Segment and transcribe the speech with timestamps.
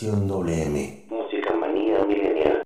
[0.00, 1.04] Estación WM.
[1.10, 2.62] Música manía milenial.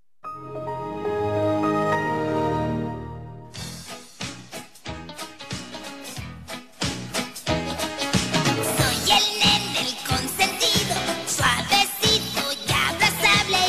[8.76, 10.94] Soy el nene el consentido,
[11.26, 13.62] suavecito y abrazable.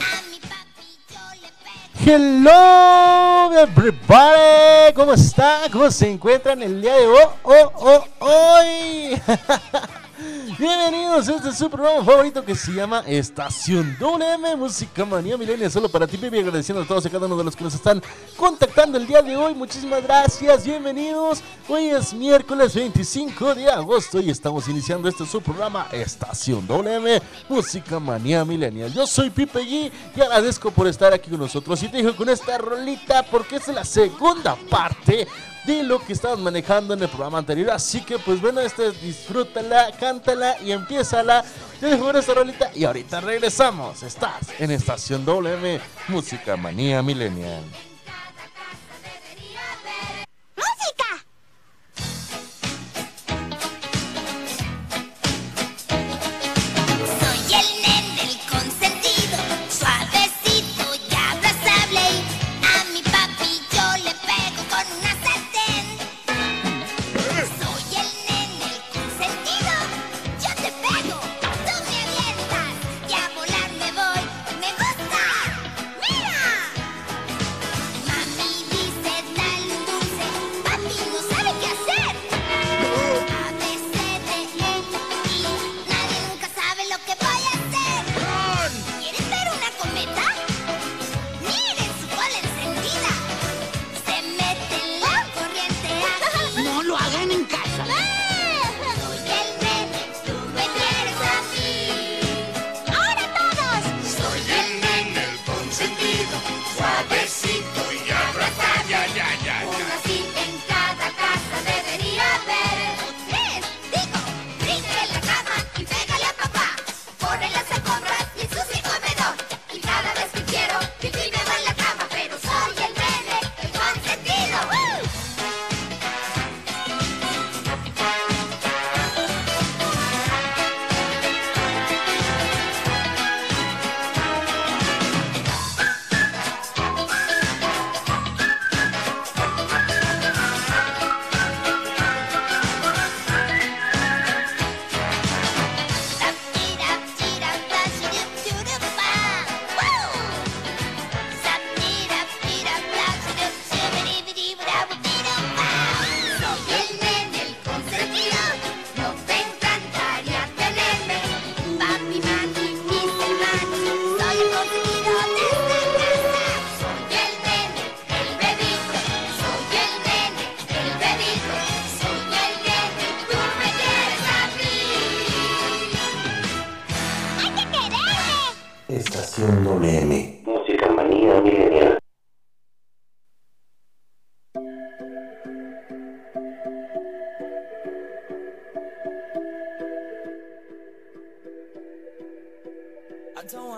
[0.00, 1.94] A mi papi yo le pego.
[2.04, 5.70] Hello everybody, ¿cómo están?
[5.70, 7.24] ¿Cómo se encuentran el día de hoy?
[7.44, 9.22] Oh, oh, hoy?
[10.64, 15.90] Bienvenidos a este su programa favorito que se llama Estación WM Música Manía Milenia, solo
[15.90, 18.02] para ti, baby, agradeciendo a todos y cada uno de los que nos están
[18.34, 19.52] contactando el día de hoy.
[19.52, 21.42] Muchísimas gracias, bienvenidos.
[21.68, 28.00] Hoy es miércoles 25 de agosto y estamos iniciando este su programa Estación WM Música
[28.00, 28.90] Manía Millennial.
[28.90, 32.30] Yo soy Pipe G y agradezco por estar aquí con nosotros y te dejo con
[32.30, 35.28] esta rolita porque es la segunda parte
[35.64, 37.70] de lo que estábamos manejando en el programa anterior.
[37.70, 41.44] Así que, pues bueno, este disfrútala, cántala y empiézala.
[41.80, 44.02] Te dejo esta rolita y ahorita regresamos.
[44.02, 47.62] Estás en Estación WM Música Manía Millennial.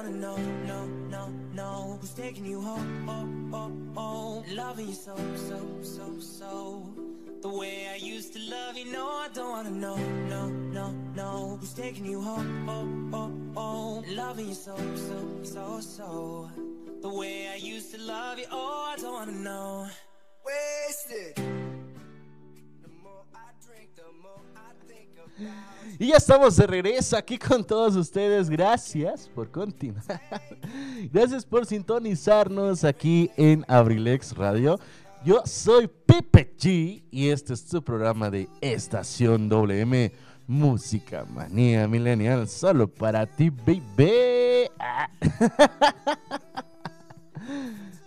[0.07, 5.17] Wanna know, no, no, no Who's taking you home, oh, oh, oh Loving you so,
[5.35, 6.95] so, so, so.
[7.43, 11.57] The way I used to love you, no I don't wanna know, no, no, no
[11.61, 16.51] Who's taking you home, oh, oh, oh Loving you so, so, so, so.
[17.03, 19.89] The way I used to love you, oh I don't wanna know.
[20.47, 21.66] Wasted
[25.99, 28.51] Y ya estamos de regreso aquí con todos ustedes.
[28.51, 30.21] Gracias por continuar.
[31.13, 34.79] Gracias por sintonizarnos aquí en Abrilex Radio.
[35.25, 40.13] Yo soy Pepe G y este es tu programa de Estación WM
[40.49, 44.71] Música manía millennial, solo para ti, baby.
[44.79, 45.11] Ah.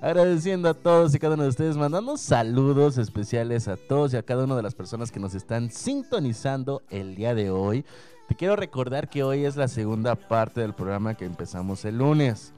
[0.01, 4.23] Agradeciendo a todos y cada uno de ustedes, mandando saludos especiales a todos y a
[4.23, 7.83] cada una de las personas que nos están sintonizando el día de hoy.
[8.29, 12.53] Te quiero recordar que hoy es la segunda parte del programa que empezamos el lunes.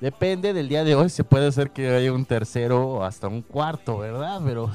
[0.00, 3.42] Depende del día de hoy, se puede hacer que haya un tercero o hasta un
[3.42, 4.40] cuarto, ¿verdad?
[4.44, 4.70] Pero,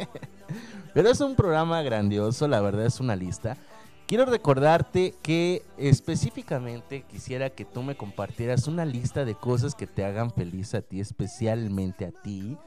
[0.94, 3.58] pero es un programa grandioso, la verdad es una lista.
[4.06, 10.04] Quiero recordarte que específicamente quisiera que tú me compartieras una lista de cosas que te
[10.04, 12.58] hagan feliz a ti, especialmente a ti.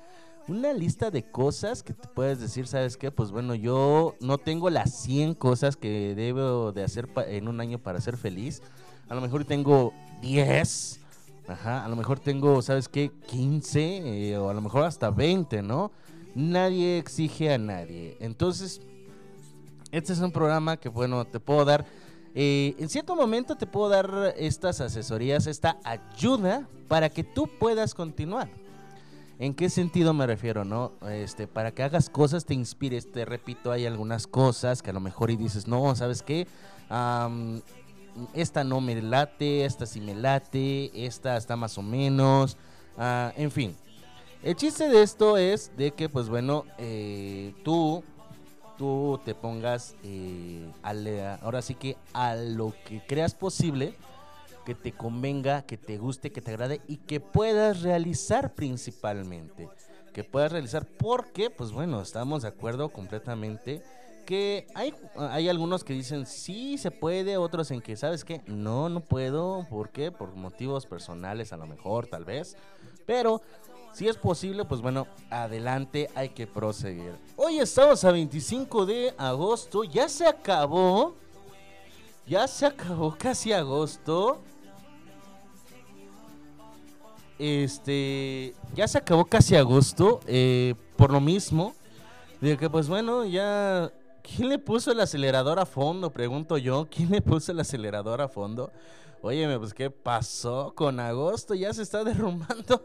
[0.48, 3.12] Una lista de cosas que te puedes decir, ¿sabes qué?
[3.12, 7.78] Pues bueno, yo no tengo las 100 cosas que debo de hacer en un año
[7.78, 8.64] para ser feliz.
[9.08, 11.02] A lo mejor tengo 10.
[11.48, 13.12] Ajá, a lo mejor tengo, ¿sabes qué?
[13.28, 15.92] 15 eh, o a lo mejor hasta 20, ¿no?
[16.34, 18.18] Nadie exige a nadie.
[18.22, 18.82] Entonces,
[19.92, 21.86] este es un programa que, bueno, te puedo dar,
[22.36, 27.94] eh, en cierto momento te puedo dar estas asesorías, esta ayuda para que tú puedas
[27.94, 28.50] continuar.
[29.40, 30.94] ¿En qué sentido me refiero, no?
[31.08, 35.00] Este, para que hagas cosas, te inspires, te repito, hay algunas cosas que a lo
[35.00, 36.48] mejor y dices, no, ¿sabes qué?
[38.34, 42.58] Esta no me late, esta sí me late, esta está más o menos,
[42.98, 43.76] ah, en fin.
[44.42, 48.04] El chiste de esto es de que, pues bueno, eh, tú,
[48.78, 50.72] tú te pongas, eh,
[51.42, 53.96] ahora sí que a lo que creas posible,
[54.66, 59.70] que te convenga, que te guste, que te agrade y que puedas realizar principalmente.
[60.14, 63.84] Que puedas realizar porque, pues bueno, estamos de acuerdo completamente
[64.26, 68.42] que hay, hay algunos que dicen sí se puede, otros en que, ¿sabes qué?
[68.46, 69.66] No, no puedo.
[69.70, 70.12] ¿Por qué?
[70.12, 72.58] Por motivos personales a lo mejor, tal vez.
[73.06, 73.42] Pero
[73.98, 77.16] si es posible, pues bueno, adelante, hay que proseguir.
[77.36, 81.16] Hoy estamos a 25 de agosto, ya se acabó.
[82.28, 84.40] Ya se acabó casi agosto.
[87.40, 91.74] Este, ya se acabó casi agosto, eh, por lo mismo,
[92.40, 93.92] de que pues bueno, ya,
[94.22, 96.12] ¿quién le puso el acelerador a fondo?
[96.12, 98.72] Pregunto yo, ¿quién le puso el acelerador a fondo?
[99.24, 101.56] Óyeme, pues ¿qué pasó con agosto?
[101.56, 102.80] Ya se está derrumbando.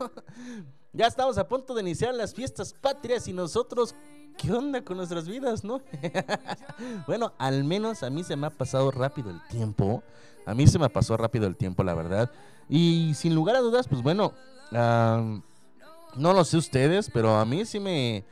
[0.93, 3.95] Ya estamos a punto de iniciar las fiestas patrias y nosotros,
[4.37, 5.81] ¿qué onda con nuestras vidas, no?
[7.07, 10.03] bueno, al menos a mí se me ha pasado rápido el tiempo.
[10.45, 12.31] A mí se me pasó rápido el tiempo, la verdad.
[12.69, 14.33] Y sin lugar a dudas, pues bueno,
[14.71, 18.25] no lo sé ustedes, pero a mí sí me,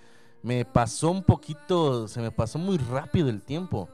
[0.42, 3.88] me pasó un poquito, se me pasó muy rápido el tiempo.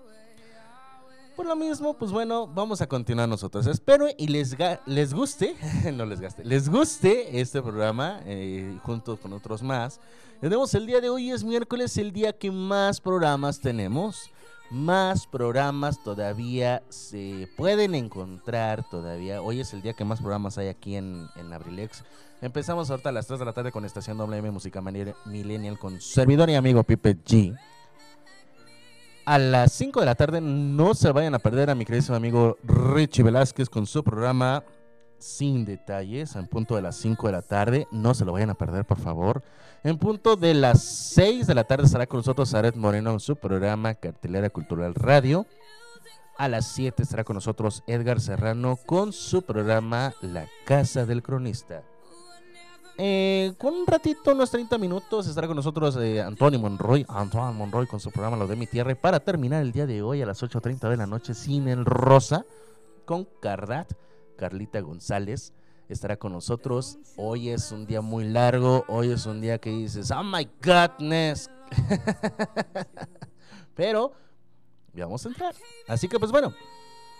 [1.37, 3.67] Por lo mismo, pues bueno, vamos a continuar nosotros.
[3.67, 4.57] Espero y les,
[4.87, 5.55] les guste,
[5.93, 10.01] no les gaste, les guste este programa eh, junto con otros más.
[10.41, 14.31] Tenemos el día de hoy, es miércoles, el día que más programas tenemos.
[14.71, 19.43] Más programas todavía se pueden encontrar todavía.
[19.43, 22.03] Hoy es el día que más programas hay aquí en, en Abrilex.
[22.41, 26.49] Empezamos ahorita a las 3 de la tarde con Estación WM Música Millennial con servidor
[26.49, 27.57] y amigo Pipe G.
[29.27, 32.59] A las 5 de la tarde no se vayan a perder a mi queridísimo amigo
[32.63, 34.63] Richie Velázquez con su programa
[35.19, 37.89] Sin Detalles, en punto de las 5 de la tarde.
[37.91, 39.43] No se lo vayan a perder, por favor.
[39.83, 43.35] En punto de las 6 de la tarde estará con nosotros Aret Moreno en su
[43.35, 45.45] programa Cartelera Cultural Radio.
[46.39, 51.83] A las 7 estará con nosotros Edgar Serrano con su programa La Casa del Cronista.
[52.99, 57.87] Eh, con un ratito, unos 30 minutos, estará con nosotros eh, Antonio Monroy, Antoine Monroy
[57.87, 58.95] con su programa Lo de mi tierra.
[58.95, 62.47] Para terminar el día de hoy a las 8.30 de la noche, Sin el Rosa,
[63.05, 63.93] con Cardat,
[64.37, 65.53] Carlita González,
[65.91, 66.99] estará con nosotros.
[67.17, 71.51] Hoy es un día muy largo, hoy es un día que dices, oh my godness.
[73.75, 74.13] Pero
[74.95, 75.55] vamos a entrar.
[75.87, 76.55] Así que pues bueno,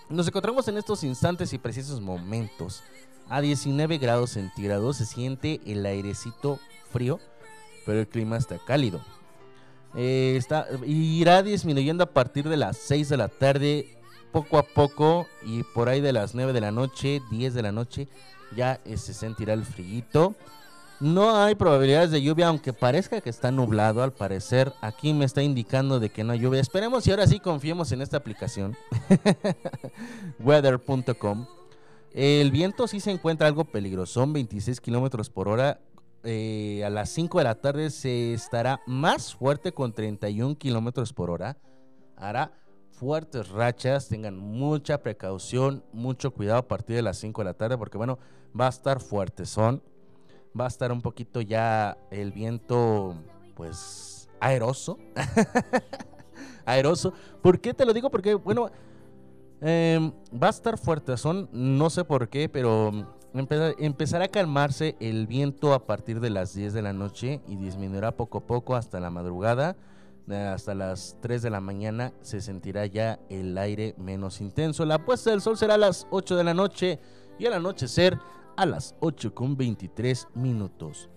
[0.09, 2.83] nos encontramos en estos instantes y precisos momentos.
[3.29, 6.61] A 19 grados centígrados se siente el airecito
[6.93, 7.19] frío,
[7.85, 9.01] pero el clima está cálido.
[9.97, 10.41] Eh,
[10.87, 13.99] irá disminuyendo a partir de las 6 de la tarde,
[14.31, 17.73] poco a poco, y por ahí de las 9 de la noche, 10 de la
[17.73, 18.09] noche,
[18.55, 20.35] ya eh, se sentirá el frío.
[21.01, 24.03] No hay probabilidades de lluvia, aunque parezca que está nublado.
[24.03, 26.61] Al parecer, aquí me está indicando de que no hay lluvia.
[26.61, 28.77] Esperemos y ahora sí confiemos en esta aplicación,
[30.39, 31.47] weather.com.
[32.17, 35.81] El viento sí se encuentra algo peligroso, son 26 kilómetros por hora.
[36.25, 41.29] Eh, a las 5 de la tarde se estará más fuerte con 31 kilómetros por
[41.29, 41.59] hora.
[42.17, 42.53] Hará
[42.91, 47.77] fuertes rachas, tengan mucha precaución, mucho cuidado a partir de las 5 de la tarde,
[47.77, 48.19] porque bueno,
[48.59, 49.83] va a estar fuerte, son,
[50.59, 53.15] va a estar un poquito ya el viento,
[53.55, 54.99] pues, aeroso.
[56.65, 57.13] aeroso.
[57.43, 58.11] ¿Por qué te lo digo?
[58.11, 58.71] Porque, bueno,
[59.67, 61.17] em, va a estar fuerte.
[61.17, 62.91] Son, no sé por qué, pero
[63.35, 67.57] empe- empezará a calmarse el viento a partir de las 10 de la noche y
[67.57, 69.77] disminuirá poco a poco hasta la madrugada.
[70.29, 74.85] Eh, Hasta las 3 de la mañana se sentirá ya el aire menos intenso.
[74.85, 76.99] La puesta del sol será a las 8 de la noche
[77.39, 78.19] y al anochecer
[78.57, 81.09] a las 8 con 23 minutos.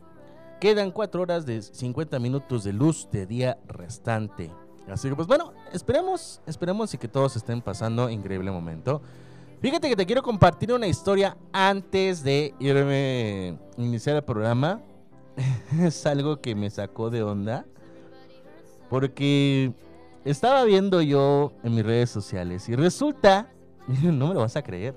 [0.59, 4.51] Quedan 4 horas de 50 minutos de luz de día restante.
[4.91, 9.01] Así que pues bueno, esperemos, esperemos y que todos estén pasando increíble momento.
[9.61, 14.81] Fíjate que te quiero compartir una historia antes de irme iniciar el programa.
[15.79, 17.65] es algo que me sacó de onda.
[18.89, 19.73] Porque
[20.25, 23.51] estaba viendo yo en mis redes sociales y resulta,
[24.03, 24.95] no me lo vas a creer,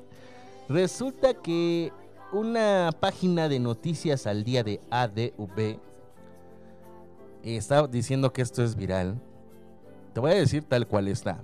[0.68, 1.92] resulta que
[2.32, 5.78] una página de noticias al día de ADV
[7.42, 9.20] está diciendo que esto es viral.
[10.12, 11.42] Te voy a decir tal cual está.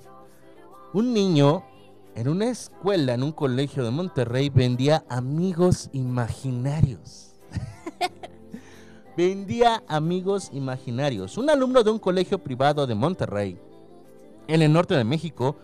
[0.92, 1.64] Un niño
[2.14, 7.34] en una escuela, en un colegio de Monterrey, vendía amigos imaginarios.
[9.16, 11.38] vendía amigos imaginarios.
[11.38, 13.58] Un alumno de un colegio privado de Monterrey,
[14.48, 15.56] en el norte de México,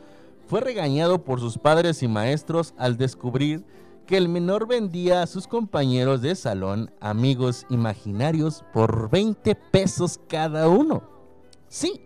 [0.46, 3.64] fue regañado por sus padres y maestros al descubrir
[4.06, 10.68] que el menor vendía a sus compañeros de salón amigos imaginarios por 20 pesos cada
[10.68, 11.02] uno.
[11.68, 12.02] Sí,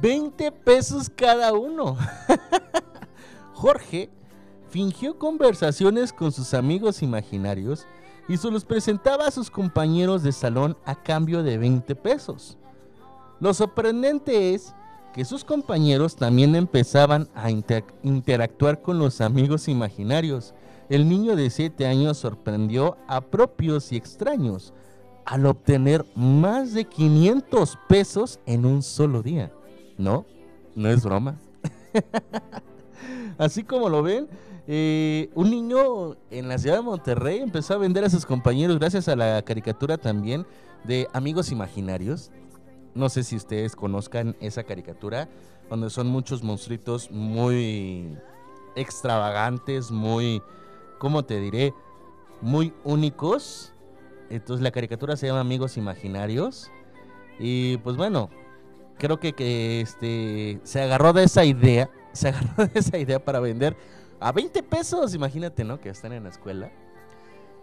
[0.00, 1.96] 20 pesos cada uno.
[3.54, 4.10] Jorge
[4.68, 7.86] fingió conversaciones con sus amigos imaginarios
[8.28, 12.58] y se los presentaba a sus compañeros de salón a cambio de 20 pesos.
[13.40, 14.74] Lo sorprendente es
[15.14, 20.54] que sus compañeros también empezaban a inter- interactuar con los amigos imaginarios.
[20.90, 24.74] El niño de 7 años sorprendió a propios y extraños
[25.24, 29.52] al obtener más de 500 pesos en un solo día.
[29.98, 30.26] No,
[30.74, 31.38] no es broma.
[33.38, 34.28] Así como lo ven,
[34.66, 39.08] eh, un niño en la ciudad de Monterrey empezó a vender a sus compañeros gracias
[39.08, 40.46] a la caricatura también
[40.84, 42.30] de Amigos Imaginarios.
[42.94, 45.28] No sé si ustedes conozcan esa caricatura,
[45.68, 48.16] donde son muchos monstruitos muy
[48.74, 50.42] extravagantes, muy,
[50.98, 51.74] ¿cómo te diré?
[52.40, 53.72] Muy únicos.
[54.30, 56.70] Entonces la caricatura se llama Amigos Imaginarios.
[57.38, 58.30] Y pues bueno,
[58.98, 63.40] creo que, que este se agarró de esa idea, se agarró de esa idea para
[63.40, 63.76] vender
[64.20, 65.80] a 20 pesos, imagínate, ¿no?
[65.80, 66.70] Que están en la escuela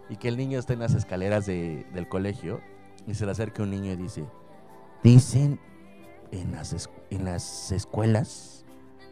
[0.08, 2.60] y que el niño está en las escaleras de- del colegio
[3.06, 4.24] y se le acerca un niño y dice,
[5.02, 5.58] dicen
[6.30, 8.64] en las, en las escuelas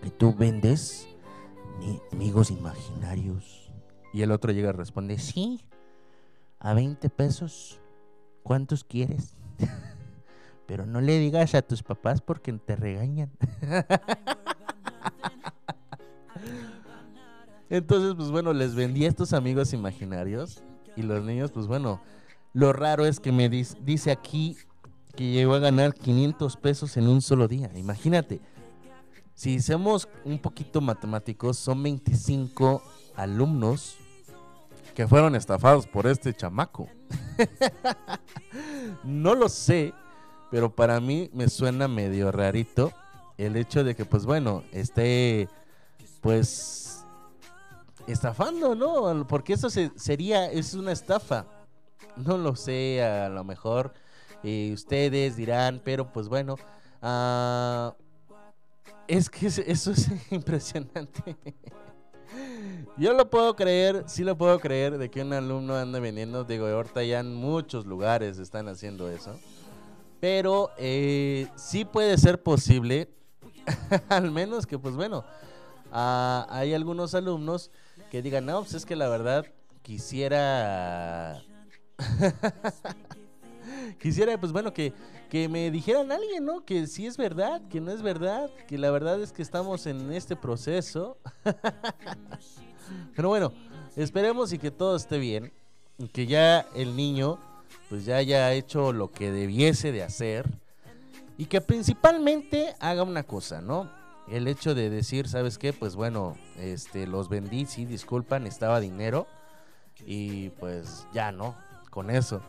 [0.03, 1.09] que tú vendes
[2.13, 3.73] amigos imaginarios.
[4.13, 5.65] Y el otro llega y responde, sí,
[6.61, 7.81] a 20 pesos,
[8.43, 9.35] ¿cuántos quieres?
[10.67, 13.31] Pero no le digas a tus papás porque te regañan.
[17.69, 20.63] Entonces, pues bueno, les vendí a estos amigos imaginarios.
[20.95, 22.03] Y los niños, pues bueno,
[22.53, 24.57] lo raro es que me dice aquí
[25.17, 27.71] que llegó a ganar 500 pesos en un solo día.
[27.75, 28.41] Imagínate,
[29.35, 32.83] si somos un poquito matemáticos, son 25
[33.17, 33.97] alumnos
[34.95, 36.89] que fueron estafados por este chamaco.
[39.05, 39.95] no lo sé,
[40.53, 42.93] pero para mí me suena medio rarito
[43.39, 45.49] el hecho de que, pues bueno, esté,
[46.21, 47.05] pues,
[48.07, 49.27] estafando, ¿no?
[49.27, 51.47] Porque eso se- sería, es una estafa.
[52.17, 53.95] No lo sé, a lo mejor
[54.45, 56.57] eh, ustedes dirán, pero pues bueno,
[57.01, 57.95] ah,
[59.09, 61.37] es que es- eso es impresionante.
[62.99, 66.45] Yo lo puedo creer, sí lo puedo creer de que un alumno anda vendiendo.
[66.45, 69.39] Digo, ahorita ya en muchos lugares están haciendo eso.
[70.23, 73.09] Pero eh, sí puede ser posible,
[74.09, 75.25] al menos que, pues bueno,
[75.91, 77.73] ah, hay algunos alumnos
[78.09, 79.45] que digan, no, pues es que la verdad
[79.83, 81.43] quisiera...
[83.99, 84.93] quisiera, pues bueno, que,
[85.29, 86.65] que me dijeran alguien, ¿no?
[86.65, 90.13] Que sí es verdad, que no es verdad, que la verdad es que estamos en
[90.13, 91.19] este proceso.
[93.17, 93.53] Pero bueno,
[93.97, 95.53] esperemos y que todo esté bien.
[96.13, 97.41] Que ya el niño,
[97.89, 100.49] pues ya haya hecho lo que debiese de hacer.
[101.39, 103.91] Y que principalmente haga una cosa, ¿no?
[104.29, 105.73] El hecho de decir, ¿sabes qué?
[105.73, 109.27] Pues bueno, este, los vendí, sí, disculpan, estaba dinero.
[110.07, 111.57] Y pues ya, ¿no?
[111.91, 112.41] Con eso.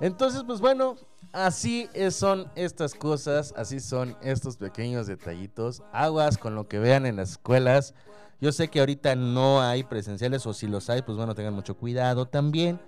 [0.00, 0.96] Entonces, pues bueno,
[1.32, 5.82] así son estas cosas, así son estos pequeños detallitos.
[5.92, 7.94] Aguas con lo que vean en las escuelas.
[8.40, 11.76] Yo sé que ahorita no hay presenciales o si los hay, pues bueno, tengan mucho
[11.76, 12.80] cuidado también.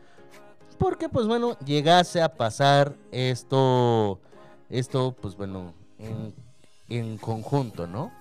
[0.78, 4.20] Porque pues bueno, llegase a pasar esto,
[4.68, 5.74] esto pues bueno,
[6.88, 8.12] en conjunto, ¿no?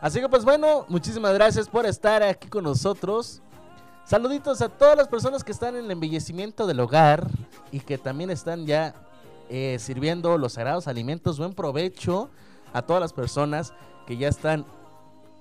[0.00, 3.42] Así que pues bueno, muchísimas gracias por estar aquí con nosotros.
[4.04, 7.28] Saluditos a todas las personas que están en el embellecimiento del hogar
[7.72, 8.94] y que también están ya
[9.48, 11.38] eh, sirviendo los sagrados alimentos.
[11.38, 12.30] Buen provecho
[12.72, 13.72] a todas las personas
[14.06, 14.64] que ya están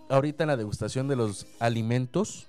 [0.09, 2.47] ahorita en la degustación de los alimentos,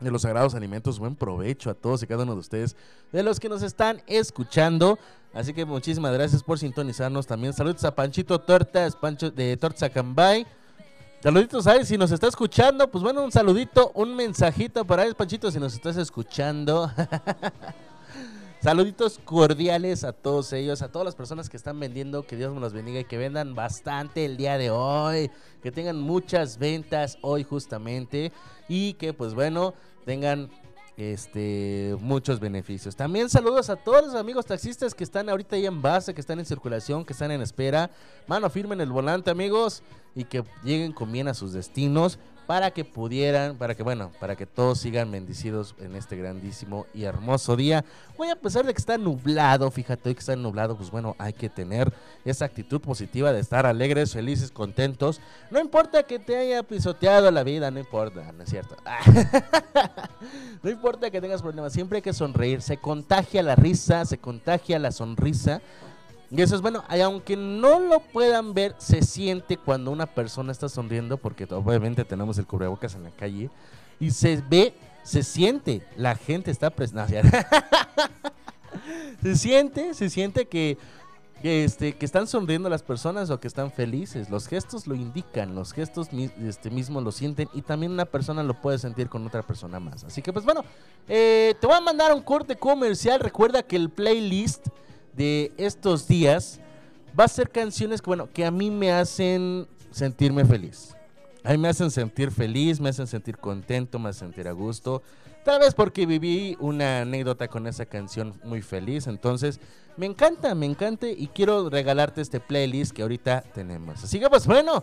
[0.00, 0.98] de los sagrados alimentos.
[0.98, 2.76] Buen provecho a todos y cada uno de ustedes,
[3.12, 4.98] de los que nos están escuchando.
[5.32, 7.52] Así que muchísimas gracias por sintonizarnos también.
[7.52, 10.46] Saludos a Panchito Tortas, Pancho de Tortas Acambay.
[11.22, 15.14] Saluditos a él, si nos está escuchando, pues bueno, un saludito, un mensajito para él,
[15.14, 16.90] Panchito, si nos estás escuchando.
[18.64, 22.60] Saluditos cordiales a todos ellos, a todas las personas que están vendiendo, que Dios me
[22.60, 25.30] los bendiga y que vendan bastante el día de hoy,
[25.62, 28.32] que tengan muchas ventas hoy justamente
[28.66, 29.74] y que pues bueno,
[30.06, 30.48] tengan
[30.96, 32.96] este muchos beneficios.
[32.96, 36.38] También saludos a todos los amigos taxistas que están ahorita ahí en base, que están
[36.38, 37.90] en circulación, que están en espera.
[38.26, 39.82] Mano firme en el volante, amigos,
[40.14, 44.36] y que lleguen con bien a sus destinos para que pudieran, para que bueno, para
[44.36, 47.84] que todos sigan bendecidos en este grandísimo y hermoso día.
[48.16, 51.32] Hoy a pesar de que está nublado, fíjate hoy que está nublado, pues bueno, hay
[51.32, 51.92] que tener
[52.24, 55.20] esa actitud positiva de estar alegres, felices, contentos.
[55.50, 58.76] No importa que te haya pisoteado la vida, no importa, no es cierto.
[60.62, 62.60] no importa que tengas problemas, siempre hay que sonreír.
[62.60, 65.60] Se contagia la risa, se contagia la sonrisa.
[66.36, 70.68] Y eso es bueno, aunque no lo puedan ver, se siente cuando una persona está
[70.68, 73.50] sonriendo, porque obviamente tenemos el cubrebocas en la calle,
[74.00, 74.74] y se ve,
[75.04, 77.22] se siente, la gente está presente.
[79.22, 80.76] se siente, se siente que,
[81.44, 84.28] este, que están sonriendo las personas o que están felices.
[84.28, 86.08] Los gestos lo indican, los gestos
[86.42, 90.02] este, mismos lo sienten y también una persona lo puede sentir con otra persona más.
[90.02, 90.64] Así que pues bueno,
[91.06, 93.20] eh, te voy a mandar un corte comercial.
[93.20, 94.66] Recuerda que el playlist
[95.16, 96.60] de estos días
[97.18, 100.96] va a ser canciones que, bueno, que a mí me hacen sentirme feliz.
[101.44, 105.02] A mí me hacen sentir feliz, me hacen sentir contento, me hacen sentir a gusto.
[105.44, 109.06] Tal vez porque viví una anécdota con esa canción muy feliz.
[109.06, 109.60] Entonces,
[109.98, 114.02] me encanta, me encanta y quiero regalarte este playlist que ahorita tenemos.
[114.02, 114.82] Así que, pues bueno,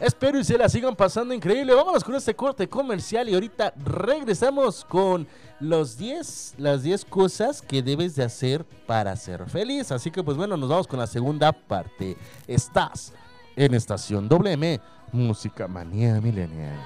[0.00, 1.74] espero y se la sigan pasando increíble.
[1.74, 5.26] Vámonos con este corte comercial y ahorita regresamos con
[5.60, 9.92] los 10, las 10 cosas que debes de hacer para ser feliz.
[9.92, 12.16] Así que, pues bueno, nos vamos con la segunda parte.
[12.46, 13.12] Estás
[13.56, 14.80] en Estación WM,
[15.12, 16.78] Música Manía Millennial.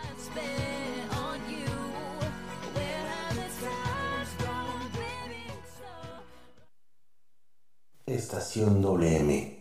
[8.07, 9.61] Estación WM.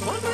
[0.00, 0.27] What?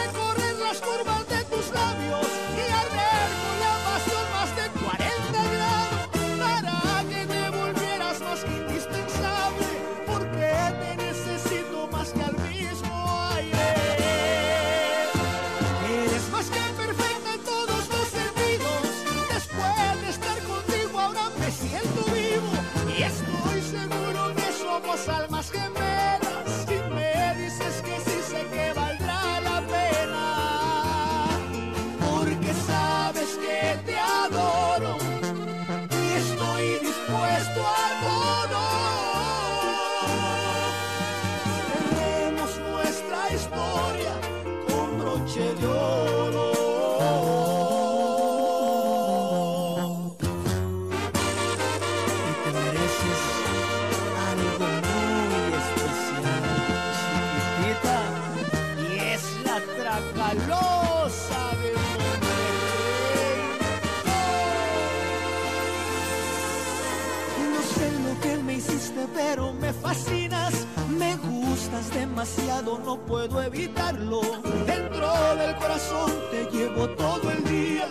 [71.83, 74.21] Demasiado, no puedo evitarlo.
[74.65, 77.89] Dentro del corazón te llevo todo el día.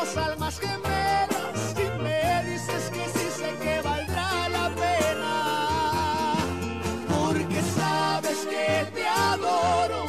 [0.00, 6.36] somos almas gemelas y me dices que sí sé que valdrá la pena.
[7.08, 10.04] Porque sabes que te adoro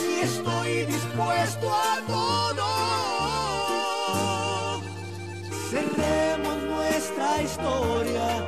[0.00, 2.66] y estoy dispuesto a todo.
[5.70, 8.47] Cerremos nuestra historia.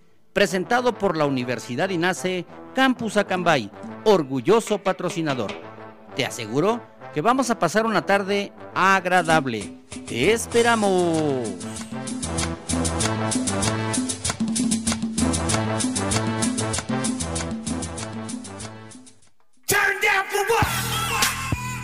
[0.33, 3.69] presentado por la Universidad INACE Campus Acambay,
[4.05, 5.51] orgulloso patrocinador.
[6.15, 6.81] Te aseguro
[7.13, 9.77] que vamos a pasar una tarde agradable.
[10.07, 11.49] ¡Te esperamos!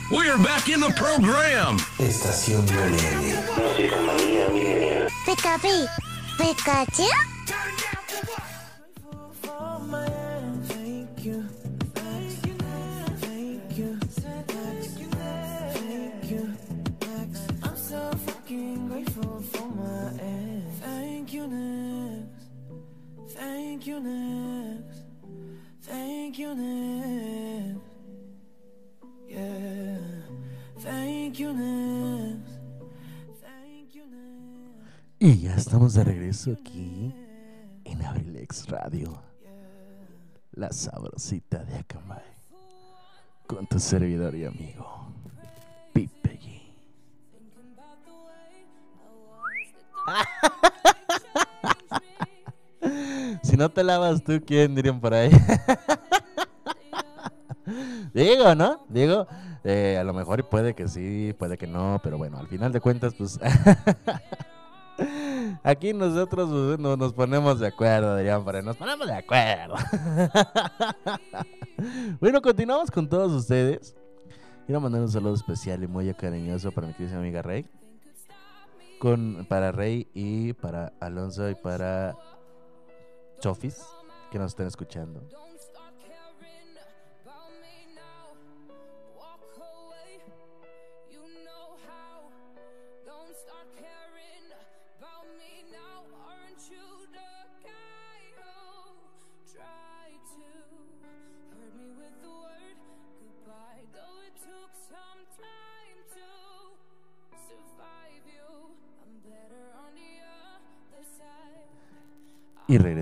[0.09, 1.77] We're back in the program.
[1.99, 2.61] Estación.
[2.61, 5.07] Música manía milenial.
[6.37, 7.03] Pikachu,
[35.19, 37.26] E já estamos de regresso aqui.
[38.69, 39.21] Radio.
[40.53, 42.23] La sabrosita de Akamai.
[43.45, 45.07] Con tu servidor y amigo,
[45.93, 46.61] Pipe G.
[53.43, 55.29] Si no te lavas tú, ¿quién dirían por ahí?
[58.13, 58.85] Digo, ¿no?
[58.87, 59.27] Digo,
[59.63, 62.79] eh, a lo mejor puede que sí, puede que no, pero bueno, al final de
[62.79, 63.37] cuentas, pues
[65.67, 69.75] aquí nosotros pues, no nos ponemos de acuerdo, por ahí, nos ponemos de acuerdo.
[72.21, 73.95] bueno, continuamos con todos ustedes.
[74.65, 77.65] Quiero mandar un saludo especial y muy cariñoso para mi querida amiga Rey.
[78.99, 82.15] Con, para Rey y para Alonso y para
[83.39, 83.77] Chofis,
[84.31, 85.21] que nos estén escuchando.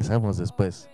[0.05, 0.87] Regresamos después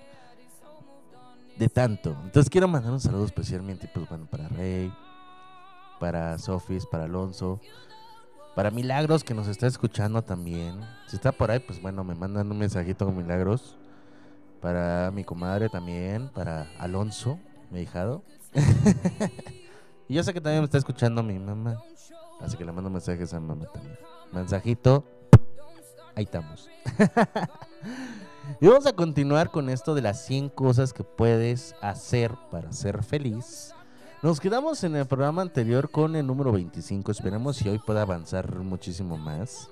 [1.58, 2.16] de tanto.
[2.24, 4.92] Entonces quiero mandar un saludo especialmente pues bueno para Rey,
[6.00, 7.60] para Sofis, para Alonso,
[8.56, 10.80] para Milagros que nos está escuchando también.
[11.08, 13.78] Si está por ahí, pues bueno, me mandan un mensajito con Milagros.
[14.62, 17.40] Para mi comadre también, para Alonso,
[17.72, 18.24] mi hijado.
[20.08, 21.82] y yo sé que también me está escuchando mi mamá.
[22.40, 23.98] Así que le mando mensajes a mamá también.
[24.32, 25.04] Mensajito.
[26.16, 26.70] Ahí estamos.
[28.60, 33.04] Y vamos a continuar con esto de las 100 cosas que puedes hacer para ser
[33.04, 33.74] feliz.
[34.22, 37.12] Nos quedamos en el programa anterior con el número 25.
[37.12, 39.70] Esperemos si hoy pueda avanzar muchísimo más.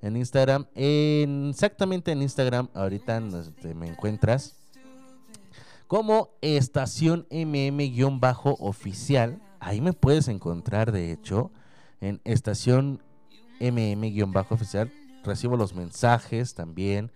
[0.00, 4.56] En Instagram, en- exactamente en Instagram, ahorita este, me encuentras
[5.86, 9.40] como estación mm-oficial.
[9.60, 11.52] Ahí me puedes encontrar, de hecho,
[12.00, 13.00] en estación
[13.70, 14.90] mm-oficial.
[15.24, 17.10] Recibo los mensajes también.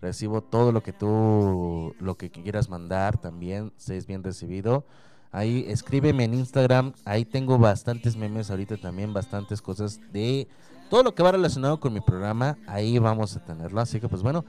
[0.00, 4.86] Recibo todo lo que tú, lo que quieras mandar también, se es bien recibido.
[5.30, 10.48] Ahí escríbeme en Instagram, ahí tengo bastantes memes ahorita también, bastantes cosas de
[10.88, 13.80] todo lo que va relacionado con mi programa, ahí vamos a tenerlo.
[13.80, 14.44] Así que pues bueno,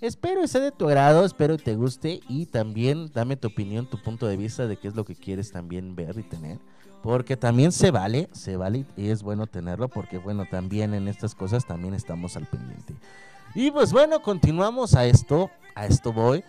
[0.00, 4.26] Espero sea de tu agrado, espero te guste y también dame tu opinión, tu punto
[4.26, 6.58] de vista de qué es lo que quieres también ver y tener.
[7.04, 11.34] Porque también se vale, se vale y es bueno tenerlo porque bueno, también en estas
[11.34, 12.94] cosas también estamos al pendiente.
[13.54, 16.42] Y pues bueno, continuamos a esto, a esto voy.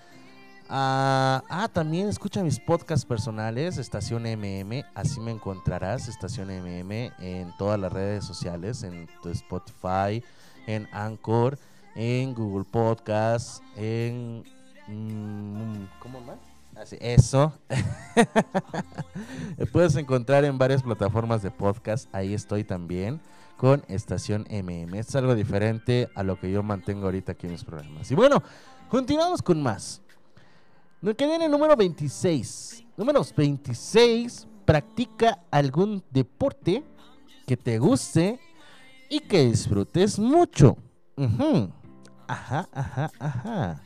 [0.70, 7.52] Ah, ah, también escucha mis podcasts personales, Estación MM, así me encontrarás, Estación MM, en
[7.58, 10.24] todas las redes sociales, en tu Spotify,
[10.68, 11.60] en Anchor,
[11.96, 14.46] en Google Podcasts, en...
[14.88, 16.55] mm, ¿Cómo más?
[16.76, 17.54] Así, eso.
[19.72, 23.22] Puedes encontrar en varias plataformas de podcast, ahí estoy también
[23.58, 25.00] con Estación MM.
[25.00, 28.12] Es algo diferente a lo que yo mantengo ahorita aquí en mis programas.
[28.12, 28.44] Y bueno,
[28.90, 30.02] continuamos con más.
[31.02, 32.84] Nos quedé en el número 26.
[32.98, 34.48] Números 26.
[34.66, 36.84] Practica algún deporte
[37.46, 38.40] que te guste
[39.10, 40.76] y que disfrutes mucho.
[41.16, 41.72] Ujú.
[42.28, 43.84] Ajá, ajá, ajá.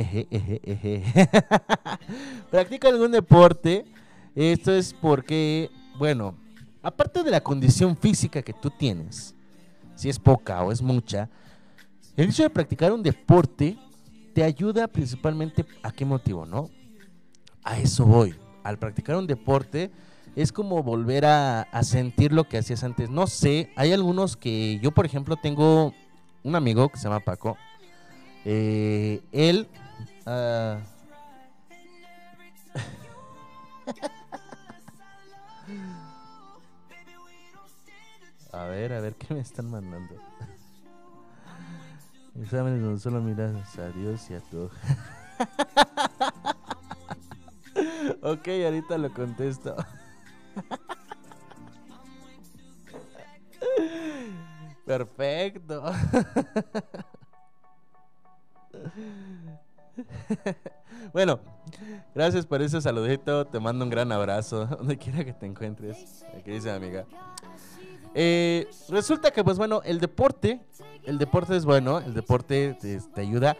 [2.50, 3.84] Practica algún deporte.
[4.34, 6.34] Esto es porque, bueno,
[6.82, 9.34] aparte de la condición física que tú tienes,
[9.94, 11.28] si es poca o es mucha,
[12.16, 13.76] el hecho de practicar un deporte
[14.34, 16.70] te ayuda principalmente a qué motivo, ¿no?
[17.64, 18.34] A eso voy.
[18.62, 19.90] Al practicar un deporte
[20.36, 23.10] es como volver a, a sentir lo que hacías antes.
[23.10, 25.92] No sé, hay algunos que yo, por ejemplo, tengo
[26.44, 27.56] un amigo que se llama Paco.
[28.44, 29.66] Eh, él...
[30.26, 30.78] ah,
[38.52, 40.14] a ver, a ver, ¿qué me están mandando?
[42.40, 44.64] Exámenes donde solo miras a Dios y a tu
[48.22, 49.76] ok, ahorita lo contesto.
[54.86, 55.84] Perfecto.
[61.12, 61.40] bueno,
[62.14, 63.46] gracias por ese saludito.
[63.46, 64.66] Te mando un gran abrazo.
[64.78, 67.04] Donde quiera que te encuentres, mi querida amiga.
[68.14, 70.60] Eh, resulta que, pues bueno, el deporte,
[71.04, 73.56] el deporte es bueno, el deporte te, te ayuda,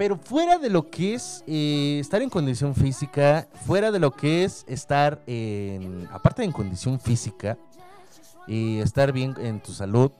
[0.00, 4.44] pero fuera de lo que es eh, estar en condición física, fuera de lo que
[4.44, 7.58] es estar en, aparte de en condición física
[8.46, 10.10] y estar bien en tu salud,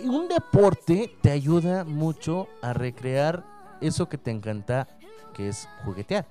[0.00, 3.44] un deporte te ayuda mucho a recrear
[3.80, 4.88] eso que te encanta,
[5.34, 6.26] que es juguetear.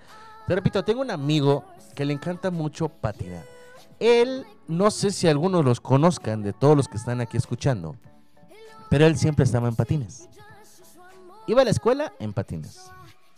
[0.48, 3.44] Te repito, tengo un amigo que le encanta mucho patinar.
[4.00, 7.96] Él, no sé si algunos los conozcan de todos los que están aquí escuchando,
[8.90, 10.30] pero él siempre estaba en patines.
[11.48, 12.92] Iba a la escuela en patines.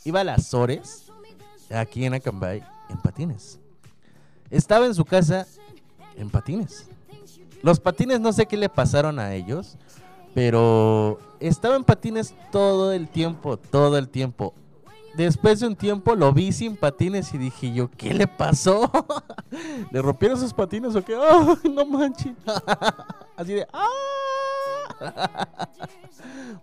[0.04, 1.12] Iba a las Ores,
[1.69, 3.60] aquí en Acambay, en patines.
[4.50, 5.48] Estaba en su casa
[6.15, 6.88] en patines.
[7.62, 9.78] Los patines no sé qué le pasaron a ellos,
[10.34, 14.54] pero estaba en patines todo el tiempo, todo el tiempo.
[15.15, 18.89] Después de un tiempo lo vi sin patines y dije yo, ¿qué le pasó?
[19.91, 21.15] ¿Le rompieron sus patines o qué?
[21.19, 22.34] ¡Ay, no manches!
[23.36, 23.89] Así de, ¡ah!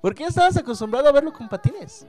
[0.00, 2.06] Porque ya estabas acostumbrado a verlo con patines.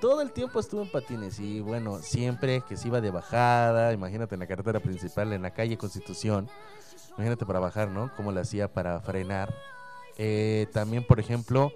[0.00, 4.34] Todo el tiempo estuvo en patines y bueno, siempre que se iba de bajada, imagínate
[4.34, 6.48] en la carretera principal, en la calle Constitución,
[7.16, 8.10] imagínate para bajar, ¿no?
[8.16, 9.52] Cómo le hacía para frenar.
[10.18, 11.72] Eh, también, por ejemplo,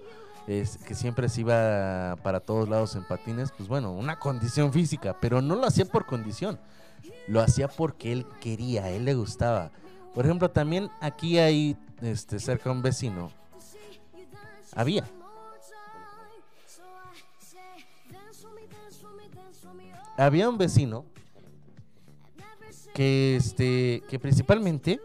[0.47, 5.15] es que siempre se iba para todos lados en patines, pues bueno, una condición física,
[5.19, 6.59] pero no lo hacía por condición,
[7.27, 9.71] lo hacía porque él quería, a él le gustaba.
[10.13, 13.31] Por ejemplo, también aquí hay este cerca un vecino.
[14.75, 15.05] Había.
[20.17, 21.05] Había un vecino
[22.93, 25.01] que este que principalmente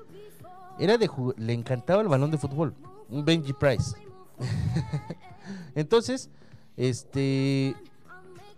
[0.79, 2.75] era de le encantaba el balón de fútbol,
[3.09, 3.97] un Benji Price.
[5.75, 6.31] Entonces,
[6.77, 7.75] este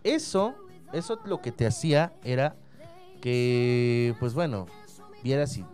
[0.03, 0.55] eso
[0.93, 2.57] eso lo que te hacía era
[3.21, 4.67] que pues bueno,
[5.23, 5.65] vieras y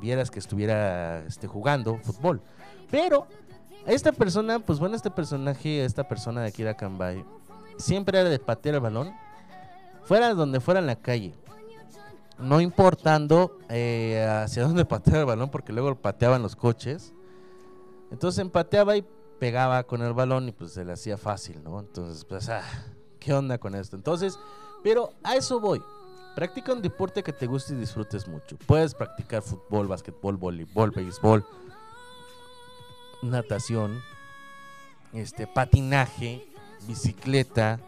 [0.00, 2.42] vieras que estuviera este jugando fútbol.
[2.90, 3.26] Pero
[3.86, 7.24] esta persona, pues bueno, este personaje, esta persona de Akira Kanbai,
[7.78, 9.12] siempre era de patear el balón,
[10.04, 11.34] fuera donde fuera en la calle.
[12.38, 17.12] No importando eh, hacia dónde pateaba el balón, porque luego pateaban los coches.
[18.12, 19.04] Entonces empateaba y
[19.40, 21.80] pegaba con el balón y pues se le hacía fácil, ¿no?
[21.80, 22.62] Entonces, pues, ah,
[23.18, 23.96] ¿qué onda con esto?
[23.96, 24.38] Entonces,
[24.84, 25.82] pero a eso voy.
[26.36, 28.56] Practica un deporte que te guste y disfrutes mucho.
[28.66, 31.44] Puedes practicar fútbol, básquetbol, voleibol, béisbol,
[33.22, 34.00] natación,
[35.12, 36.46] este, patinaje,
[36.86, 37.80] bicicleta.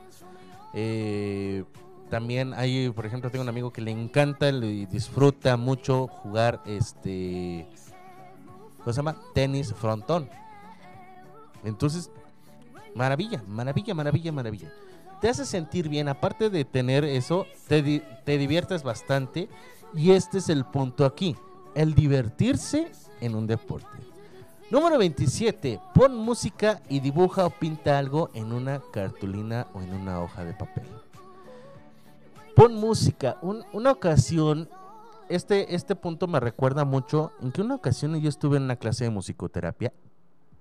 [0.73, 1.65] eh,
[2.11, 7.67] también hay, por ejemplo, tengo un amigo que le encanta y disfruta mucho jugar este.
[8.85, 9.17] ¿Cómo se llama?
[9.35, 10.29] Tenis frontón.
[11.65, 12.11] Entonces,
[12.95, 14.73] Maravilla, maravilla, maravilla, maravilla.
[15.21, 19.49] Te hace sentir bien, aparte de tener eso, te, di- te diviertes bastante.
[19.95, 21.37] Y este es el punto aquí,
[21.75, 23.89] el divertirse en un deporte.
[24.71, 25.81] Número 27.
[25.93, 30.53] Pon música y dibuja o pinta algo en una cartulina o en una hoja de
[30.55, 30.85] papel.
[32.55, 33.39] Pon música.
[33.43, 34.69] Un- una ocasión,
[35.29, 39.05] este, este punto me recuerda mucho en que una ocasión yo estuve en una clase
[39.05, 39.93] de musicoterapia,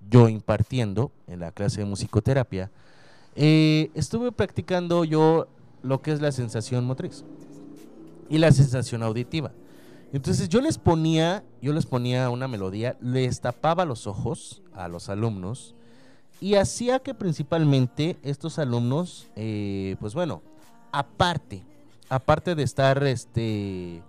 [0.09, 2.71] yo impartiendo en la clase de musicoterapia,
[3.35, 5.47] eh, estuve practicando yo
[5.81, 7.23] lo que es la sensación motriz
[8.29, 9.51] y la sensación auditiva.
[10.13, 15.09] Entonces yo les ponía, yo les ponía una melodía, les tapaba los ojos a los
[15.09, 15.73] alumnos
[16.39, 20.43] y hacía que principalmente estos alumnos, eh, pues bueno,
[20.91, 21.63] aparte,
[22.09, 24.03] aparte de estar este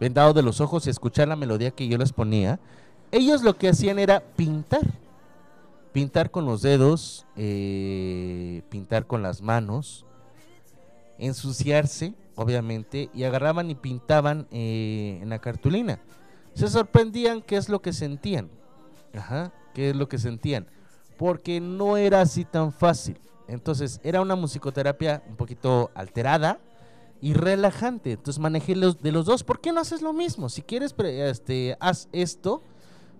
[0.00, 2.58] vendado de los ojos y escuchar la melodía que yo les ponía,
[3.12, 4.86] ellos lo que hacían era pintar,
[5.92, 10.06] pintar con los dedos, eh, pintar con las manos,
[11.18, 16.00] ensuciarse, obviamente, y agarraban y pintaban eh, en la cartulina.
[16.54, 18.48] Se sorprendían qué es lo que sentían.
[19.14, 20.66] Ajá, qué es lo que sentían.
[21.18, 23.18] Porque no era así tan fácil.
[23.48, 26.58] Entonces, era una musicoterapia un poquito alterada
[27.20, 28.12] y relajante.
[28.12, 29.44] Entonces, manejé los, de los dos.
[29.44, 30.48] ¿Por qué no haces lo mismo?
[30.48, 32.62] Si quieres, este, haz esto,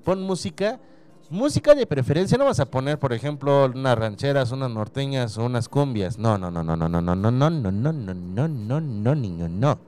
[0.05, 0.81] pon música.
[1.29, 5.69] Música de preferencia, no vas a poner, por ejemplo, unas rancheras, unas norteñas o unas
[5.69, 6.19] cumbias.
[6.19, 9.15] No, no, no, no, no, no, no, no, no, no, no, no, no, no, no,
[9.15, 9.79] niño, no.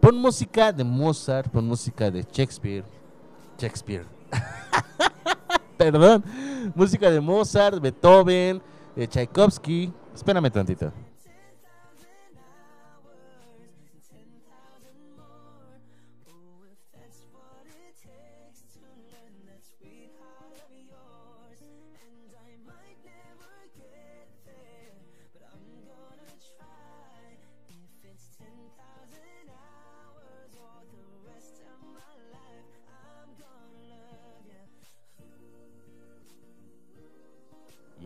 [0.00, 2.84] Pon música de Mozart, pon música de Shakespeare.
[3.58, 4.06] Shakespeare.
[5.76, 6.24] Perdón.
[6.74, 8.62] Música de Mozart, Beethoven,
[8.96, 9.92] Tchaikovsky.
[10.14, 10.92] Espérame tantito.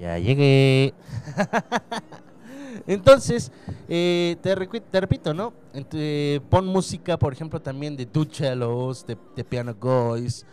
[0.02, 0.94] Ya llegué.
[2.88, 3.52] Entonces,
[3.88, 5.52] eh, te, te repito, ¿no?
[5.92, 10.44] Eh, pon música, por ejemplo, también de Duchelos, de, de Piano Boys.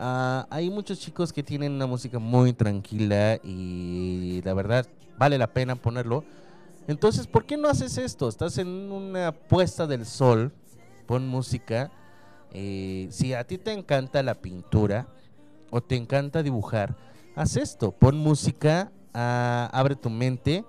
[0.00, 4.84] Ah, hay muchos chicos que tienen una música muy tranquila y la verdad
[5.16, 6.24] vale la pena ponerlo.
[6.88, 8.28] Entonces, ¿por qué no haces esto?
[8.28, 10.50] Estás en una puesta del sol,
[11.06, 11.92] pon música.
[12.50, 15.06] Eh, si a ti te encanta la pintura
[15.70, 16.96] o te encanta dibujar,
[17.38, 20.64] haz esto, pon música, ah, abre tu mente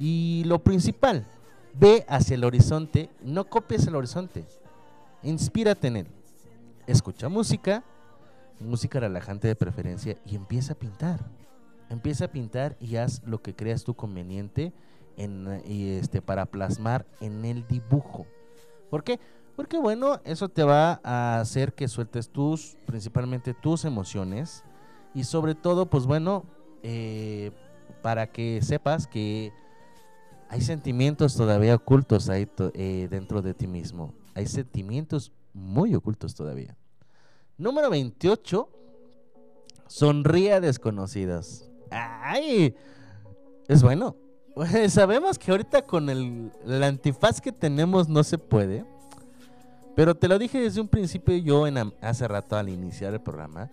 [0.00, 1.24] y lo principal,
[1.72, 4.44] ve hacia el horizonte, no copies el horizonte,
[5.22, 6.06] inspírate en él,
[6.88, 7.84] escucha música,
[8.58, 11.20] música relajante de preferencia y empieza a pintar,
[11.88, 14.72] empieza a pintar y haz lo que creas tú conveniente
[15.16, 18.26] en, y este, para plasmar en el dibujo.
[18.90, 19.20] ¿Por qué?
[19.54, 24.64] Porque bueno, eso te va a hacer que sueltes tus, principalmente tus emociones
[25.14, 26.44] y sobre todo, pues bueno,
[26.82, 27.52] eh,
[28.02, 29.52] para que sepas que
[30.48, 34.12] hay sentimientos todavía ocultos ahí eh, dentro de ti mismo.
[34.34, 36.76] Hay sentimientos muy ocultos todavía.
[37.56, 38.68] Número 28.
[39.86, 41.70] Sonríe a desconocidos.
[41.90, 42.74] ¡Ay!
[43.68, 44.16] Es bueno.
[44.88, 48.84] Sabemos que ahorita con el, el antifaz que tenemos no se puede.
[49.94, 53.70] Pero te lo dije desde un principio yo en, hace rato al iniciar el programa.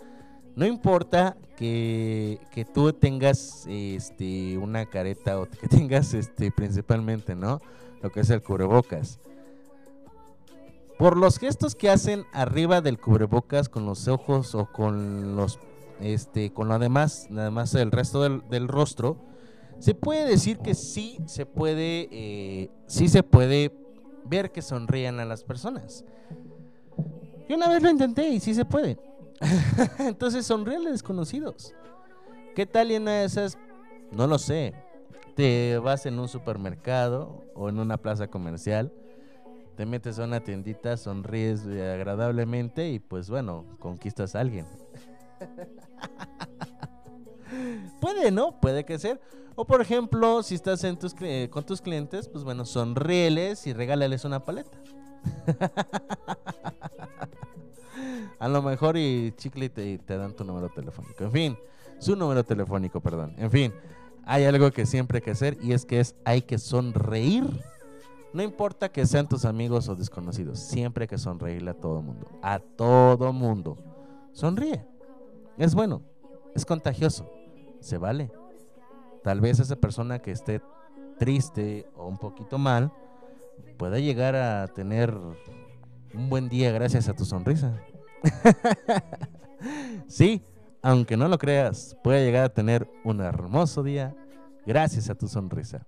[0.55, 7.61] No importa que, que tú tengas este, una careta o que tengas este, principalmente, ¿no?
[8.01, 9.19] Lo que es el cubrebocas.
[10.97, 15.59] Por los gestos que hacen arriba del cubrebocas con los ojos o con los
[15.99, 19.17] este con lo demás, nada más el resto del, rostro,
[19.79, 23.71] se puede decir que sí se puede eh, sí se puede
[24.25, 26.05] ver que sonrían a las personas.
[27.49, 28.97] Yo una vez lo intenté y sí se puede.
[29.99, 31.73] Entonces sonríen a desconocidos.
[32.55, 33.57] ¿Qué tal y en una de esas?
[34.11, 34.73] No lo sé.
[35.35, 38.91] Te vas en un supermercado o en una plaza comercial,
[39.77, 44.65] te metes a una tiendita, sonríes eh, agradablemente y pues bueno, conquistas a alguien.
[48.01, 48.59] Puede, ¿no?
[48.59, 49.21] Puede que ser.
[49.55, 53.73] O por ejemplo, si estás en tus, cli- con tus clientes, pues bueno, sonríeles y
[53.73, 54.77] regálales una paleta.
[58.39, 61.23] A lo mejor y chicle te, te dan tu número telefónico.
[61.23, 61.57] En fin,
[61.99, 63.35] su número telefónico, perdón.
[63.37, 63.73] En fin,
[64.25, 67.45] hay algo que siempre hay que hacer y es que es hay que sonreír.
[68.33, 72.27] No importa que sean tus amigos o desconocidos, siempre hay que sonreírle a todo mundo.
[72.41, 73.77] A todo mundo.
[74.31, 74.85] Sonríe.
[75.57, 76.01] Es bueno.
[76.55, 77.29] Es contagioso.
[77.79, 78.31] Se vale.
[79.23, 80.61] tal vez esa persona que esté
[81.19, 82.91] triste o un poquito mal
[83.77, 85.15] pueda llegar a tener
[86.13, 87.79] un buen día gracias a tu sonrisa.
[90.07, 90.41] sí,
[90.81, 94.15] aunque no lo creas, puede llegar a tener un hermoso día
[94.65, 95.85] gracias a tu sonrisa.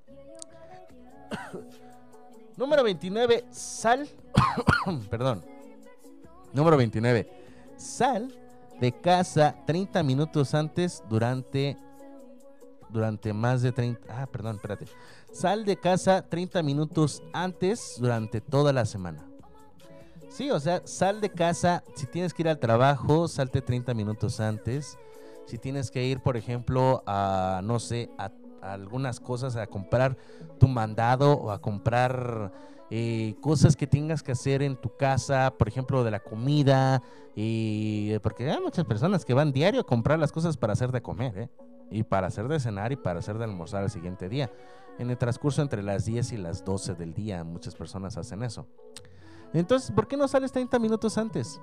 [2.57, 4.07] Número 29, sal.
[5.09, 5.43] Perdón.
[6.53, 7.29] Número 29.
[7.77, 8.34] Sal
[8.79, 11.77] de casa 30 minutos antes durante
[12.89, 14.86] durante más de 30 Ah, perdón, espérate.
[15.31, 19.25] Sal de casa 30 minutos antes durante toda la semana.
[20.34, 24.39] Sí, o sea, sal de casa, si tienes que ir al trabajo, salte 30 minutos
[24.39, 24.97] antes.
[25.45, 28.31] Si tienes que ir, por ejemplo, a, no sé, a,
[28.63, 30.17] a algunas cosas, a comprar
[30.59, 32.51] tu mandado o a comprar
[32.89, 37.03] eh, cosas que tengas que hacer en tu casa, por ejemplo, de la comida,
[37.36, 41.03] y porque hay muchas personas que van diario a comprar las cosas para hacer de
[41.03, 41.49] comer, ¿eh?
[41.91, 44.51] y para hacer de cenar y para hacer de almorzar el siguiente día.
[44.97, 48.65] En el transcurso entre las 10 y las 12 del día, muchas personas hacen eso.
[49.53, 51.61] Entonces, ¿por qué no sales 30 minutos antes?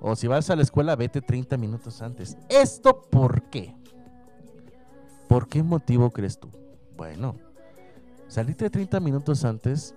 [0.00, 2.36] O si vas a la escuela, vete 30 minutos antes.
[2.48, 3.74] ¿Esto por qué?
[5.28, 6.48] ¿Por qué motivo crees tú?
[6.96, 7.36] Bueno,
[8.28, 9.94] salirte 30 minutos antes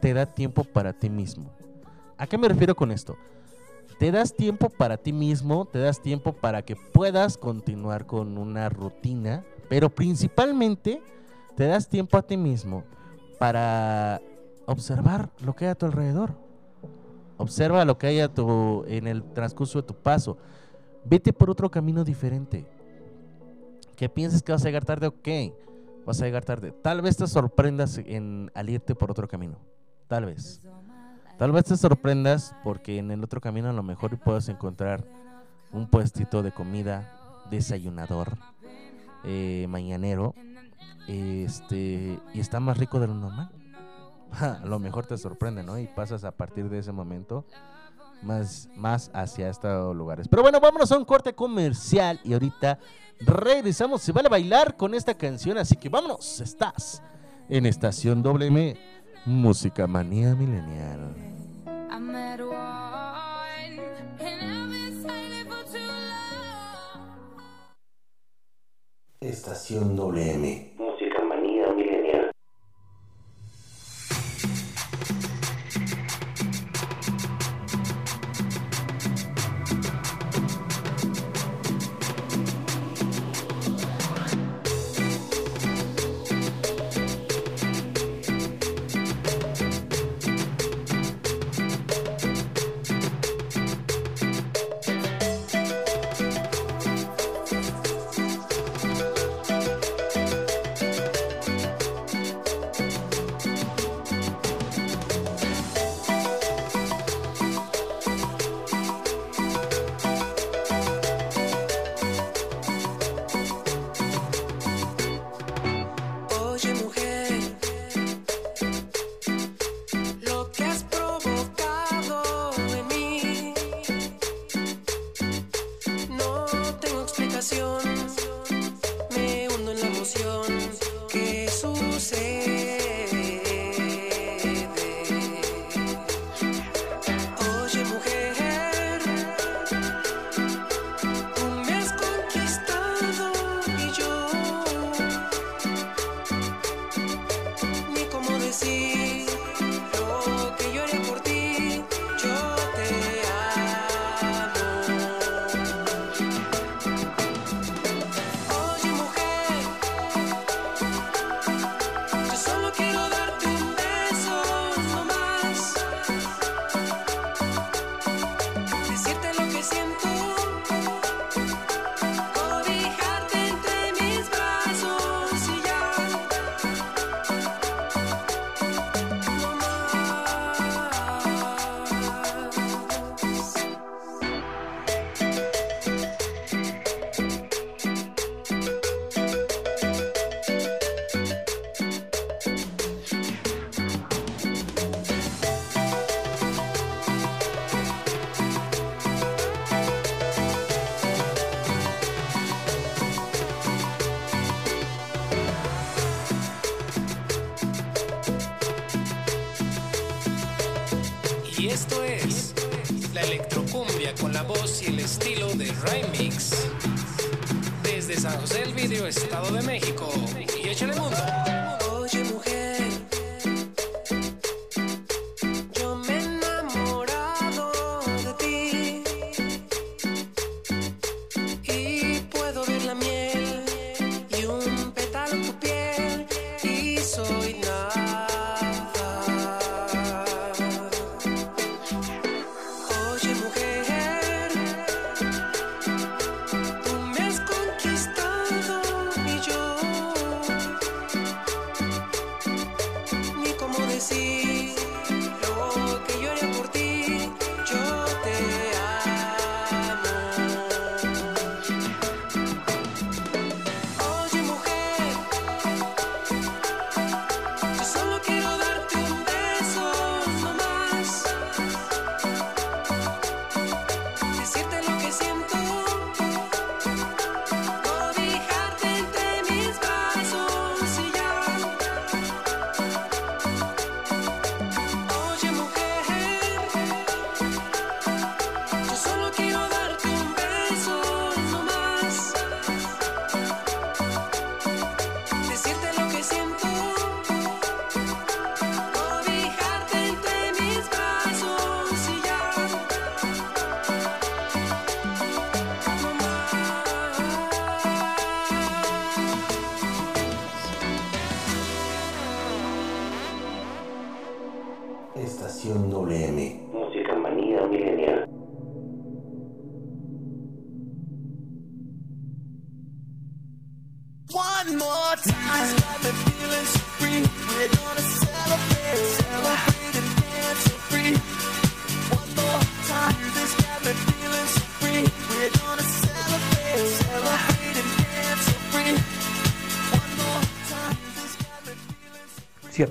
[0.00, 1.50] te da tiempo para ti mismo.
[2.16, 3.16] ¿A qué me refiero con esto?
[3.98, 8.68] Te das tiempo para ti mismo, te das tiempo para que puedas continuar con una
[8.68, 11.02] rutina, pero principalmente
[11.56, 12.84] te das tiempo a ti mismo
[13.38, 14.20] para
[14.66, 16.38] observar lo que hay a tu alrededor.
[17.36, 20.38] Observa lo que hay a tu, en el transcurso de tu paso.
[21.04, 22.66] Vete por otro camino diferente.
[23.96, 25.28] Que pienses que vas a llegar tarde, ok,
[26.06, 26.72] vas a llegar tarde.
[26.82, 29.58] Tal vez te sorprendas en, al irte por otro camino.
[30.08, 30.62] Tal vez.
[31.38, 35.04] Tal vez te sorprendas porque en el otro camino a lo mejor puedes encontrar
[35.72, 38.38] un puestito de comida, desayunador,
[39.24, 40.34] eh, mañanero,
[41.08, 43.50] este, y está más rico de lo normal.
[44.40, 45.78] A lo mejor te sorprende, ¿no?
[45.78, 47.44] Y pasas a partir de ese momento
[48.22, 50.28] más, más hacia estos lugares.
[50.28, 52.78] Pero bueno, vámonos a un corte comercial y ahorita
[53.20, 54.02] regresamos.
[54.02, 56.40] Se vale bailar con esta canción, así que vámonos.
[56.40, 57.02] Estás
[57.48, 58.76] en Estación WM,
[59.26, 61.14] Música Manía Milenial.
[61.90, 62.40] I met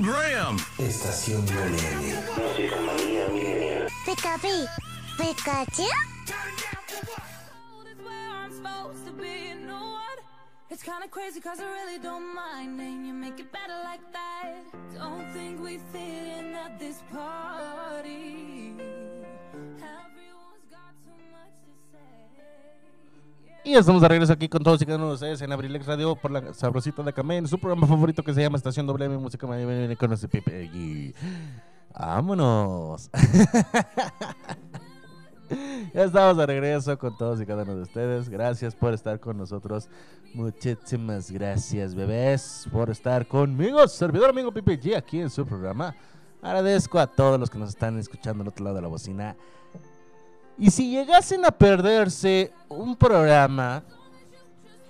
[0.00, 0.56] In the program.
[0.78, 2.24] Estación WM.
[2.36, 3.88] Música manía milenial.
[4.04, 4.66] Pikachu,
[5.18, 5.82] Pikachu.
[7.86, 9.50] is where I'm supposed to be.
[9.50, 9.66] You?
[10.70, 12.80] It's kinda crazy cause I really don't mind.
[12.80, 14.62] And you make it better like that.
[14.94, 19.09] Don't think we fit in at this party.
[23.62, 26.16] Y estamos de regreso aquí con todos y cada uno de ustedes en Abrilex Radio
[26.16, 29.46] por la sabrosita de Camé, en su programa favorito que se llama Estación WM Música
[29.98, 30.70] con ese Pipe.
[30.72, 31.14] Y
[31.92, 33.10] vámonos.
[35.94, 38.30] ya estamos de regreso con todos y cada uno de ustedes.
[38.30, 39.90] Gracias por estar con nosotros.
[40.32, 45.94] Muchísimas gracias, bebés, por estar conmigo, servidor amigo Pipe G, aquí en su programa.
[46.40, 49.36] Agradezco a todos los que nos están escuchando al otro lado de la bocina.
[50.60, 53.82] Y si llegasen a perderse un programa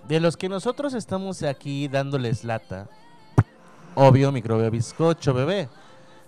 [0.08, 2.88] de los que nosotros estamos aquí dándoles lata,
[3.94, 5.68] obvio, microbio bizcocho, bebé.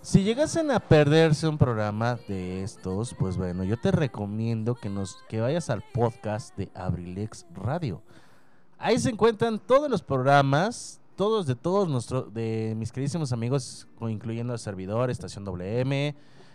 [0.01, 5.18] Si llegasen a perderse un programa de estos, pues bueno, yo te recomiendo que nos
[5.28, 8.01] que vayas al podcast de Abrilex Radio.
[8.78, 14.53] Ahí se encuentran todos los programas, todos de todos nuestros de mis queridísimos amigos, incluyendo
[14.53, 16.14] el servidor, Estación WM.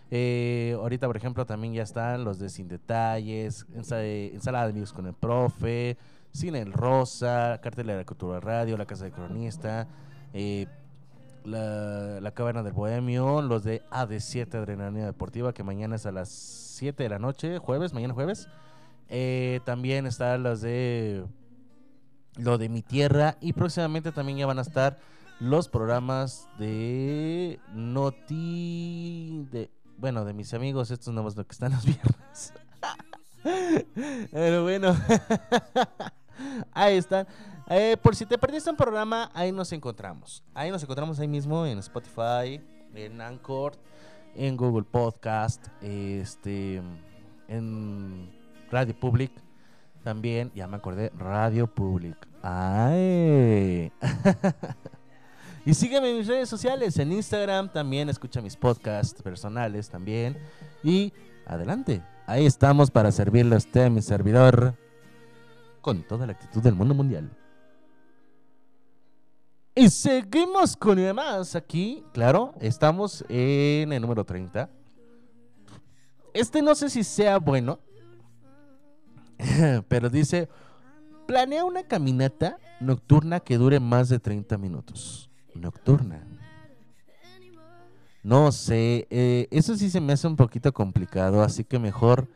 [0.09, 4.93] Eh, ahorita, por ejemplo, también ya están los de Sin Detalles, eh, Ensalada de Amigos
[4.93, 5.97] con el Profe,
[6.31, 9.87] Cine El Rosa, Cartelera de Cultura Radio, La Casa del Cronista,
[10.33, 10.67] eh,
[11.43, 16.29] la, la Caverna del Bohemio, los de AD7 Adrenalina Deportiva, que mañana es a las
[16.29, 18.47] 7 de la noche, jueves, mañana jueves.
[19.65, 21.25] También están los de
[22.37, 24.99] lo de mi tierra y próximamente también ya van a estar
[25.39, 31.85] los programas de Noti de bueno de mis amigos estos nuevos lo que están los
[31.85, 32.53] viernes
[34.31, 34.95] pero bueno
[36.73, 37.27] ahí están
[37.69, 41.65] Eh, por si te perdiste un programa ahí nos encontramos ahí nos encontramos ahí mismo
[41.65, 42.61] en Spotify
[42.95, 43.73] en Anchor
[44.35, 46.81] en Google Podcast este
[47.49, 48.31] en
[48.71, 49.31] Radio Public
[50.07, 52.15] también, ya me acordé, Radio Public.
[52.41, 53.91] ¡Ay!
[55.67, 60.37] y sígueme en mis redes sociales, en Instagram también, escucha mis podcasts personales también.
[60.83, 61.13] Y
[61.45, 64.75] adelante, Ahí estamos para servirle a usted, mi servidor,
[65.79, 67.31] con toda la actitud del mundo mundial.
[69.73, 72.03] Y seguimos con demás aquí.
[72.11, 74.69] Claro, estamos en el número 30.
[76.33, 77.79] Este no sé si sea bueno,
[79.87, 80.49] pero dice,
[81.27, 85.26] planea una caminata nocturna que dure más de 30 minutos.
[85.57, 86.25] Nocturna.
[88.23, 92.27] No sé, eh, eso sí se me hace un poquito complicado, así que mejor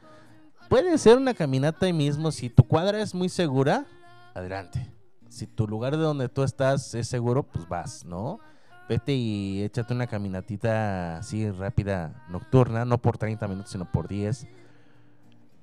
[0.69, 2.31] puede ser una caminata ahí mismo.
[2.31, 3.85] Si tu cuadra es muy segura,
[4.33, 4.89] adelante.
[5.27, 8.39] Si tu lugar de donde tú estás es seguro, pues vas, ¿no?
[8.87, 14.47] Vete y échate una caminatita así rápida, nocturna, no por 30 minutos, sino por 10.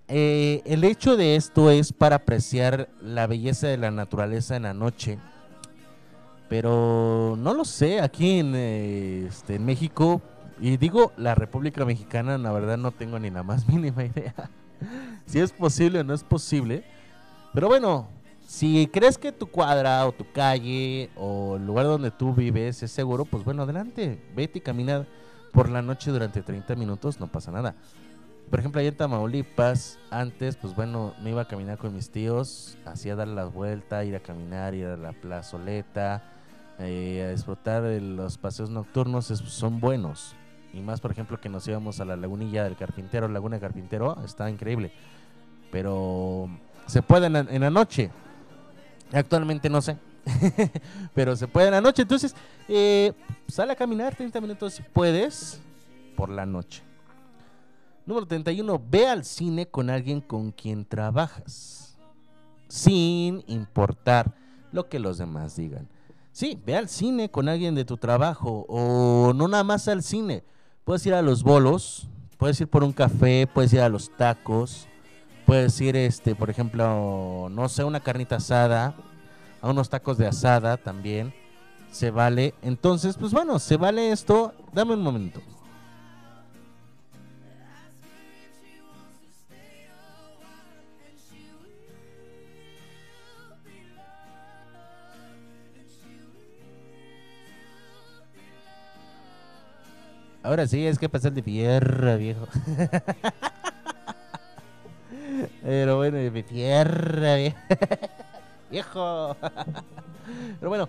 [0.08, 4.72] Eh, el hecho de esto es para apreciar la belleza de la naturaleza en la
[4.72, 5.18] noche.
[6.48, 10.22] Pero no lo sé, aquí en, este, en México,
[10.60, 14.50] y digo la República Mexicana, la verdad no tengo ni la más mínima idea
[15.26, 16.84] si es posible o no es posible.
[17.52, 18.08] Pero bueno,
[18.46, 22.90] si crees que tu cuadra o tu calle o el lugar donde tú vives es
[22.90, 25.06] seguro, pues bueno, adelante, vete y camina
[25.52, 27.74] por la noche durante 30 minutos, no pasa nada.
[28.50, 32.78] Por ejemplo, allá en Tamaulipas, antes, pues bueno, me iba a caminar con mis tíos,
[32.86, 36.22] hacía dar la vuelta, ir a caminar, ir a la plazoleta,
[36.78, 40.34] eh, a disfrutar de los paseos nocturnos, son buenos.
[40.72, 44.16] Y más, por ejemplo, que nos íbamos a la lagunilla del carpintero, Laguna del Carpintero,
[44.24, 44.92] está increíble.
[45.72, 46.48] Pero
[46.86, 48.10] se puede en la, en la noche.
[49.12, 49.96] Actualmente no sé.
[51.14, 52.02] Pero se puede en la noche.
[52.02, 52.34] Entonces,
[52.68, 53.12] eh,
[53.48, 55.60] sale a caminar 30 minutos si puedes
[56.16, 56.82] por la noche.
[58.06, 58.82] Número 31.
[58.90, 61.96] Ve al cine con alguien con quien trabajas.
[62.68, 64.34] Sin importar
[64.72, 65.88] lo que los demás digan.
[66.38, 68.64] Sí, ve al cine con alguien de tu trabajo.
[68.68, 70.44] O no nada más al cine.
[70.84, 72.06] Puedes ir a los bolos.
[72.36, 73.48] Puedes ir por un café.
[73.52, 74.86] Puedes ir a los tacos.
[75.46, 78.94] Puedes ir, este, por ejemplo, no sé, una carnita asada.
[79.60, 81.34] A unos tacos de asada también.
[81.90, 82.54] Se vale.
[82.62, 84.54] Entonces, pues bueno, se vale esto.
[84.72, 85.40] Dame un momento.
[100.42, 102.46] Ahora sí, es que pasa el de tierra, viejo.
[105.62, 107.54] Pero bueno, de tierra, vie-
[108.70, 109.36] viejo.
[110.58, 110.88] Pero bueno,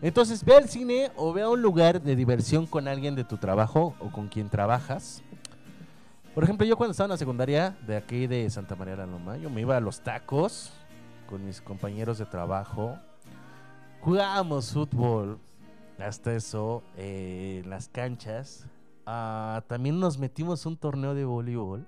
[0.00, 3.36] entonces ve al cine o ve a un lugar de diversión con alguien de tu
[3.38, 5.22] trabajo o con quien trabajas.
[6.34, 9.36] Por ejemplo, yo cuando estaba en la secundaria de aquí de Santa María la Loma,
[9.36, 10.72] yo me iba a los tacos
[11.28, 12.98] con mis compañeros de trabajo.
[14.00, 15.38] Jugábamos fútbol,
[15.98, 18.66] hasta eso, eh, en las canchas.
[19.06, 21.86] Ah, también nos metimos un torneo de voleibol.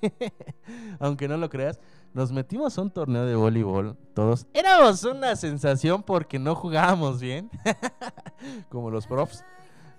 [1.00, 1.80] Aunque no lo creas,
[2.12, 4.46] nos metimos a un torneo de voleibol todos.
[4.52, 7.50] Éramos una sensación porque no jugábamos bien,
[8.68, 9.44] como los profs,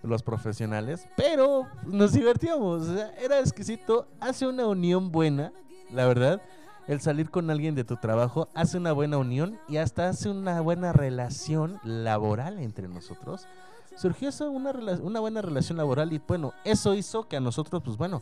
[0.03, 2.87] los profesionales, pero nos divertíamos.
[3.21, 5.51] era exquisito, hace una unión buena,
[5.91, 6.41] la verdad.
[6.87, 10.61] El salir con alguien de tu trabajo hace una buena unión y hasta hace una
[10.61, 13.47] buena relación laboral entre nosotros.
[13.95, 17.97] Surgió eso, una, una buena relación laboral y bueno, eso hizo que a nosotros, pues
[17.97, 18.21] bueno,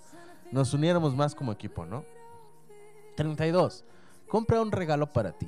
[0.51, 2.05] nos uniéramos más como equipo, ¿no?
[3.15, 3.83] 32.
[4.27, 5.47] Compra un regalo para ti.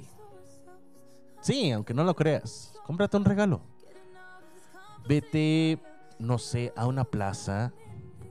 [1.42, 3.62] Sí, aunque no lo creas, cómprate un regalo.
[5.08, 5.80] Vete,
[6.18, 7.72] no sé, a una plaza,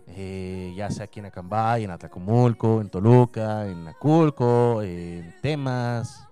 [0.08, 6.26] eh, ya sea aquí en Acambay, en Atlacomulco, en Toluca, en Aculco, en Temas,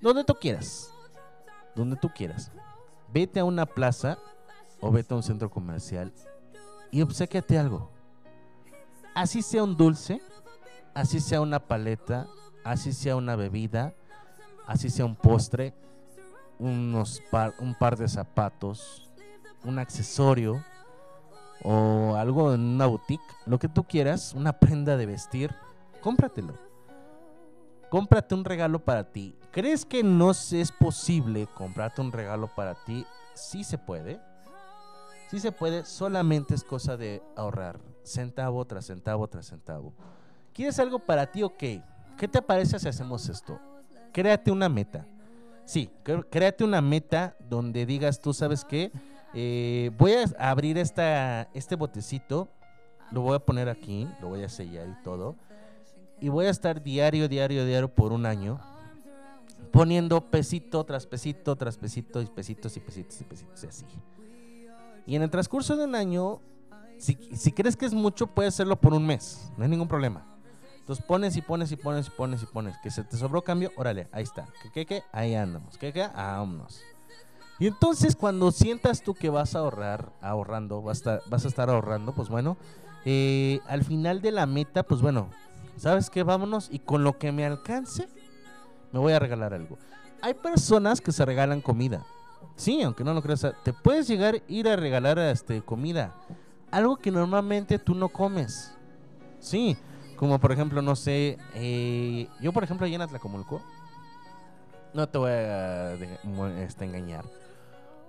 [0.00, 0.92] donde tú quieras,
[1.76, 2.50] donde tú quieras.
[3.12, 4.18] Vete a una plaza
[4.82, 6.12] o vete a un centro comercial
[6.90, 7.90] y obsequiate algo.
[9.14, 10.20] Así sea un dulce,
[10.92, 12.26] así sea una paleta,
[12.64, 13.94] así sea una bebida,
[14.66, 15.74] así sea un postre,
[16.58, 17.22] unos
[17.60, 19.10] un par de zapatos,
[19.64, 20.62] un accesorio
[21.62, 25.54] o algo en una boutique, lo que tú quieras, una prenda de vestir,
[26.00, 26.54] cómpratelo.
[27.88, 29.36] Cómprate un regalo para ti.
[29.50, 33.06] ¿Crees que no es posible comprarte un regalo para ti?
[33.34, 34.18] Sí se puede.
[35.32, 39.94] Sí se puede, solamente es cosa de ahorrar centavo tras centavo tras centavo.
[40.52, 41.42] ¿Quieres algo para ti?
[41.42, 41.62] Ok.
[42.18, 43.58] ¿Qué te parece si hacemos esto?
[44.12, 45.06] Créate una meta.
[45.64, 45.90] Sí,
[46.28, 48.92] créate una meta donde digas, tú sabes qué,
[49.32, 52.50] Eh, voy a abrir esta, este botecito,
[53.10, 55.36] lo voy a poner aquí, lo voy a sellar y todo.
[56.20, 58.60] Y voy a estar diario, diario, diario por un año
[59.70, 63.86] poniendo pesito tras pesito tras pesito y pesitos y pesitos y pesitos y así.
[65.06, 66.40] Y en el transcurso de un año,
[66.98, 70.32] si, si crees que es mucho, puedes hacerlo por un mes, no hay ningún problema.
[70.82, 72.76] Entonces pones y pones y pones y pones y pones.
[72.78, 74.48] Que se te sobró cambio, órale, ahí está.
[74.62, 75.78] Que que que, ahí andamos.
[75.78, 76.82] Que que, vámonos.
[77.60, 81.70] Y entonces cuando sientas tú que vas a ahorrar, ahorrando, vas a, vas a estar
[81.70, 82.56] ahorrando, pues bueno,
[83.04, 85.30] eh, al final de la meta, pues bueno,
[85.76, 86.24] ¿sabes qué?
[86.24, 88.08] Vámonos y con lo que me alcance,
[88.90, 89.78] me voy a regalar algo.
[90.22, 92.04] Hay personas que se regalan comida.
[92.56, 96.14] Sí, aunque no lo creas, te puedes llegar a ir a regalar este, comida.
[96.70, 98.72] Algo que normalmente tú no comes.
[99.40, 99.76] Sí,
[100.16, 103.60] como por ejemplo, no sé, eh, yo por ejemplo allá en Atlacomulco,
[104.94, 106.18] no te voy a de-
[106.64, 107.24] este, engañar,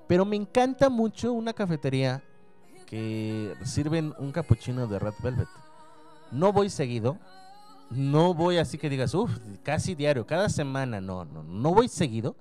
[0.07, 2.21] pero me encanta mucho una cafetería
[2.85, 5.47] que sirven un cappuccino de Red Velvet.
[6.31, 7.17] No voy seguido,
[7.89, 9.31] no voy así que digas, uff,
[9.63, 12.35] casi diario, cada semana, no, no, no voy seguido.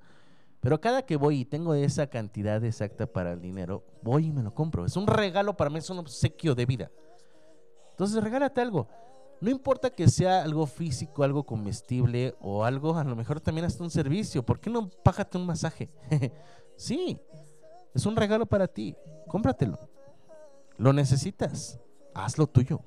[0.62, 4.44] Pero cada que voy y tengo esa cantidad exacta para el dinero, voy y me
[4.44, 4.86] lo compro.
[4.86, 6.90] Es un regalo para mí, es un obsequio de vida.
[7.90, 8.88] Entonces regálate algo.
[9.40, 13.82] No importa que sea algo físico, algo comestible o algo, a lo mejor también hasta
[13.82, 14.44] un servicio.
[14.44, 15.90] ¿Por qué no págate un masaje?
[16.76, 17.20] sí,
[17.92, 18.94] es un regalo para ti.
[19.26, 19.80] Cómpratelo.
[20.78, 21.80] Lo necesitas.
[22.14, 22.82] Hazlo tuyo.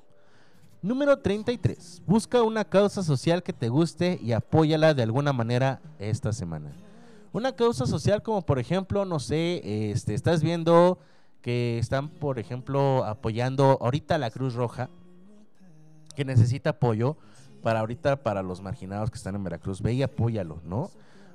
[0.80, 2.02] Número 33.
[2.06, 6.72] Busca una causa social que te guste y apóyala de alguna manera esta semana.
[7.36, 10.98] Una causa social como por ejemplo, no sé, este, estás viendo
[11.42, 14.88] que están por ejemplo apoyando ahorita la Cruz Roja,
[16.14, 17.18] que necesita apoyo
[17.62, 20.90] para ahorita para los marginados que están en Veracruz, ve y apóyalo, ¿no?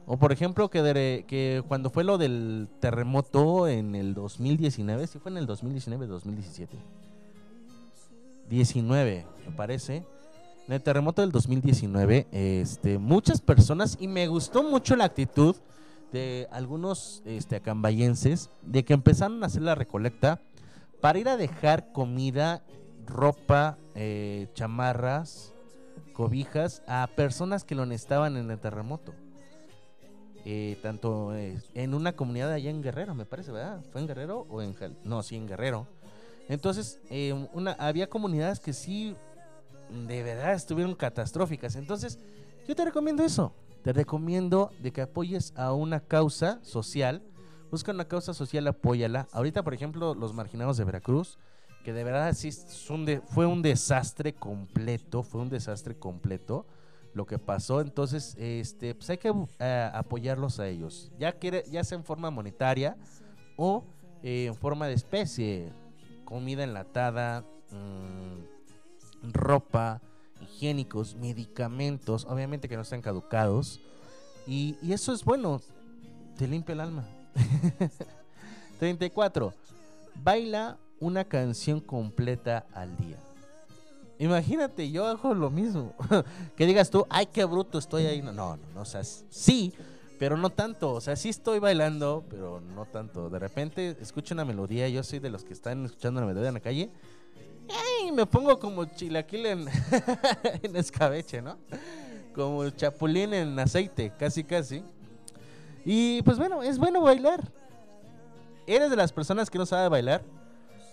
[0.07, 5.19] O por ejemplo que, de- que cuando fue lo del terremoto en el 2019, si
[5.19, 6.77] fue en el 2019 2017.
[8.49, 10.03] 19, me parece.
[10.67, 15.55] En el terremoto del 2019, este, muchas personas, y me gustó mucho la actitud
[16.11, 20.41] de algunos este, acambayenses, de que empezaron a hacer la recolecta
[20.99, 22.63] para ir a dejar comida,
[23.05, 25.53] ropa, eh, chamarras,
[26.13, 29.13] cobijas a personas que lo necesitaban en el terremoto.
[30.43, 33.79] Eh, tanto eh, en una comunidad allá en Guerrero, me parece, ¿verdad?
[33.91, 35.87] ¿Fue en Guerrero o en Jal- No, sí, en Guerrero.
[36.49, 39.15] Entonces, eh, una, había comunidades que sí,
[40.07, 41.75] de verdad, estuvieron catastróficas.
[41.75, 42.17] Entonces,
[42.67, 43.53] yo te recomiendo eso.
[43.83, 47.23] Te recomiendo de que apoyes a una causa social.
[47.71, 49.27] Busca una causa social, apóyala.
[49.31, 51.39] Ahorita, por ejemplo, los marginados de Veracruz,
[51.83, 52.51] que de verdad sí
[53.25, 56.65] fue un desastre completo, fue un desastre completo
[57.13, 57.81] lo que pasó.
[57.81, 61.33] Entonces, este, pues hay que eh, apoyarlos a ellos, ya
[61.83, 62.97] sea en forma monetaria
[63.57, 63.83] o
[64.23, 65.73] eh, en forma de especie,
[66.25, 70.01] comida enlatada, mm, ropa,
[70.61, 73.79] higiénicos, medicamentos, obviamente que no estén caducados.
[74.45, 75.59] Y, y eso es bueno,
[76.37, 77.07] te limpia el alma.
[78.79, 79.53] 34.
[80.23, 83.17] Baila una canción completa al día.
[84.19, 85.95] Imagínate, yo hago lo mismo.
[86.55, 88.21] que digas tú, ay, qué bruto estoy ahí.
[88.21, 89.73] No, no, no, o sea, sí,
[90.19, 90.93] pero no tanto.
[90.93, 93.31] O sea, sí estoy bailando, pero no tanto.
[93.31, 96.53] De repente escucho una melodía, yo soy de los que están escuchando la melodía en
[96.53, 96.91] la calle.
[98.13, 99.67] Me pongo como chilaquil en,
[100.75, 101.57] escabeche, ¿no?
[102.35, 104.83] Como chapulín en aceite, casi, casi.
[105.85, 107.41] Y pues bueno, es bueno bailar.
[108.67, 110.21] ¿Eres de las personas que no sabe bailar?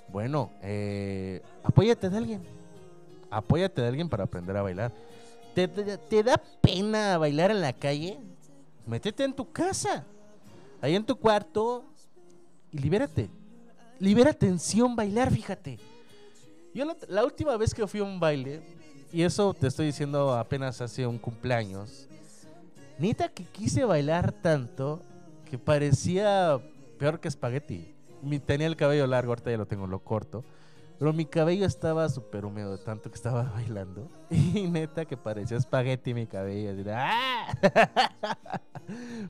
[0.08, 2.42] Bueno, eh, apóyate de alguien.
[3.30, 4.92] Apóyate de alguien para aprender a bailar.
[5.54, 8.18] ¿Te, te- te da pena bailar en la calle?
[8.86, 10.04] Métete en tu casa.
[10.80, 11.84] Ahí en tu cuarto.
[12.72, 13.28] Y libérate.
[13.98, 15.78] Libera tensión bailar, fíjate.
[16.74, 18.62] Yo la, la última vez que fui a un baile,
[19.12, 22.08] y eso te estoy diciendo apenas hace un cumpleaños,
[22.98, 25.02] neta que quise bailar tanto
[25.48, 26.60] que parecía
[26.98, 27.94] peor que espagueti.
[28.22, 30.44] Mi, tenía el cabello largo, ahorita ya lo tengo lo corto.
[30.98, 34.08] Pero mi cabello estaba súper húmedo de tanto que estaba bailando.
[34.30, 36.70] Y neta que parecía espagueti mi cabello.
[36.70, 38.60] así ¡ah!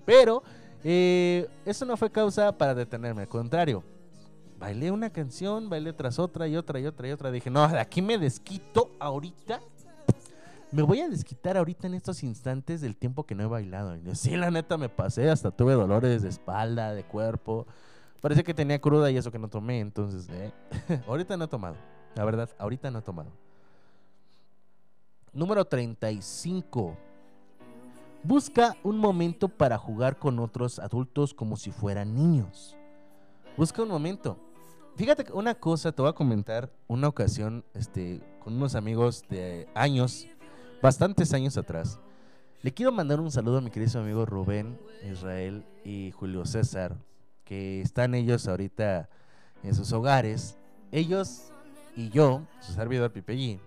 [0.07, 0.43] Pero
[0.83, 3.23] eh, eso no fue causa para detenerme.
[3.23, 3.85] Al contrario,
[4.59, 7.31] bailé una canción, bailé tras otra y otra y otra y otra.
[7.31, 9.61] Dije, no, de aquí me desquito ahorita.
[10.71, 13.97] Me voy a desquitar ahorita en estos instantes del tiempo que no he bailado.
[13.97, 17.67] Y sí, la neta me pasé, hasta tuve dolores de espalda, de cuerpo.
[18.21, 20.53] Parecía que tenía cruda y eso que no tomé, entonces, eh,
[21.07, 21.77] ahorita no he tomado.
[22.15, 23.31] La verdad, ahorita no he tomado.
[25.33, 26.97] Número 35.
[28.25, 32.77] Busca un momento para jugar con otros adultos como si fueran niños.
[33.57, 34.39] Busca un momento.
[34.99, 40.27] Fíjate una cosa, te voy a comentar una ocasión este, con unos amigos de años,
[40.83, 42.01] bastantes años atrás.
[42.63, 44.77] Le quiero mandar un saludo a mi querido amigo Rubén,
[45.09, 46.97] Israel y Julio César,
[47.45, 49.09] que están ellos ahorita
[49.63, 50.59] en sus hogares.
[50.91, 51.53] Ellos
[51.95, 53.61] y yo, su servidor Pipellín,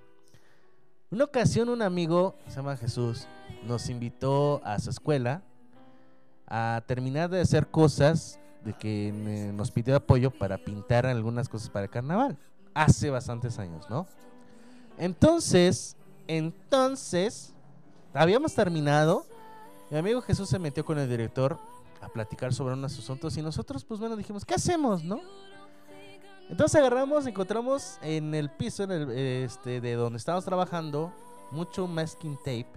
[1.11, 3.25] Una ocasión un amigo, se llama Jesús,
[3.65, 5.43] nos invitó a su escuela
[6.45, 9.11] a terminar de hacer cosas de que
[9.53, 12.37] nos pidió apoyo para pintar algunas cosas para el carnaval.
[12.73, 14.07] Hace bastantes años, ¿no?
[14.97, 15.95] Entonces,
[16.27, 17.53] entonces,
[18.13, 19.25] habíamos terminado.
[19.89, 21.57] Mi amigo Jesús se metió con el director
[22.01, 25.19] a platicar sobre unos asuntos y nosotros, pues bueno, dijimos, ¿qué hacemos, no?
[26.49, 31.13] Entonces agarramos, encontramos en el piso en el, este, de donde estábamos trabajando
[31.51, 32.67] mucho masking tape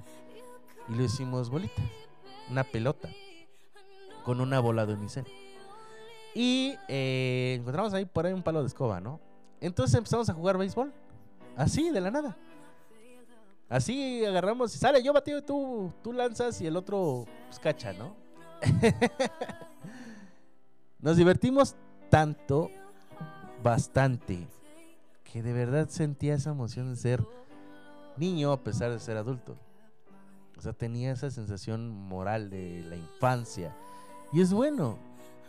[0.88, 1.82] y lo hicimos bolita,
[2.50, 3.08] una pelota
[4.24, 5.24] con una bola de unicel.
[6.34, 9.20] Y eh, encontramos ahí por ahí un palo de escoba, ¿no?
[9.60, 10.92] Entonces empezamos a jugar béisbol,
[11.56, 12.36] así de la nada.
[13.68, 17.92] Así agarramos y sale, yo bateo y tú, tú lanzas y el otro pues, cacha,
[17.92, 18.14] ¿no?
[20.98, 21.74] Nos divertimos
[22.10, 22.70] tanto,
[23.62, 24.46] bastante,
[25.24, 27.26] que de verdad sentía esa emoción de ser
[28.16, 29.56] niño a pesar de ser adulto.
[30.56, 33.74] O sea, tenía esa sensación moral de la infancia.
[34.32, 34.98] Y es bueno,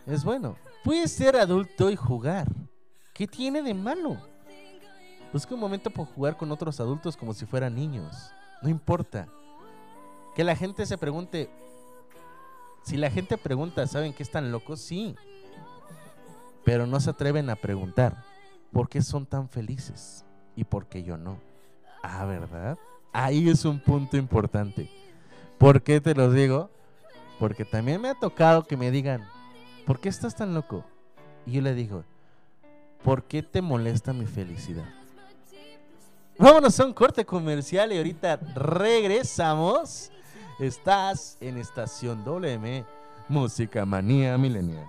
[0.06, 0.56] es bueno.
[0.86, 2.46] Puedes ser adulto y jugar.
[3.12, 4.18] ¿Qué tiene de malo?
[5.32, 8.30] Busca un momento por jugar con otros adultos como si fueran niños.
[8.62, 9.26] No importa.
[10.36, 11.50] Que la gente se pregunte.
[12.84, 14.80] Si la gente pregunta, ¿saben que están locos?
[14.80, 15.16] Sí.
[16.64, 18.22] Pero no se atreven a preguntar.
[18.70, 20.24] ¿Por qué son tan felices?
[20.54, 21.40] ¿Y por qué yo no?
[22.00, 22.78] Ah, ¿verdad?
[23.12, 24.88] Ahí es un punto importante.
[25.58, 26.70] ¿Por qué te lo digo?
[27.40, 29.26] Porque también me ha tocado que me digan,
[29.86, 30.84] ¿por qué estás tan loco?
[31.46, 32.04] Y yo le digo,
[33.02, 34.84] ¿por qué te molesta mi felicidad?
[36.38, 40.10] Vámonos a un corte comercial y ahorita regresamos.
[40.58, 42.84] Estás en Estación WM,
[43.28, 44.86] Música Manía Milenial.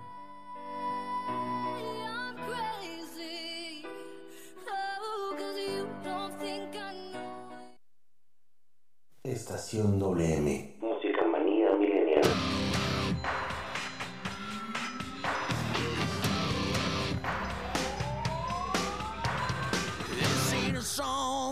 [9.23, 10.77] Estación WM.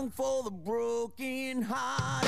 [0.06, 2.25] Song for the broken hearted.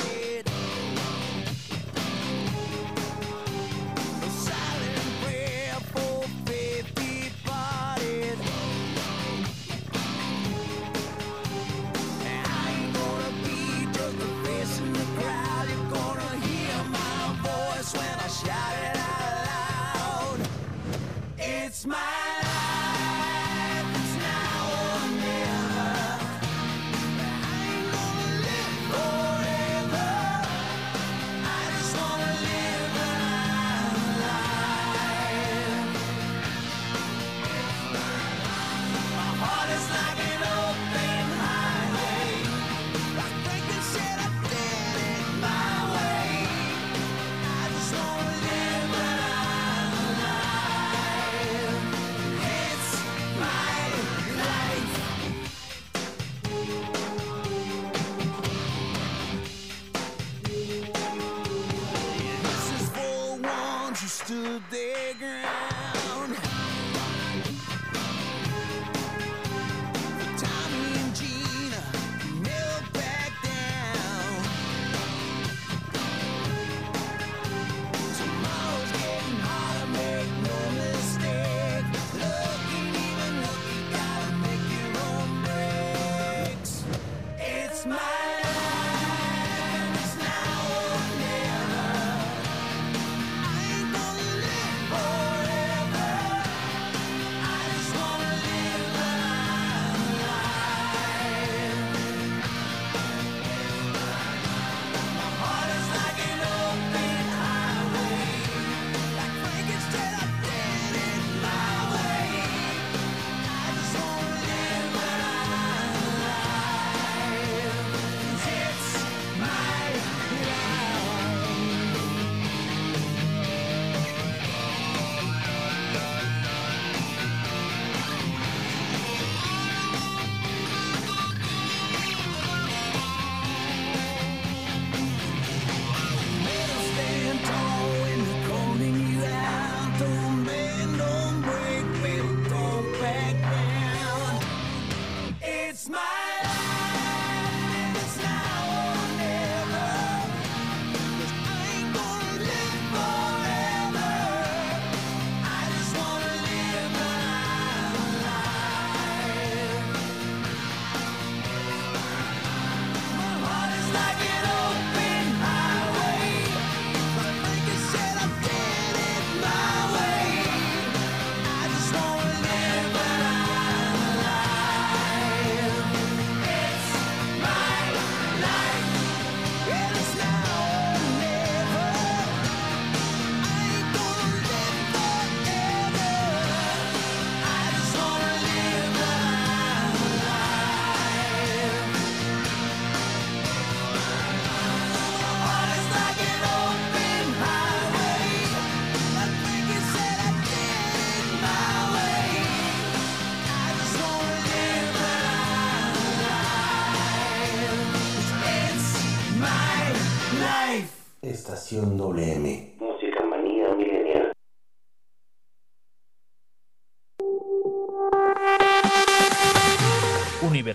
[87.79, 88.18] smile.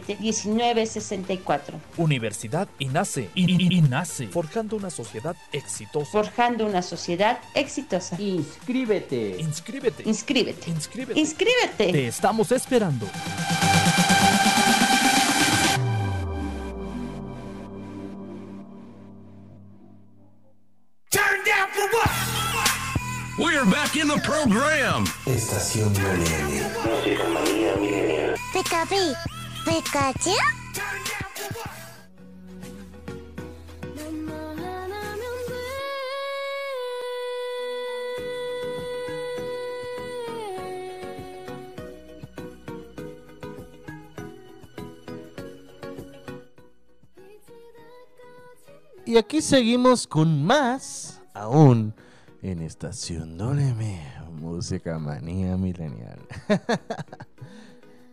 [0.00, 1.74] 718-127-1964.
[1.96, 3.30] Universidad INACE.
[3.34, 4.28] I- I- INACE.
[4.28, 6.10] Forjando una sociedad exitosa.
[6.10, 8.16] Forjando una sociedad exitosa.
[8.20, 9.36] Inscríbete.
[9.38, 10.02] Inscríbete.
[10.06, 10.70] Inscríbete.
[10.70, 11.20] Inscríbete.
[11.20, 11.92] Inscríbete.
[11.92, 13.06] Te estamos esperando.
[23.38, 25.04] We're back in the program.
[25.26, 26.62] Estación WM.
[26.84, 28.36] Música milenial.
[49.10, 51.94] Y aquí seguimos con más aún
[52.42, 53.98] en Estación WM,
[54.30, 56.20] Música Manía Milenial.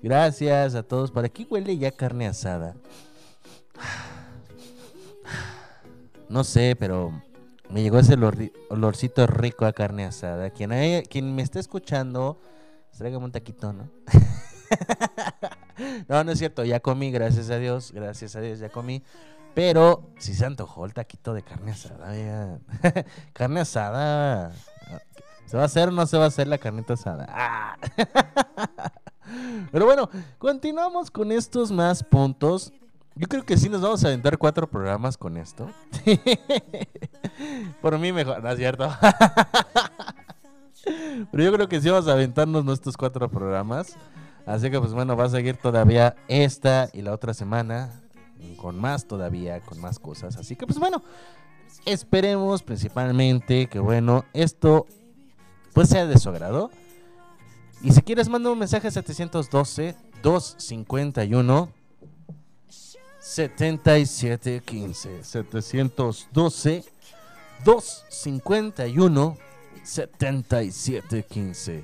[0.08, 1.12] Gracias a todos.
[1.12, 2.76] Por aquí huele ya carne asada.
[6.30, 7.12] No sé, pero
[7.70, 10.50] me llegó ese olor- olorcito rico a carne asada.
[10.52, 10.70] Quien,
[11.36, 12.40] me esté escuchando,
[12.98, 13.90] tráigame un taquito, ¿no?
[16.08, 19.04] no, no es cierto, ya comí, gracias a Dios, gracias a Dios, ya comí.
[19.56, 22.60] Pero si se antojó el taquito de carne asada,
[23.34, 24.54] carne asada.
[25.48, 27.28] ¿Se va a hacer o no se va a hacer la carnita asada?
[27.30, 27.78] Ah.
[29.72, 32.74] Pero bueno, continuamos con estos más puntos.
[33.16, 35.72] Yo creo que sí nos vamos a aventar cuatro programas con esto.
[37.82, 38.90] Por mí mejor, ¿no es cierto?
[41.32, 43.98] Pero yo creo que sí vamos a aventarnos nuestros cuatro programas.
[44.46, 48.02] Así que pues bueno, va a seguir todavía esta y la otra semana.
[48.58, 50.38] Con más todavía, con más cosas.
[50.38, 51.04] Así que pues bueno,
[51.86, 54.86] esperemos principalmente que bueno, esto
[55.74, 56.72] pues sea de su agrado.
[57.82, 61.70] Y si quieres, manda un mensaje a 712-251.
[63.20, 66.84] 7715 712
[67.64, 69.38] 251
[69.84, 71.84] 7715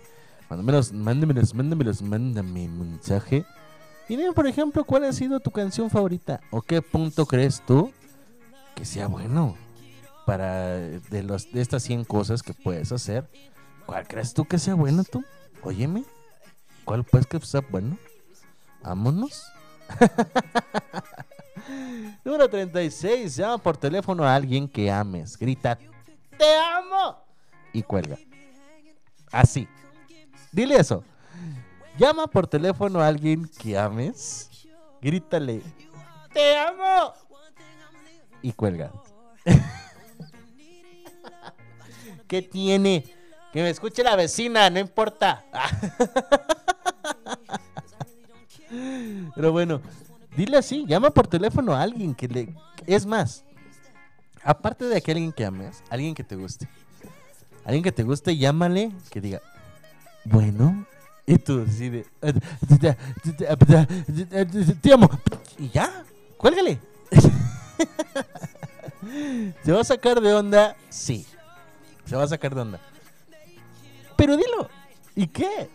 [0.50, 3.46] Mándamelos, mándamelos, mándamelos, mándame un mensaje.
[4.08, 7.92] Y dime, por ejemplo, cuál ha sido tu canción favorita o qué punto crees tú
[8.76, 9.56] que sea bueno
[10.26, 13.28] para de los de estas 100 cosas que puedes hacer.
[13.86, 15.24] ¿Cuál crees tú que sea bueno tú?
[15.64, 16.04] Óyeme.
[16.86, 17.98] ¿Cuál pues que sea bueno?
[18.82, 19.46] Vámonos.
[22.26, 23.36] Número 36.
[23.36, 25.38] Llama por teléfono a alguien que ames.
[25.38, 25.78] Grita,
[26.38, 27.18] ¡Te amo!
[27.72, 28.18] Y cuelga.
[29.32, 29.68] Así.
[30.52, 31.04] Dile eso.
[31.98, 34.50] Llama por teléfono a alguien que ames.
[35.02, 35.62] Grítale,
[36.34, 37.14] ¡Te amo!
[38.42, 38.92] Y cuelga.
[42.28, 43.06] ¿Qué tiene?
[43.54, 45.46] Que me escuche la vecina, no importa.
[49.36, 49.80] Pero bueno,
[50.36, 52.52] dile así, llama por teléfono a alguien que le...
[52.88, 53.46] Es más,
[54.44, 56.68] aparte de que alguien que ames, alguien que te guste.
[57.64, 59.40] Alguien que te guste, llámale, que diga,
[60.26, 60.88] bueno,
[61.28, 62.08] y tú así de...
[64.82, 65.08] Te amo.
[65.60, 66.04] Y ya,
[66.38, 66.80] cuélgale.
[69.64, 70.76] ¿Se va a sacar de onda?
[70.90, 71.28] Sí.
[72.06, 72.80] Se va a sacar de onda.
[74.24, 74.70] Pero dilo.
[75.18, 75.70] ¿Y qué?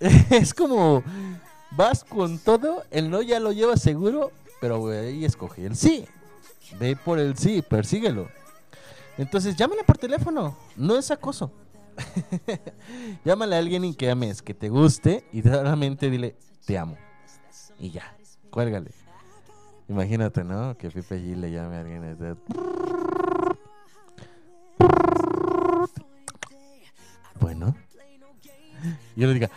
[0.30, 1.02] es como
[1.70, 6.06] vas con todo, el no ya lo llevas seguro, pero güey, escoge el sí.
[6.78, 8.28] Ve por el sí, persíguelo.
[9.16, 11.52] Entonces, llámale por teléfono, no es acoso.
[13.24, 16.36] Llámale a alguien que ames, que te guste y solamente dile,
[16.66, 16.98] te amo.
[17.78, 18.14] Y ya,
[18.50, 18.90] cuélgale.
[19.88, 20.76] Imagínate, ¿no?
[20.76, 22.04] Que Pipe G le llame a alguien.
[22.04, 22.73] y
[29.16, 29.50] yo le diga,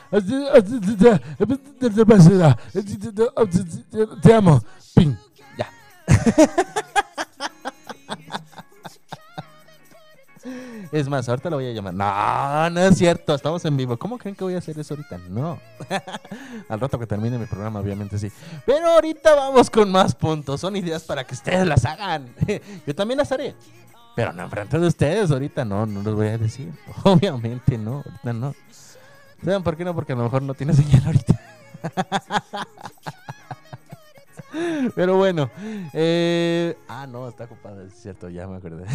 [4.21, 4.63] te amo,
[4.95, 5.15] ping,
[5.57, 5.69] ya.
[10.91, 11.93] Es más, ahorita lo voy a llamar.
[11.93, 13.97] No, no es cierto, estamos en vivo.
[13.97, 15.17] ¿Cómo creen que voy a hacer eso ahorita?
[15.29, 15.59] No.
[16.69, 18.31] Al rato que termine mi programa, obviamente sí.
[18.65, 20.61] Pero ahorita vamos con más puntos.
[20.61, 22.33] Son ideas para que ustedes las hagan.
[22.87, 23.55] Yo también las haré.
[24.17, 26.73] Pero no enfrente de ustedes, ahorita no, no los voy a decir.
[27.03, 28.55] Obviamente no, ahorita no.
[29.45, 29.93] ¿Saben por qué no?
[29.93, 31.39] Porque a lo mejor no tiene señal ahorita.
[34.95, 35.51] Pero bueno,
[35.93, 38.85] eh, ah, no, está ocupado, es cierto, ya me acordé.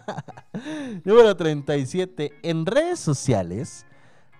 [1.04, 2.32] Número 37.
[2.42, 3.84] En redes sociales,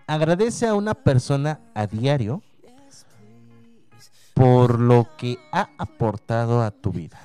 [0.07, 2.40] agradece a una persona a diario
[4.32, 7.20] por lo que ha aportado a tu vida.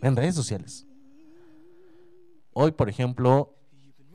[0.00, 0.86] En redes sociales.
[2.52, 3.54] Hoy, por ejemplo,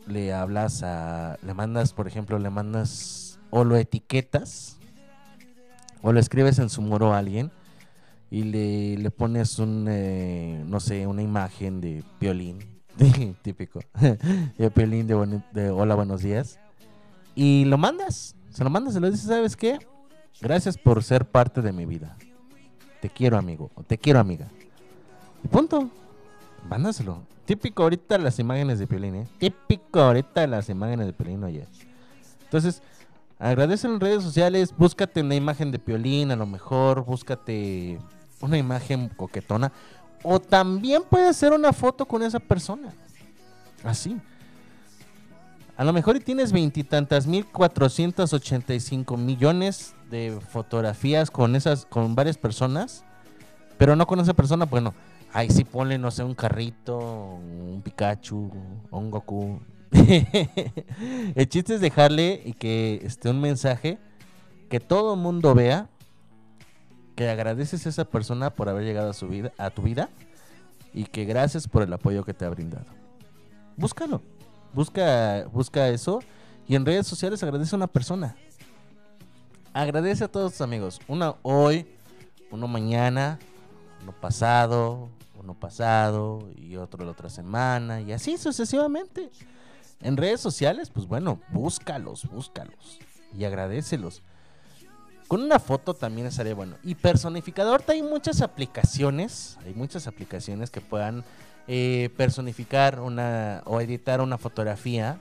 [0.08, 4.78] le hablas a, le mandas, por ejemplo, le mandas o lo etiquetas
[6.02, 7.52] o lo escribes en su muro a alguien
[8.30, 12.60] y le, le pones un, eh, no sé, una imagen de violín,
[13.42, 16.60] típico, de violín de, de hola, buenos días,
[17.34, 19.80] y lo mandas, se lo mandas, se lo dices, ¿sabes qué?
[20.42, 22.18] Gracias por ser parte de mi vida.
[23.02, 24.48] Te quiero, amigo, o te quiero, amiga.
[25.44, 25.90] Y punto.
[26.68, 27.35] Mándaselo.
[27.46, 29.28] Típico ahorita las imágenes de Piolín, ¿eh?
[29.38, 31.68] Típico ahorita las imágenes de Piolín, oye.
[32.44, 32.82] Entonces,
[33.38, 38.00] agradece en redes sociales, búscate una imagen de Piolín, a lo mejor, búscate
[38.42, 39.72] una imagen coquetona.
[40.24, 42.92] O también puede ser una foto con esa persona.
[43.84, 44.18] Así.
[45.78, 51.56] A lo mejor y tienes veintitantas mil cuatrocientos ochenta y cinco millones de fotografías con
[51.56, 53.04] esas, con varias personas,
[53.78, 54.94] pero no con esa persona, bueno,
[55.36, 58.52] ahí sí ponle, no sé, un carrito, un Pikachu,
[58.90, 59.60] un Goku.
[59.92, 64.00] el chiste es dejarle y que esté un mensaje
[64.70, 65.90] que todo el mundo vea
[67.16, 70.10] que agradeces a esa persona por haber llegado a su vida, a tu vida
[70.94, 72.86] y que gracias por el apoyo que te ha brindado.
[73.76, 74.22] Búscalo.
[74.74, 76.22] Busca, busca eso
[76.66, 78.38] y en redes sociales agradece a una persona.
[79.74, 81.02] Agradece a todos tus amigos.
[81.10, 81.86] Uno hoy,
[82.52, 83.38] uno mañana,
[84.02, 85.10] uno pasado,
[85.46, 89.30] uno pasado y otro la otra semana y así sucesivamente.
[90.02, 93.00] En redes sociales, pues bueno, búscalos, búscalos
[93.38, 94.22] y agradecelos.
[95.28, 96.76] Con una foto también estaría bueno.
[96.84, 101.24] Y personificador, hay muchas aplicaciones, hay muchas aplicaciones que puedan
[101.68, 105.20] eh, personificar una o editar una fotografía.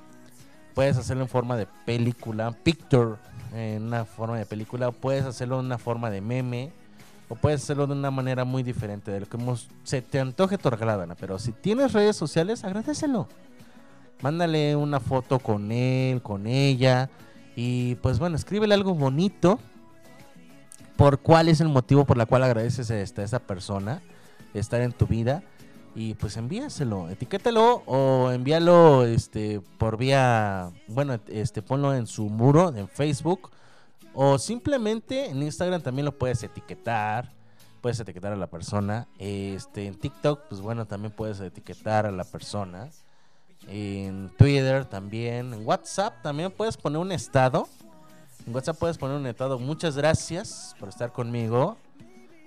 [0.75, 3.17] Puedes hacerlo en forma de película, picture,
[3.55, 6.73] en una forma de película, puedes hacerlo en una forma de meme,
[7.29, 10.59] o puedes hacerlo de una manera muy diferente de lo que hemos- se te antoje
[10.59, 13.29] tu regalada, pero si tienes redes sociales, agradecelo.
[14.21, 17.11] Mándale una foto con él, con ella,
[17.57, 19.59] y pues bueno, escríbele algo bonito
[20.97, 24.01] por cuál es el motivo por la cual agradeces a esa persona
[24.55, 25.43] estar en tu vida
[25.97, 32.75] y pues envíaselo, etiquétalo o envíalo este por vía, bueno, este ponlo en su muro
[32.75, 33.51] en Facebook
[34.15, 37.33] o simplemente en Instagram también lo puedes etiquetar,
[37.81, 42.25] puedes etiquetar a la persona, este en TikTok pues bueno, también puedes etiquetar a la
[42.25, 42.91] persona.
[43.67, 47.69] En Twitter también, en WhatsApp también puedes poner un estado.
[48.47, 49.59] En WhatsApp puedes poner un estado.
[49.59, 51.79] Muchas gracias por estar conmigo.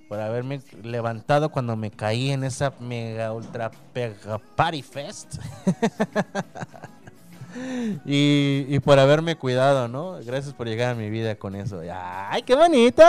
[0.08, 5.36] Por haberme levantado cuando me caí en esa mega ultra pega party fest.
[8.06, 10.18] y, y por haberme cuidado, ¿no?
[10.26, 11.82] Gracias por llegar a mi vida con eso.
[11.92, 13.04] ¡Ay, qué bonito!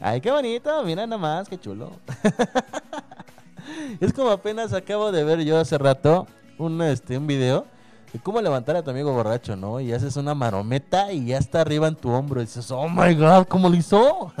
[0.00, 0.82] ¡Ay, qué bonito!
[0.84, 1.90] Mira nomás, qué chulo.
[4.00, 6.26] Es como apenas acabo de ver yo hace rato
[6.58, 7.64] un, este, un video
[8.12, 9.80] de cómo levantar a tu amigo borracho, ¿no?
[9.80, 12.40] Y haces una marometa y ya está arriba en tu hombro.
[12.40, 14.32] Y dices, oh my god, ¿cómo lo hizo?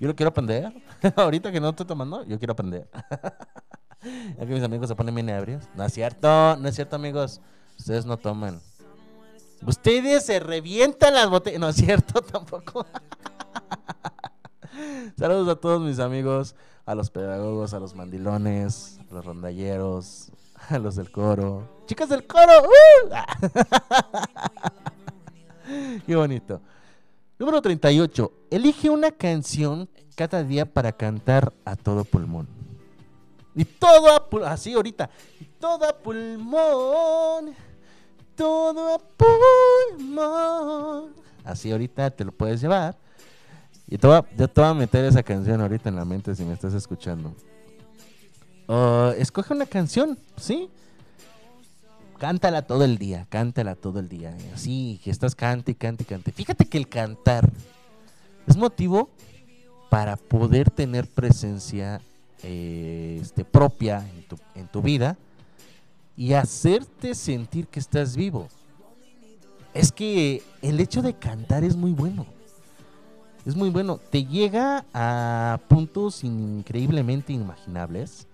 [0.00, 0.72] yo lo quiero aprender.
[1.14, 2.88] Ahorita que no estoy tomando, yo quiero aprender.
[4.38, 5.26] ya que mis amigos se ponen bien.
[5.74, 7.40] No es cierto, no es cierto, amigos.
[7.78, 8.60] Ustedes no toman.
[9.66, 11.60] Ustedes se revientan las botellas.
[11.60, 12.86] No es cierto tampoco.
[15.18, 16.54] Saludos a todos mis amigos,
[16.84, 20.30] a los pedagogos, a los mandilones, a los rondalleros,
[20.68, 21.82] a los del coro.
[21.86, 22.62] Chicas del coro.
[22.62, 23.48] ¡uh!
[26.06, 26.60] Qué bonito.
[27.38, 28.32] Número 38.
[28.50, 32.65] Elige una canción cada día para cantar a todo pulmón.
[33.56, 35.10] Y todo a pul- así ahorita.
[35.40, 37.54] Y todo a pulmón.
[38.36, 38.98] Todo a
[39.98, 41.14] pulmón.
[41.42, 42.96] Así ahorita te lo puedes llevar.
[43.88, 46.34] Y te voy a, yo te voy a meter esa canción ahorita en la mente
[46.34, 47.34] si me estás escuchando.
[48.68, 50.68] Uh, escoge una canción, ¿sí?
[52.18, 54.36] cántala todo el día, cántala todo el día.
[54.54, 56.32] Así que estás cante, cante, cante.
[56.32, 57.48] Fíjate que el cantar
[58.46, 59.10] es motivo
[59.90, 62.00] para poder tener presencia
[62.46, 65.16] este, propia en tu, en tu vida
[66.16, 68.48] y hacerte sentir que estás vivo.
[69.74, 72.24] Es que el hecho de cantar es muy bueno.
[73.44, 73.98] Es muy bueno.
[74.10, 78.26] Te llega a puntos increíblemente inimaginables.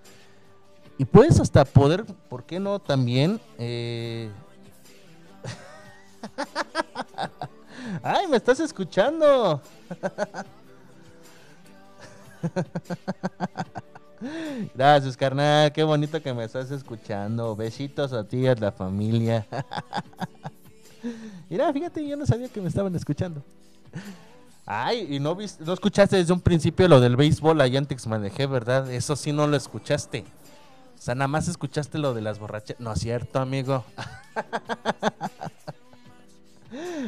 [0.98, 2.78] Y puedes hasta poder, ¿por qué no?
[2.78, 3.40] También...
[3.59, 4.30] eh,
[8.02, 9.60] ¡Ay, me estás escuchando!
[14.74, 15.72] Gracias, carnal.
[15.72, 17.56] Qué bonito que me estás escuchando.
[17.56, 19.46] Besitos a ti y a la familia.
[21.50, 23.42] Mira, fíjate, yo no sabía que me estaban escuchando.
[24.64, 28.46] Ay, y no, vis- no escuchaste desde un principio lo del béisbol allá en Texmanejé,
[28.46, 28.90] ¿verdad?
[28.92, 30.24] Eso sí no lo escuchaste.
[30.96, 32.78] O sea, nada más escuchaste lo de las borrachas.
[32.78, 33.84] No es cierto, amigo.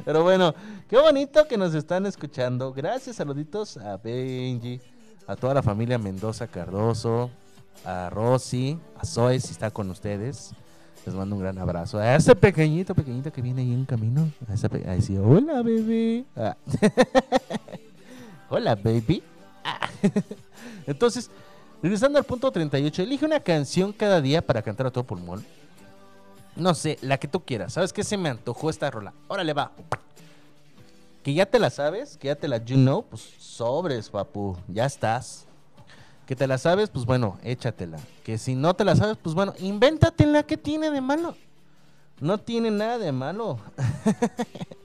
[0.05, 0.55] Pero bueno,
[0.91, 2.73] qué bonito que nos están escuchando.
[2.75, 4.79] Gracias, saluditos a Benji,
[5.27, 7.31] a toda la familia Mendoza Cardoso,
[7.85, 10.53] a Rosy, a Zoe, si está con ustedes.
[11.07, 11.99] Les mando un gran abrazo.
[11.99, 14.31] A ese pequeñito, pequeñito que viene ahí en camino.
[14.49, 16.25] A ese a decir, hola, bebé.
[16.35, 16.57] Ah.
[18.49, 19.23] hola, baby.
[19.65, 19.89] Ah.
[20.87, 21.31] Entonces,
[21.83, 25.45] regresando al punto 38, elige una canción cada día para cantar a todo pulmón.
[26.57, 27.75] No sé, la que tú quieras.
[27.75, 29.13] ¿Sabes qué se me antojó esta rola?
[29.29, 29.73] Órale, va.
[31.25, 34.57] Que ya te la sabes, que ya te la you know, pues sobres, papu.
[34.69, 35.47] Ya estás.
[36.27, 37.99] Que te la sabes, pues bueno, échatela.
[38.23, 40.43] Que si no te la sabes, pues bueno, invéntatela.
[40.43, 41.35] ¿Qué tiene de malo?
[42.21, 43.59] No tiene nada de malo.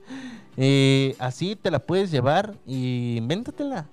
[0.61, 3.85] Eh, así te la puedes llevar y invéntatela.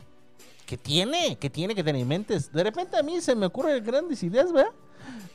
[0.64, 1.36] ¿Qué tiene?
[1.36, 2.51] ¿Qué tiene que te la inventes?
[2.51, 4.73] De repente a mí se me ocurren grandes ideas, ¿verdad?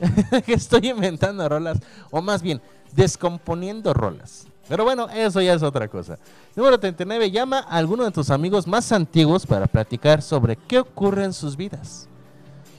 [0.44, 1.78] que estoy inventando rolas.
[2.10, 2.60] O más bien,
[2.94, 4.46] descomponiendo rolas.
[4.68, 6.18] Pero bueno, eso ya es otra cosa.
[6.54, 7.30] Número 39.
[7.30, 11.56] Llama a alguno de tus amigos más antiguos para platicar sobre qué ocurre en sus
[11.56, 12.08] vidas.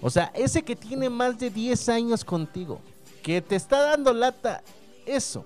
[0.01, 2.79] O sea, ese que tiene más de 10 años contigo,
[3.21, 4.61] que te está dando lata,
[5.05, 5.45] eso,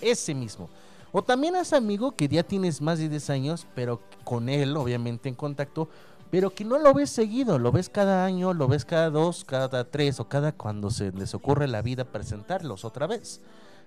[0.00, 0.68] ese mismo.
[1.12, 4.76] O también a ese amigo que ya tienes más de 10 años, pero con él
[4.76, 5.88] obviamente en contacto,
[6.30, 9.84] pero que no lo ves seguido, lo ves cada año, lo ves cada dos, cada
[9.84, 13.40] tres o cada cuando se les ocurre la vida presentarlos otra vez.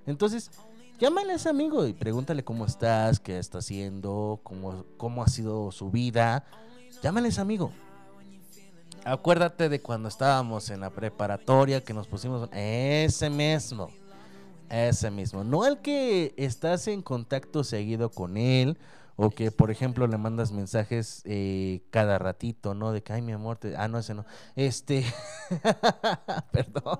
[0.05, 0.51] Entonces,
[0.99, 5.71] llámale a ese amigo y pregúntale cómo estás, qué está haciendo, cómo, cómo ha sido
[5.71, 6.45] su vida.
[7.01, 7.71] Llámale a ese amigo.
[9.05, 13.89] Acuérdate de cuando estábamos en la preparatoria que nos pusimos ese mismo.
[14.69, 15.43] Ese mismo.
[15.43, 18.77] No el que estás en contacto seguido con él.
[19.21, 22.93] O que, por ejemplo, le mandas mensajes eh, cada ratito, ¿no?
[22.93, 23.75] De que, ay, mi amor, te...
[23.75, 24.23] ah, no, ese no.
[24.55, 25.03] Este,
[26.53, 26.99] perdón.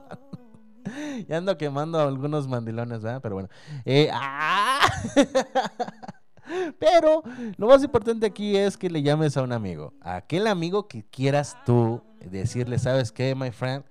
[1.28, 3.22] Ya ando quemando algunos mandilones, ¿verdad?
[3.22, 3.49] Pero bueno.
[3.86, 4.80] Eh, ¡ah!
[6.80, 7.24] Pero
[7.57, 9.94] lo más importante aquí es que le llames a un amigo.
[10.02, 13.84] A aquel amigo que quieras tú decirle, ¿sabes qué, my friend?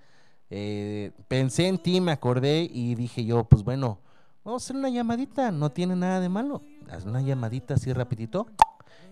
[0.51, 4.01] Eh, pensé en ti, me acordé y dije yo, pues bueno,
[4.45, 6.63] vamos a hacer una llamadita, no tiene nada de malo.
[6.91, 8.47] Haz una llamadita así rapidito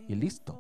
[0.08, 0.58] y listo.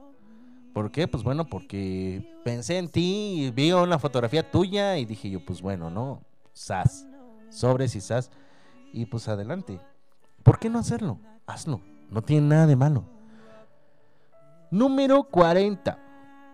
[0.74, 1.08] ¿Por qué?
[1.08, 5.62] Pues bueno, porque pensé en ti y vi una fotografía tuya y dije yo, pues
[5.62, 6.20] bueno, ¿no?
[6.52, 7.06] Sas,
[7.50, 8.30] sobres y sas.
[8.92, 9.80] Y pues adelante.
[10.42, 11.18] ¿Por qué no hacerlo?
[11.46, 11.80] Hazlo.
[12.10, 13.04] No tiene nada de malo.
[14.70, 15.98] Número 40.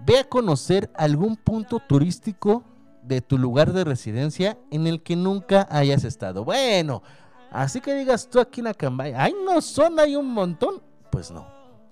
[0.05, 2.65] Ve a conocer algún punto turístico
[3.03, 6.45] de tu lugar de residencia en el que nunca hayas estado.
[6.45, 7.03] Bueno,
[7.51, 10.83] así que digas tú aquí en Acambay, ay, no son, hay un montón.
[11.11, 11.47] Pues no.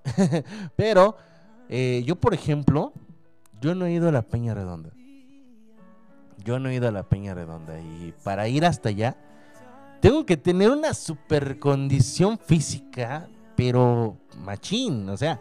[0.76, 1.16] Pero
[1.68, 2.92] eh, yo, por ejemplo,
[3.60, 4.90] yo no he ido a la Peña Redonda.
[6.50, 9.14] Yo no he ido a la Peña Redonda y para ir hasta allá
[10.00, 15.40] tengo que tener una super condición física, pero machín, o sea,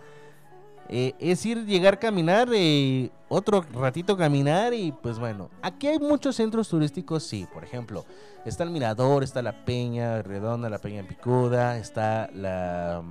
[0.88, 6.36] eh, es ir, llegar, caminar, eh, otro ratito caminar y pues bueno, aquí hay muchos
[6.36, 8.06] centros turísticos, sí, por ejemplo,
[8.46, 13.02] está el Mirador, está la Peña Redonda, la Peña Picuda, está la,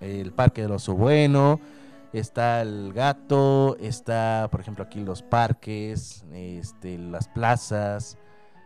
[0.00, 1.60] el Parque del Oso Bueno,
[2.12, 8.18] está el Gato, está por ejemplo aquí los parques, este, las plazas,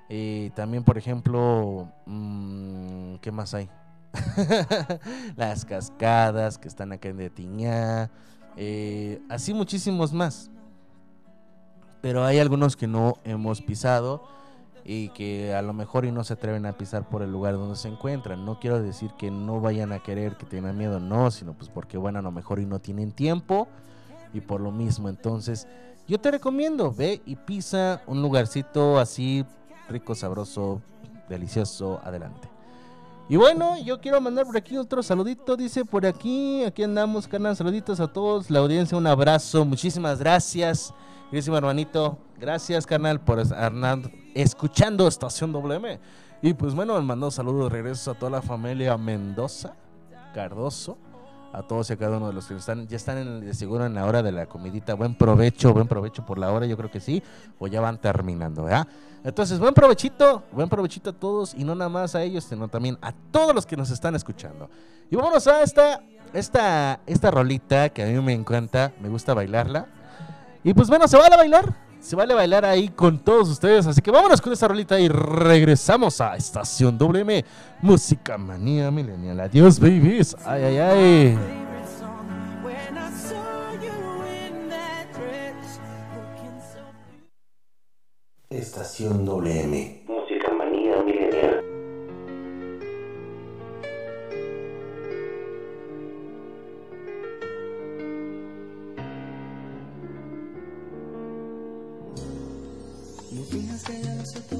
[0.08, 3.68] eh, también por ejemplo, mm, ¿qué más hay?
[5.36, 8.10] las cascadas que están acá en de Tiñá,
[8.56, 10.50] eh, así muchísimos más.
[12.00, 14.39] Pero hay algunos que no hemos pisado
[14.92, 17.76] y que a lo mejor y no se atreven a pisar por el lugar donde
[17.76, 18.44] se encuentran.
[18.44, 21.96] No quiero decir que no vayan a querer, que tengan miedo, no, sino pues porque
[21.96, 23.68] bueno, a lo mejor y no tienen tiempo
[24.34, 25.08] y por lo mismo.
[25.08, 25.68] Entonces,
[26.08, 29.46] yo te recomiendo, ve y pisa un lugarcito así
[29.88, 30.82] rico, sabroso,
[31.28, 32.48] delicioso, adelante.
[33.28, 37.54] Y bueno, yo quiero mandar por aquí otro saludito, dice por aquí, aquí andamos, carnal,
[37.54, 40.92] saluditos a todos, la audiencia, un abrazo, muchísimas gracias.
[41.31, 46.01] Querísimo hermanito, gracias canal por Hernán escuchando Estación WM.
[46.43, 49.77] Y pues bueno, les mando saludos regresos a toda la familia Mendoza,
[50.35, 50.98] Cardoso,
[51.52, 53.94] a todos y a cada uno de los que están, ya están en, seguro en
[53.94, 54.94] la hora de la comidita.
[54.94, 57.23] Buen provecho, buen provecho por la hora, yo creo que sí,
[57.61, 58.89] o ya van terminando, ¿verdad?
[59.23, 62.98] Entonces, buen provechito, buen provechito a todos y no nada más a ellos, sino también
[63.02, 64.69] a todos los que nos están escuchando.
[65.09, 66.02] Y vámonos a esta,
[66.32, 69.99] esta, esta rolita que a mí me encanta, me gusta bailarla
[70.62, 71.74] y pues bueno, se vale bailar.
[72.01, 73.87] Se vale bailar ahí con todos ustedes.
[73.87, 77.45] Así que vámonos con esta rolita y regresamos a Estación WM.
[77.82, 79.41] Música manía milenial.
[79.41, 80.37] Adiós, babies.
[80.45, 81.39] Ay, ay, ay.
[88.49, 90.19] Estación WM.
[103.85, 104.60] que ya lo sé.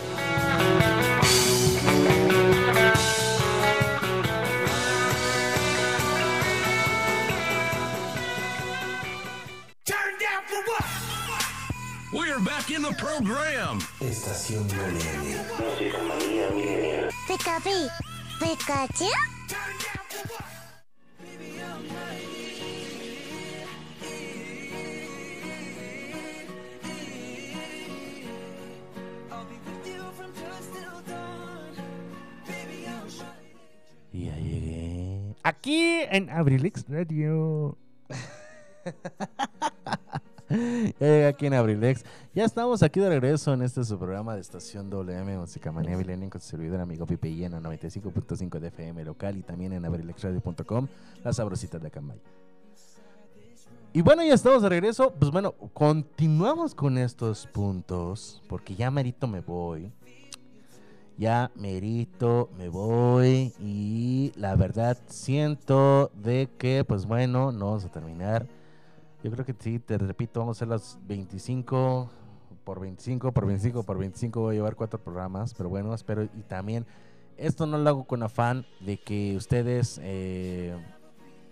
[18.61, 19.05] Pikachu.
[34.13, 35.35] Ya llegué.
[35.43, 37.77] Aquí en Abrilix Radio.
[40.99, 42.03] ya llegué aquí en Abrilex.
[42.33, 46.29] Ya estamos aquí de regreso en este su programa de estación WM Música Manía Millennium
[46.29, 50.87] con su servidor amigo Pipe Lleno 95.5 de FM local y también en abrilexradio.com,
[51.23, 52.19] la sabrosita de Acambay.
[53.93, 55.13] Y bueno, ya estamos de regreso.
[55.17, 59.91] Pues bueno, continuamos con estos puntos porque ya merito me voy.
[61.17, 67.91] Ya merito me voy y la verdad siento de que pues bueno, no vamos a
[67.91, 68.47] terminar.
[69.23, 72.09] Yo creo que sí, te repito, vamos a hacer las 25
[72.63, 74.39] por 25 por 25 por 25.
[74.39, 76.23] Voy a llevar cuatro programas, pero bueno, espero.
[76.23, 76.85] Y también,
[77.37, 80.75] esto no lo hago con afán de que ustedes, eh,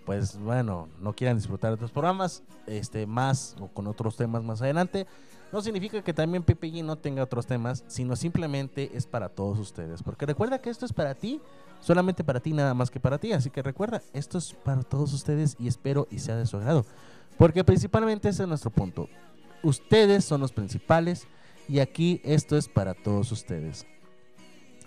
[0.05, 4.61] pues bueno, no quieran disfrutar de otros programas, este, más o con otros temas más
[4.61, 5.05] adelante.
[5.51, 10.03] No significa que también PPG no tenga otros temas, sino simplemente es para todos ustedes.
[10.03, 11.41] Porque recuerda que esto es para ti,
[11.81, 13.33] solamente para ti, nada más que para ti.
[13.33, 16.85] Así que recuerda, esto es para todos ustedes y espero y sea de su agrado.
[17.37, 19.07] Porque principalmente ese es nuestro punto.
[19.63, 21.27] Ustedes son los principales
[21.67, 23.85] y aquí esto es para todos ustedes.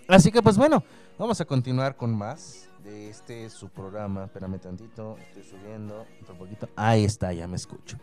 [0.07, 0.83] Así que pues bueno,
[1.17, 4.25] vamos a continuar con más de este su programa.
[4.25, 6.69] Espérame tantito, estoy subiendo otro poquito.
[6.75, 7.97] Ahí está, ya me escucho.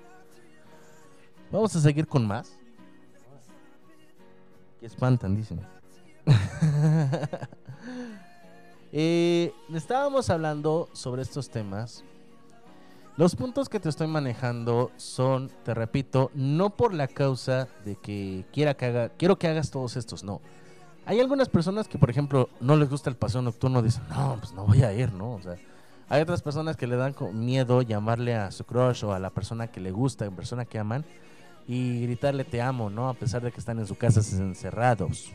[1.50, 2.56] Vamos a seguir con más.
[4.78, 5.60] Que espantan, dicen.
[8.92, 12.02] Eh, estábamos hablando sobre estos temas
[13.20, 18.46] los puntos que te estoy manejando son, te repito, no por la causa de que
[18.50, 20.40] quiera que haga, quiero que hagas todos estos, no.
[21.04, 24.54] Hay algunas personas que, por ejemplo, no les gusta el paseo nocturno, dicen, no, pues
[24.54, 25.32] no voy a ir, ¿no?
[25.34, 25.56] O sea,
[26.08, 29.66] hay otras personas que le dan miedo llamarle a su crush o a la persona
[29.66, 31.04] que le gusta, a persona que aman,
[31.68, 33.10] y gritarle te amo, ¿no?
[33.10, 35.30] A pesar de que están en su casa encerrados.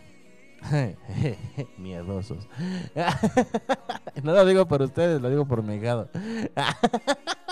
[1.78, 2.48] Miedosos.
[4.24, 6.10] no lo digo por ustedes, lo digo por mi hígado.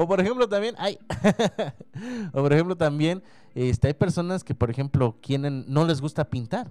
[0.00, 0.96] O por ejemplo también hay
[2.32, 3.20] o por ejemplo también
[3.56, 6.70] este hay personas que por ejemplo quieren no les gusta pintar.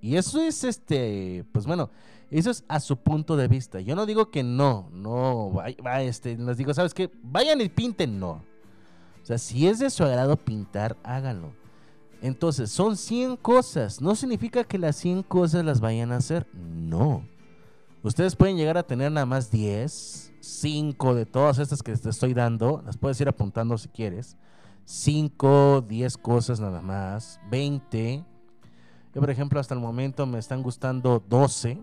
[0.00, 1.88] Y eso es este, pues bueno,
[2.32, 3.78] eso es a su punto de vista.
[3.80, 7.12] Yo no digo que no, no, va, va, este, les digo, ¿sabes qué?
[7.22, 8.42] Vayan y pinten, no.
[9.22, 11.52] O sea, si es de su agrado pintar, háganlo.
[12.22, 14.00] Entonces, son 100 cosas.
[14.00, 16.48] No significa que las 100 cosas las vayan a hacer.
[16.54, 17.24] No.
[18.02, 22.32] Ustedes pueden llegar a tener nada más 10, 5 de todas estas que te estoy
[22.32, 22.82] dando.
[22.86, 24.38] Las puedes ir apuntando si quieres.
[24.86, 27.38] 5, 10 cosas nada más.
[27.50, 28.24] 20.
[29.14, 31.78] Yo, por ejemplo, hasta el momento me están gustando 12.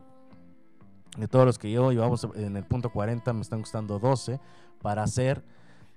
[1.17, 4.39] De todos los que yo llevamos en el punto 40, me están gustando 12
[4.81, 5.43] para hacer.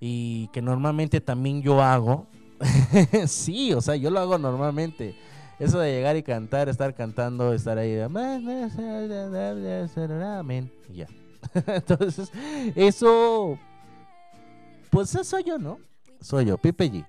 [0.01, 2.27] Y que normalmente también yo hago.
[3.27, 5.17] sí, o sea, yo lo hago normalmente.
[5.61, 8.01] Eso de llegar y cantar, estar cantando, estar ahí.
[8.01, 8.71] Amén.
[10.89, 11.07] Y ya.
[11.67, 12.33] Entonces,
[12.75, 13.59] eso.
[14.91, 15.79] Pues eso soy yo, ¿no?
[16.21, 17.07] Soy yo, Pipe G.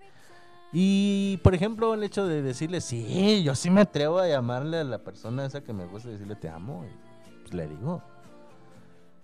[0.74, 4.84] Y por ejemplo, el hecho de decirle, sí, yo sí me atrevo a llamarle a
[4.84, 6.86] la persona esa que me gusta y decirle te amo.
[7.42, 8.04] Pues le digo.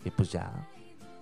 [0.06, 0.52] Y pues ya.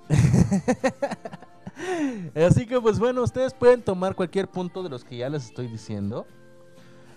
[2.35, 5.67] Así que pues bueno, ustedes pueden tomar cualquier punto de los que ya les estoy
[5.67, 6.27] diciendo.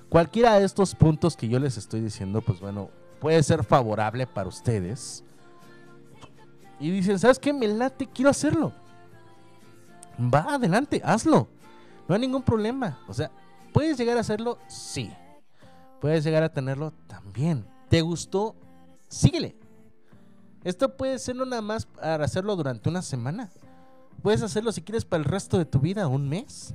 [0.09, 2.90] Cualquiera de estos puntos que yo les estoy diciendo, pues bueno,
[3.20, 5.22] puede ser favorable para ustedes.
[6.80, 7.52] Y dicen, ¿sabes qué?
[7.52, 8.72] Me late, quiero hacerlo.
[10.18, 11.48] Va adelante, hazlo.
[12.09, 13.01] No hay ningún problema.
[13.06, 13.30] O sea,
[13.72, 14.59] ¿puedes llegar a hacerlo?
[14.66, 15.12] Sí.
[16.01, 16.93] ¿Puedes llegar a tenerlo?
[17.06, 17.66] También.
[17.89, 18.55] ¿Te gustó?
[19.09, 19.56] Síguele.
[20.64, 23.51] Esto puede ser nada más para hacerlo durante una semana.
[24.22, 26.74] Puedes hacerlo si quieres para el resto de tu vida, un mes.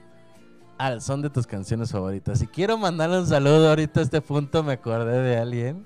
[0.81, 2.41] al son de tus canciones favoritas.
[2.41, 5.85] Y quiero mandarle un saludo ahorita a este punto, me acordé de alguien.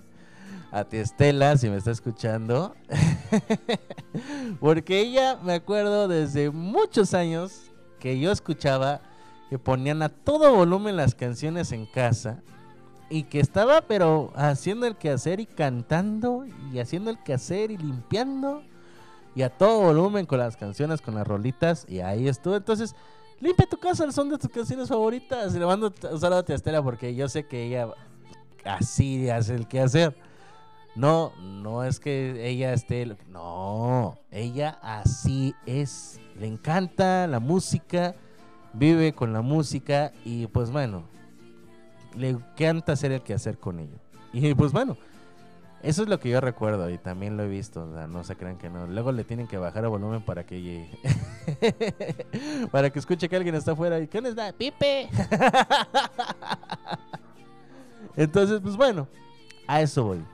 [0.72, 2.74] A ti Estela, si me está escuchando.
[4.62, 9.02] Porque ella, me acuerdo desde muchos años que yo escuchaba
[9.50, 12.42] que ponían a todo volumen las canciones en casa
[13.10, 18.64] y que estaba pero haciendo el quehacer y cantando y haciendo el quehacer y limpiando
[19.36, 22.56] y a todo volumen con las canciones, con las rolitas y ahí estuvo.
[22.56, 22.96] Entonces,
[23.40, 25.54] limpia tu casa son de tus canciones favoritas.
[25.54, 27.90] Le mando un saludo a Estela porque yo sé que ella
[28.64, 30.16] así hace el quehacer.
[30.96, 33.18] No, no es que ella esté.
[33.30, 36.20] No, ella así es.
[36.40, 38.16] Le encanta la música,
[38.74, 41.04] vive con la música y pues bueno,
[42.16, 43.98] le encanta hacer el quehacer con ello.
[44.32, 44.98] Y pues bueno,
[45.86, 47.84] eso es lo que yo recuerdo y también lo he visto.
[47.84, 48.88] o sea, no se crean que no.
[48.88, 50.90] Luego le tienen que bajar el volumen para que
[52.72, 54.52] para que escuche que alguien está afuera y ¿qué les da?
[54.52, 55.10] ¡Pipe!
[58.16, 59.08] Entonces, pues bueno,
[59.68, 60.26] a eso voy.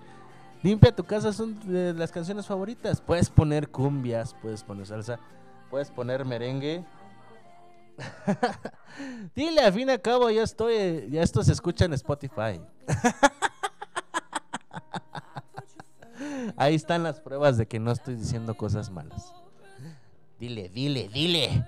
[0.64, 3.02] Limpia tu casa son de las canciones favoritas.
[3.02, 5.19] Puedes poner cumbias, puedes poner salsa,
[5.69, 6.86] puedes poner merengue.
[9.36, 12.61] Dile, al fin y al cabo ya estoy, ya esto se escucha en Spotify.
[16.61, 19.33] Ahí están las pruebas de que no estoy diciendo cosas malas.
[20.39, 21.65] Dile, dile, dile.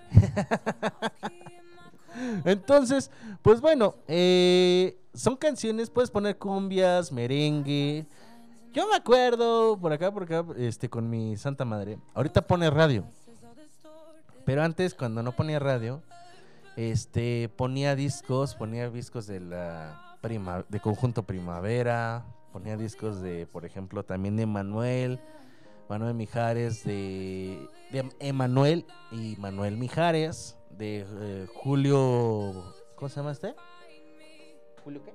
[2.45, 3.09] Entonces,
[3.41, 8.05] pues bueno, eh, son canciones, puedes poner cumbias, merengue.
[8.71, 11.97] Yo me acuerdo por acá, por acá, este, con mi santa madre.
[12.13, 13.03] Ahorita pone radio.
[14.45, 16.03] Pero antes, cuando no ponía radio,
[16.75, 23.65] este, ponía discos, ponía discos de la prima, de conjunto primavera, ponía discos de, por
[23.65, 25.19] ejemplo, también de Manuel,
[25.89, 32.53] Manuel Mijares, de, de Emanuel y Manuel Mijares, de eh, Julio,
[32.95, 33.55] ¿cómo se llama este?
[34.83, 35.13] ¿Julio qué?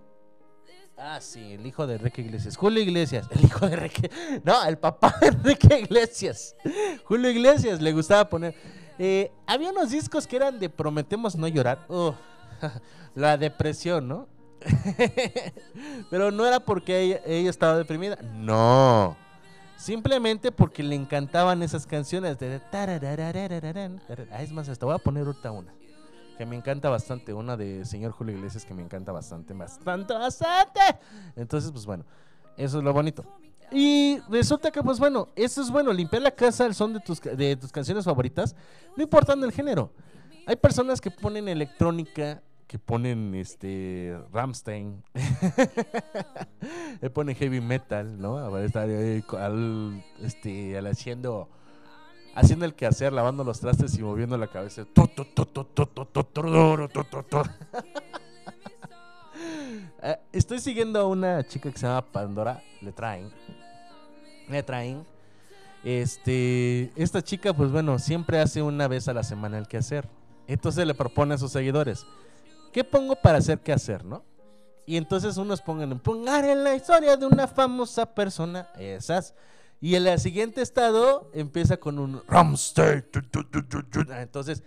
[0.96, 2.56] Ah, sí, el hijo de Enrique Iglesias.
[2.56, 4.10] Julio Iglesias, el hijo de Enrique.
[4.42, 6.56] No, el papá de Enrique Iglesias.
[7.04, 8.56] Julio Iglesias le gustaba poner.
[8.98, 11.84] Eh, había unos discos que eran de Prometemos no llorar.
[11.86, 12.16] Oh,
[13.14, 14.37] la depresión, ¿no?
[16.10, 18.18] Pero no era porque ella, estaba deprimida.
[18.34, 19.16] No.
[19.76, 22.60] Simplemente porque le encantaban esas canciones de.
[22.72, 25.72] Ah, es más, hasta voy a poner ahorita una
[26.38, 30.80] que me encanta bastante, una de señor Julio Iglesias que me encanta bastante, bastante, bastante.
[31.34, 32.04] Entonces, pues bueno,
[32.56, 33.24] eso es lo bonito.
[33.72, 37.20] Y resulta que, pues bueno, eso es bueno, limpiar la casa al son de tus,
[37.20, 38.54] de tus canciones favoritas,
[38.96, 39.90] no importando el género.
[40.46, 45.02] Hay personas que ponen electrónica, que ponen este Ramstein,
[47.00, 48.36] que ponen heavy metal, ¿no?
[48.36, 51.48] A ver, estar ahí al, este, al haciendo,
[52.34, 54.84] haciendo el quehacer, lavando los trastes y moviendo la cabeza.
[60.02, 63.30] Eh, Estoy siguiendo a una chica que se llama Pandora, le traen,
[64.48, 65.06] le traen.
[65.84, 70.08] Este, esta chica, pues bueno, siempre hace una vez a la semana el quehacer.
[70.46, 72.06] Entonces le propone a sus seguidores,
[72.78, 74.24] ¿qué pongo para hacer quehacer, no?
[74.86, 79.34] Y entonces unos pongan, pongan en la historia de una famosa persona, esas.
[79.80, 83.04] Y en el siguiente estado empieza con un Ramstein.
[84.12, 84.62] Ah, Entonces,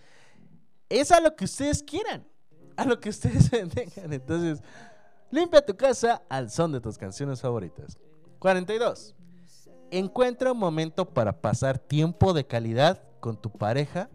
[0.89, 2.27] es a lo que ustedes quieran,
[2.75, 4.11] a lo que ustedes tengan.
[4.11, 4.61] Entonces,
[5.29, 7.97] limpia tu casa al son de tus canciones favoritas.
[8.39, 9.15] 42.
[9.89, 14.09] Encuentra un momento para pasar tiempo de calidad con tu pareja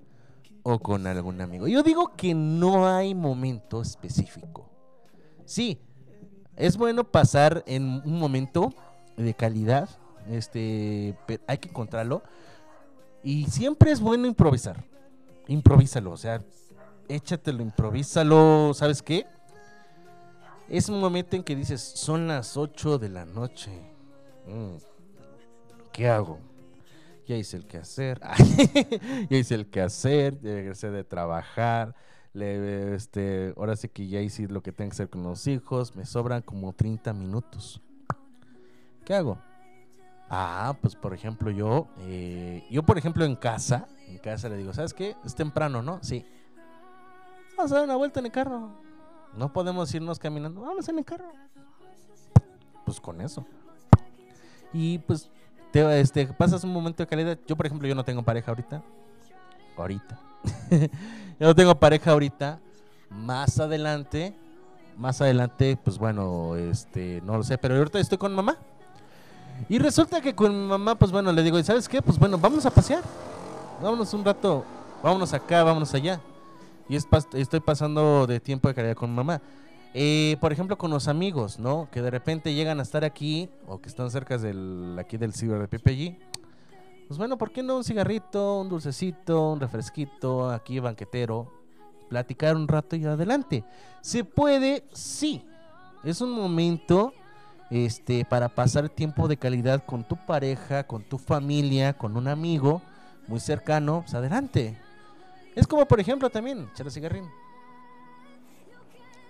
[0.69, 1.69] o con algún amigo.
[1.69, 4.69] Yo digo que no hay momento específico.
[5.45, 5.79] Sí,
[6.57, 8.75] es bueno pasar en un momento
[9.17, 9.89] de calidad.
[10.29, 11.17] Este,
[11.47, 12.25] hay que encontrarlo.
[13.23, 14.83] Y siempre es bueno improvisar.
[15.47, 16.43] Improvísalo, o sea,
[17.09, 18.73] échatelo, improvísalo.
[18.75, 19.25] ¿Sabes qué?
[20.69, 23.71] Es un momento en que dices, son las 8 de la noche.
[24.49, 24.79] Mm,
[25.93, 26.41] ¿Qué hago?
[27.27, 28.21] Ya hice el quehacer.
[29.31, 31.95] ya hice el quehacer, ya regresé de trabajar.
[32.35, 35.97] Este, ahora sí que ya hice lo que tengo que hacer con los hijos.
[35.97, 37.83] Me sobran como 30 minutos.
[39.05, 39.39] ¿Qué hago?
[40.29, 44.73] Ah, pues por ejemplo yo, eh, yo por ejemplo en casa, en casa le digo,
[44.73, 45.15] ¿sabes qué?
[45.25, 46.01] Es temprano, ¿no?
[46.03, 46.27] Sí.
[47.57, 48.71] Vamos a dar una vuelta en el carro.
[49.37, 50.61] No podemos irnos caminando.
[50.61, 51.33] Vamos en el carro.
[52.85, 53.47] Pues con eso.
[54.73, 55.31] Y pues
[55.73, 57.39] te, este, pasas un momento de calidad.
[57.47, 58.83] Yo, por ejemplo, yo no tengo pareja ahorita.
[59.77, 60.19] Ahorita.
[60.71, 62.61] yo no tengo pareja ahorita.
[63.11, 64.35] Más adelante,
[64.97, 68.57] más adelante, pues bueno, este, no lo sé, pero ahorita estoy con mamá.
[69.69, 72.03] Y resulta que con mi mamá, pues bueno, le digo, ¿sabes qué?
[72.03, 73.03] Pues bueno, vamos a pasear.
[73.83, 74.65] Vámonos un rato,
[75.03, 76.21] vámonos acá, vámonos allá.
[76.89, 79.41] Y es estoy pasando de tiempo de calidad con mamá.
[79.99, 81.89] Eh, por ejemplo, con los amigos, ¿no?
[81.91, 85.59] Que de repente llegan a estar aquí o que están cerca del, aquí del ciber
[85.59, 86.19] de PPG.
[87.09, 91.51] Pues bueno, ¿por qué no un cigarrito, un dulcecito, un refresquito, aquí banquetero?
[92.11, 93.65] Platicar un rato y adelante.
[94.03, 94.85] ¿Se puede?
[94.93, 95.43] Sí.
[96.05, 97.15] Es un momento
[97.71, 102.83] este, para pasar tiempo de calidad con tu pareja, con tu familia, con un amigo
[103.29, 104.03] muy cercano.
[104.03, 104.79] Pues adelante.
[105.55, 107.25] Es como, por ejemplo, también echar el cigarrín.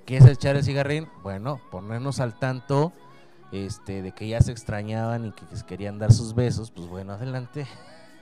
[0.07, 1.09] ¿Qué es echar el cigarrín?
[1.25, 2.93] Bueno, ponernos al tanto
[3.51, 6.71] este, de que ya se extrañaban y que, querían dar sus besos.
[6.71, 7.67] Pues bueno, adelante.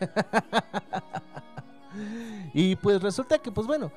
[2.55, 3.93] y pues resulta que, pues bueno,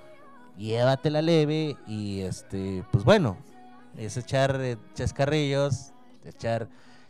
[0.58, 3.38] llévatela leve y este, pues bueno,
[3.96, 5.94] es echar eh, chascarrillos,
[6.26, 6.68] echar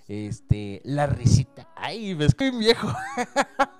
[0.07, 1.67] este, la risita.
[1.75, 2.87] Ay, me estoy viejo.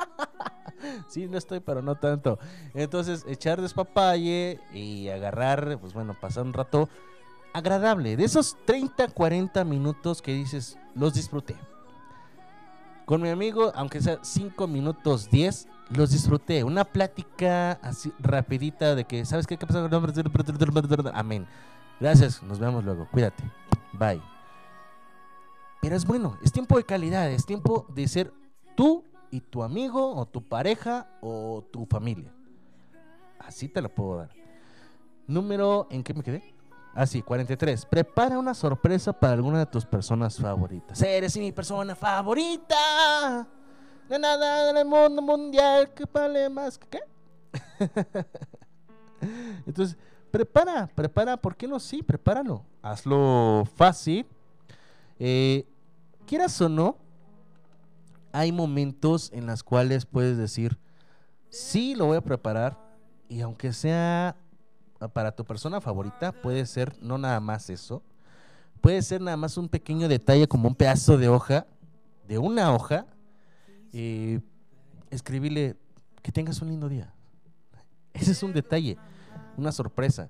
[1.08, 2.40] sí, no estoy, pero no tanto.
[2.74, 6.90] Entonces, echar despapalle y agarrar, pues bueno, pasar un rato
[7.54, 8.16] agradable.
[8.18, 11.56] De esos 30, 40 minutos que dices, los disfruté.
[13.06, 16.64] Con mi amigo, aunque sea 5 minutos 10, los disfruté.
[16.64, 19.58] Una plática así rapidita de que, ¿sabes qué?
[19.58, 19.90] ¿Qué pasó?
[21.14, 21.48] Amén.
[22.00, 23.08] Gracias, nos vemos luego.
[23.12, 23.44] Cuídate.
[23.94, 24.22] Bye.
[25.82, 28.34] Pero es bueno, es tiempo de calidad, es tiempo de ser
[28.76, 32.34] tú y tu amigo o tu pareja o tu familia.
[33.40, 34.30] Así te lo puedo dar.
[35.28, 36.56] Número, ¿en qué me quedé?
[36.94, 37.86] Ah, sí, 43.
[37.86, 41.00] Prepara una sorpresa para alguna de tus personas favoritas.
[41.02, 43.48] Eres mi persona favorita.
[44.10, 47.00] De nada del mundo mundial que vale más que qué.
[49.68, 49.98] Entonces,
[50.32, 51.80] prepara, prepara, ¿por qué no?
[51.80, 52.66] Sí, prepáralo.
[52.82, 54.26] Hazlo fácil.
[55.20, 55.68] Eh,
[56.26, 56.98] quieras o no,
[58.38, 60.78] hay momentos en los cuales puedes decir,
[61.50, 62.78] sí, lo voy a preparar.
[63.28, 64.36] Y aunque sea
[65.12, 68.04] para tu persona favorita, puede ser no nada más eso.
[68.80, 71.66] Puede ser nada más un pequeño detalle como un pedazo de hoja,
[72.28, 73.08] de una hoja.
[73.92, 74.40] eh,
[75.10, 75.76] escribirle
[76.22, 77.12] que tengas un lindo día.
[78.14, 78.98] Ese es un detalle,
[79.58, 80.30] una sorpresa.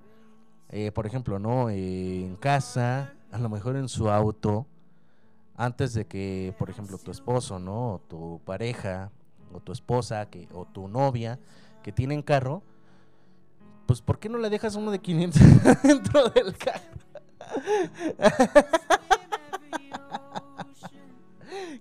[0.70, 1.70] Eh, por ejemplo, ¿no?
[1.70, 4.66] Eh, en casa, a lo mejor en su auto,
[5.58, 7.96] antes de que, por ejemplo, tu esposo, ¿no?
[7.96, 9.12] O tu pareja,
[9.52, 11.40] o tu esposa, que, o tu novia,
[11.84, 12.62] que tienen carro,
[13.88, 15.42] pues ¿por qué no le dejas uno de 500
[15.84, 16.98] dentro del carro?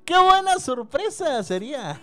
[0.04, 2.00] ¡Qué buena sorpresa sería!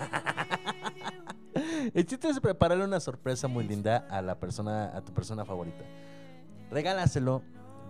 [1.94, 5.84] El chiste es prepararle una sorpresa muy linda a la persona, a tu persona favorita.
[6.70, 7.44] Regálaselo,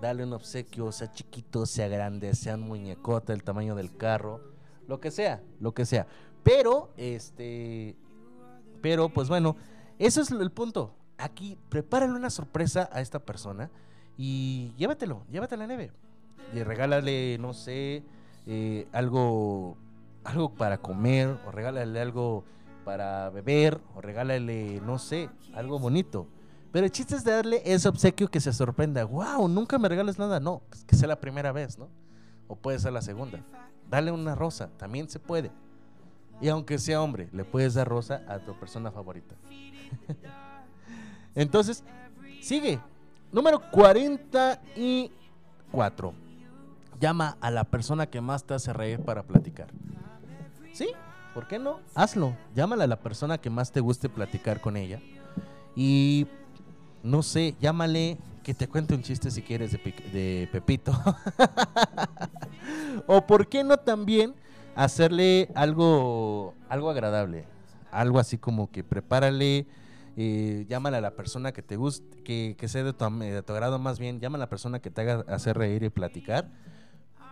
[0.03, 4.41] dale un obsequio, sea chiquito, sea grande, sea un muñecote, el tamaño del carro,
[4.85, 6.07] lo que sea, lo que sea.
[6.43, 7.95] Pero, este,
[8.81, 9.55] pero pues bueno,
[9.99, 10.93] eso es el punto.
[11.17, 13.71] Aquí, prepárale una sorpresa a esta persona
[14.17, 15.91] y llévatelo, llévatela a la neve.
[16.53, 18.03] Y regálale, no sé,
[18.45, 19.77] eh, algo,
[20.25, 22.43] algo para comer, o regálale algo
[22.83, 26.27] para beber, o regálale, no sé, algo bonito.
[26.73, 29.05] Pero el chiste es darle ese obsequio que se sorprenda.
[29.05, 29.47] ¡Wow!
[29.47, 30.39] Nunca me regales nada.
[30.39, 31.87] No, pues que sea la primera vez, ¿no?
[32.47, 33.41] O puede ser la segunda.
[33.91, 35.51] Dale una rosa, también se puede.
[36.41, 39.35] Y aunque sea hombre, le puedes dar rosa a tu persona favorita.
[41.35, 41.83] Entonces,
[42.41, 42.79] sigue.
[43.31, 46.13] Número 44.
[46.99, 49.67] Llama a la persona que más te hace reír para platicar.
[50.73, 50.87] ¿Sí?
[51.35, 51.81] ¿Por qué no?
[51.93, 52.35] Hazlo.
[52.55, 54.99] Llámala a la persona que más te guste platicar con ella.
[55.75, 56.25] Y
[57.03, 59.79] no sé, llámale que te cuente un chiste si quieres de,
[60.11, 60.93] de Pepito.
[63.07, 64.33] o por qué no también
[64.75, 67.45] hacerle algo, algo agradable.
[67.91, 69.67] Algo así como que prepárale,
[70.17, 73.79] eh, llámale a la persona que te guste, que, sea de tu, de tu agrado
[73.79, 76.49] más bien, llama a la persona que te haga hacer reír y platicar.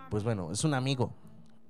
[0.09, 1.13] Pues bueno, es un amigo.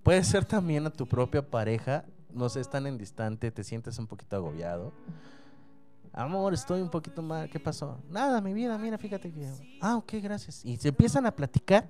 [0.04, 4.08] Puede ser también a tu propia pareja, no sé, están en distante, te sientes un
[4.08, 4.92] poquito agobiado.
[6.14, 7.98] Amor, estoy un poquito mal, ¿qué pasó?
[8.10, 9.48] Nada, mi vida, mira, fíjate que...
[9.80, 10.66] Ah, ok, gracias.
[10.66, 11.88] Y se empiezan a platicar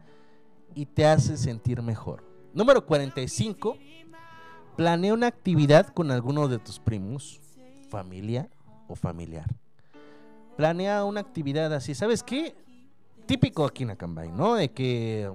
[0.75, 2.23] y te hace sentir mejor.
[2.53, 3.77] Número 45.
[4.75, 7.41] Planea una actividad con alguno de tus primos,
[7.89, 8.47] familia
[8.87, 9.47] o familiar.
[10.55, 12.55] Planea una actividad así, ¿sabes qué?
[13.25, 14.53] Típico aquí en Acambay, ¿no?
[14.53, 15.31] De que...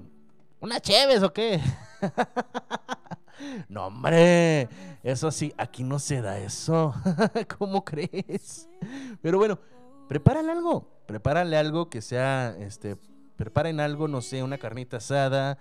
[0.61, 1.61] ¿Una Cheves o qué?
[3.69, 4.69] No, hombre,
[5.03, 6.95] eso sí, aquí no se da eso.
[7.59, 8.69] ¿Cómo crees?
[9.23, 9.59] Pero bueno,
[10.09, 10.89] prepárale algo.
[11.07, 12.97] Prepárale algo que sea, este,
[13.37, 15.59] preparen algo, no sé, una carnita asada,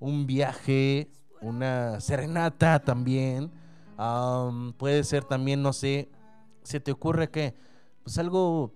[0.00, 3.50] un viaje, una serenata también.
[3.96, 6.10] Am, puede ser también, no sé,
[6.62, 7.54] ¿se te ocurre que?
[8.02, 8.74] Pues algo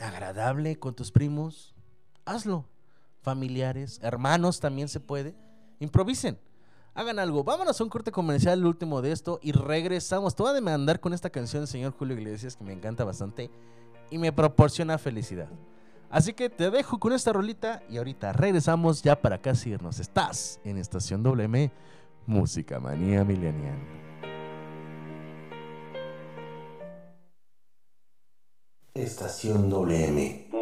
[0.00, 1.74] agradable con tus primos.
[2.24, 2.68] Hazlo.
[3.22, 5.36] Familiares, hermanos también se puede.
[5.78, 6.38] Improvisen.
[6.94, 7.42] Hagan algo.
[7.42, 10.34] Vámonos a un corte comercial, el último de esto, y regresamos.
[10.34, 13.50] Te voy a demandar con esta canción señor Julio Iglesias, que me encanta bastante
[14.10, 15.48] y me proporciona felicidad.
[16.10, 19.98] Así que te dejo con esta rolita y ahorita regresamos ya para casi irnos.
[20.00, 21.70] Estás en Estación WM,
[22.26, 23.78] Música Manía Millennial.
[28.92, 30.61] Estación WM.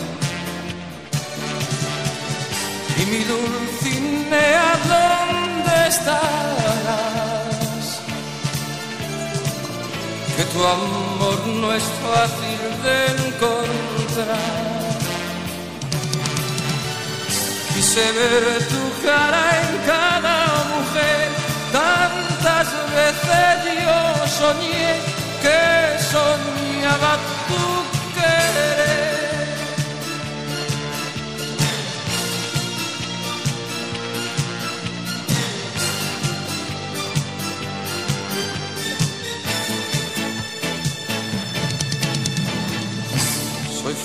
[3.01, 7.21] Y mi Dulcinea, ¿dónde estarás?
[10.37, 14.91] Que tu amor no es fácil de encontrar.
[17.73, 20.37] Quise ver tu cara en cada
[20.73, 21.27] mujer,
[21.73, 22.67] tantas
[22.99, 23.53] veces
[23.83, 23.99] yo
[24.39, 24.89] soñé
[25.41, 25.59] que
[26.13, 27.40] soñaba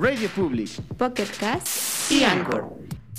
[0.00, 2.68] Radio Public, Pocket Cast y Anchor.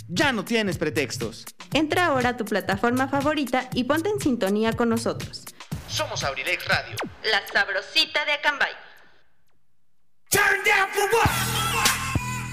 [0.07, 1.43] Ya no tienes pretextos.
[1.73, 5.43] Entra ahora a tu plataforma favorita y ponte en sintonía con nosotros.
[5.89, 6.95] Somos Abrilex Radio.
[7.23, 8.71] La sabrosita de Acambay.
[10.29, 11.29] Turn down for what?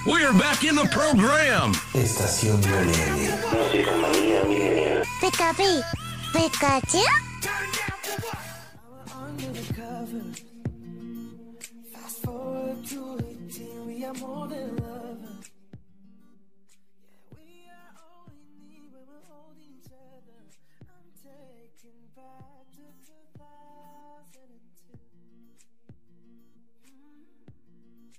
[0.05, 1.71] We're back in the program.
[1.93, 3.31] Estación WM.
[3.53, 5.03] Música manía milenial.
[5.21, 5.81] Pikachu,
[6.33, 7.03] Pikachu.
[9.13, 10.43] under the covers.
[11.93, 12.25] Fast
[14.07, 15.51] are more than lovers.
[17.03, 20.39] Yeah, we are all in need when we're holding each other.
[20.87, 24.95] I'm taken back to 2002.
[26.87, 28.15] Mm.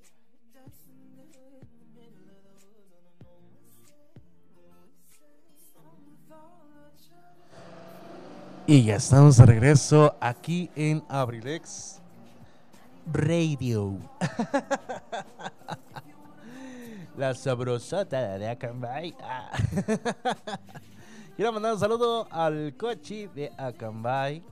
[0.00, 4.96] Yeah, dancing in the hood in the middle of the woods on a moment.
[5.68, 7.52] Song with all our troubles.
[8.66, 12.01] Y ya estamos de regreso aquí en Abrilex
[13.12, 13.98] Radio.
[17.16, 19.14] La sabrosota de Acambay.
[19.20, 19.50] Ah.
[21.36, 24.42] Quiero mandar un saludo al cochi de Acambay.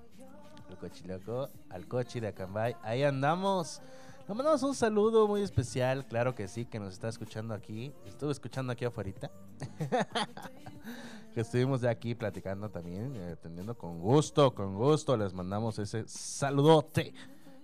[0.69, 2.77] Al cochi loco, al cochi de Acambay.
[2.83, 3.81] Ahí andamos.
[4.29, 7.93] Le mandamos un saludo muy especial, claro que sí, que nos está escuchando aquí.
[8.05, 9.31] Estuve escuchando aquí afuera.
[11.35, 15.17] que estuvimos de aquí platicando también, eh, atendiendo con gusto, con gusto.
[15.17, 17.15] Les mandamos ese saludote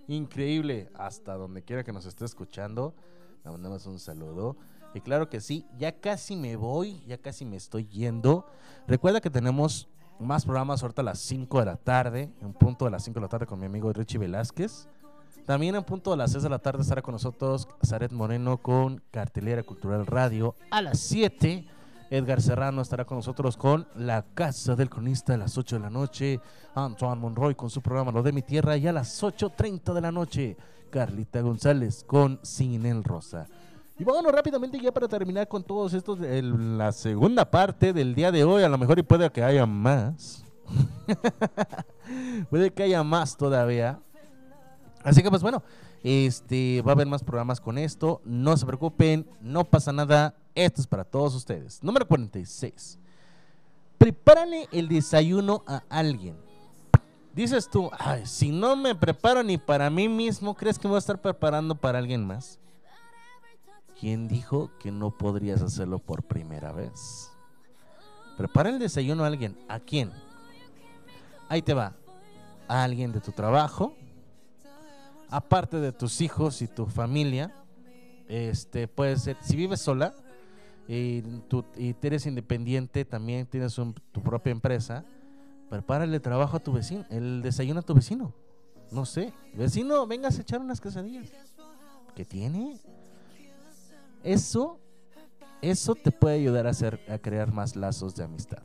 [0.07, 2.93] increíble hasta donde quiera que nos esté escuchando.
[3.43, 4.57] Le mandamos un saludo.
[4.93, 8.45] Y claro que sí, ya casi me voy, ya casi me estoy yendo.
[8.87, 9.87] Recuerda que tenemos
[10.19, 13.21] más programas ahorita a las 5 de la tarde, en punto de las 5 de
[13.21, 14.87] la tarde con mi amigo Richie Velázquez.
[15.45, 19.01] También en punto de las 6 de la tarde estará con nosotros Zaret Moreno con
[19.11, 20.55] Cartelera Cultural Radio.
[20.71, 21.65] A las 7
[22.09, 25.89] Edgar Serrano estará con nosotros con La Casa del Cronista a las 8 de la
[25.89, 26.39] noche.
[26.75, 30.11] Antoine Monroy con su programa Lo de mi Tierra y a las 8.30 de la
[30.11, 30.57] noche.
[30.89, 33.45] Carlita González con Sin el Rosa.
[33.99, 38.31] Y vámonos rápidamente ya para terminar con todos estos, el- la segunda parte del día
[38.31, 38.63] de hoy.
[38.63, 40.45] A lo mejor y puede que haya más.
[42.49, 43.99] puede que haya más todavía.
[45.03, 45.63] Así que pues bueno,
[46.03, 48.21] este va a haber más programas con esto.
[48.23, 50.35] No se preocupen, no pasa nada.
[50.55, 51.83] Esto es para todos ustedes.
[51.83, 52.99] Número 46.
[53.97, 56.37] Prepárale el desayuno a alguien.
[57.33, 60.97] Dices tú, ay, si no me preparo ni para mí mismo, ¿crees que me voy
[60.97, 62.59] a estar preparando para alguien más?
[63.99, 67.31] ¿Quién dijo que no podrías hacerlo por primera vez?
[68.37, 69.57] Prepara el desayuno a alguien.
[69.67, 70.11] ¿A quién?
[71.49, 71.93] Ahí te va.
[72.67, 73.95] A alguien de tu trabajo,
[75.29, 77.53] aparte de tus hijos y tu familia,
[78.27, 80.13] este puede ser, si vives sola
[80.87, 81.23] y,
[81.77, 85.05] y eres independiente, también tienes un- tu propia empresa,
[85.69, 88.33] prepárale trabajo a tu vecino, el desayuno a tu vecino.
[88.91, 91.29] No sé, vecino, vengas a echar unas quesadillas.
[92.15, 92.79] ¿Qué tiene?
[94.23, 94.79] Eso,
[95.61, 98.63] eso te puede ayudar a, hacer, a crear más lazos de amistad.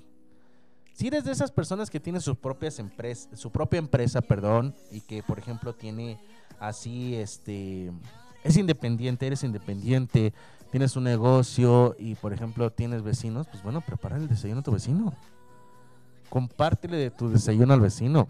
[0.93, 5.01] Si eres de esas personas que tienen sus propias empresas, su propia empresa, perdón, y
[5.01, 6.21] que por ejemplo tiene
[6.63, 7.93] así, este,
[8.45, 10.33] es independiente, eres independiente,
[10.71, 14.73] tienes un negocio y por ejemplo tienes vecinos, pues bueno, prepara el desayuno a tu
[14.73, 15.13] vecino.
[16.31, 18.27] Compártele de tu desayuno al vecino.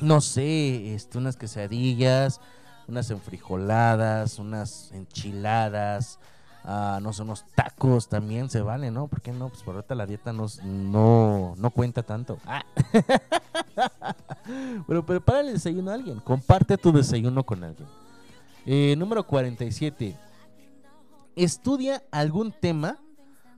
[0.00, 2.40] No sé, este, unas quesadillas,
[2.86, 6.18] unas enfrijoladas, unas enchiladas,
[6.64, 9.08] no sé, unos tacos también se vale, ¿no?
[9.08, 9.48] ¿Por qué no?
[9.48, 12.38] Pues por ahorita la dieta no, no, no cuenta tanto.
[12.46, 12.64] Ah.
[14.86, 16.20] Bueno, prepara el desayuno a alguien.
[16.20, 17.86] Comparte tu desayuno con alguien.
[18.64, 20.16] Eh, número 47.
[21.36, 22.98] Estudia algún tema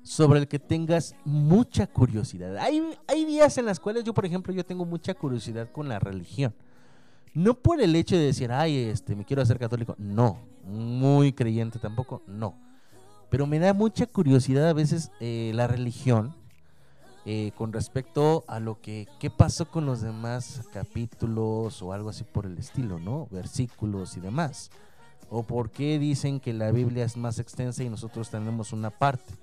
[0.03, 2.57] sobre el que tengas mucha curiosidad.
[2.59, 5.99] Hay, hay días en las cuales yo, por ejemplo, yo tengo mucha curiosidad con la
[5.99, 6.55] religión.
[7.33, 9.95] No por el hecho de decir, ay, este, me quiero hacer católico.
[9.99, 10.39] No.
[10.65, 12.23] Muy creyente tampoco.
[12.27, 12.55] No.
[13.31, 16.35] Pero me da mucha curiosidad a veces eh, la religión
[17.27, 22.25] eh, con respecto a lo que qué pasó con los demás capítulos o algo así
[22.25, 23.29] por el estilo, ¿no?
[23.31, 24.71] Versículos y demás.
[25.29, 29.35] O por qué dicen que la Biblia es más extensa y nosotros tenemos una parte.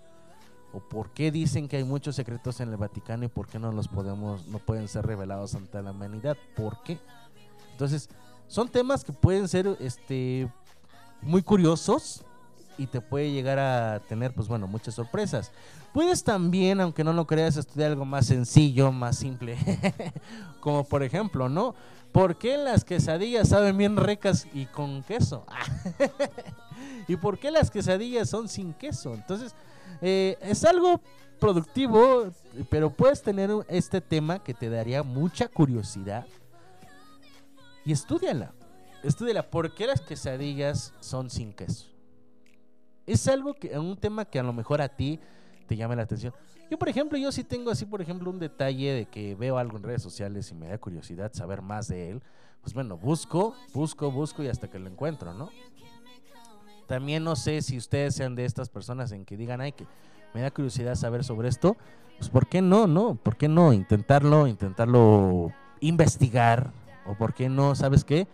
[0.73, 3.72] O por qué dicen que hay muchos secretos en el Vaticano y por qué no
[3.72, 6.35] los podemos, no pueden ser revelados ante la humanidad.
[6.57, 6.99] ¿Por qué?
[7.72, 8.09] Entonces,
[8.47, 10.51] son temas que pueden ser este
[11.22, 12.26] muy curiosos
[12.78, 15.52] y te puede llegar a tener, pues bueno, muchas sorpresas.
[15.94, 19.58] Puedes también, aunque no lo creas, estudiar algo más sencillo, más simple.
[20.60, 21.76] Como por ejemplo, ¿no?
[22.12, 25.45] ¿Por qué las quesadillas saben bien ricas y con queso?
[27.08, 29.14] ¿Y por qué las quesadillas son sin queso?
[29.14, 29.56] Entonces,
[30.02, 31.02] eh, es algo
[31.40, 32.32] productivo,
[32.70, 36.26] pero puedes tener este tema que te daría mucha curiosidad.
[37.86, 38.54] Y estudiala.
[39.04, 39.49] Estudiala.
[39.49, 41.97] ¿Por qué las quesadillas son sin queso?
[43.08, 45.20] Es algo que, un tema que a lo mejor a ti
[45.66, 46.34] te llame la atención.
[46.70, 49.78] Yo, por ejemplo, yo sí tengo así, por ejemplo, un detalle de que veo algo
[49.78, 52.22] en redes sociales y me da curiosidad saber más de él.
[52.62, 55.50] Pues bueno, busco, busco, busco y hasta que lo encuentro, ¿no?
[56.86, 59.88] También no sé si ustedes sean de estas personas en que digan, ay, que
[60.34, 61.78] me da curiosidad saber sobre esto.
[62.18, 63.16] Pues, ¿por qué no, no?
[63.16, 63.72] ¿Por qué no?
[63.72, 66.72] Intentarlo, intentarlo investigar.
[67.06, 67.76] O ¿por qué no?
[67.76, 68.28] ¿Sabes qué?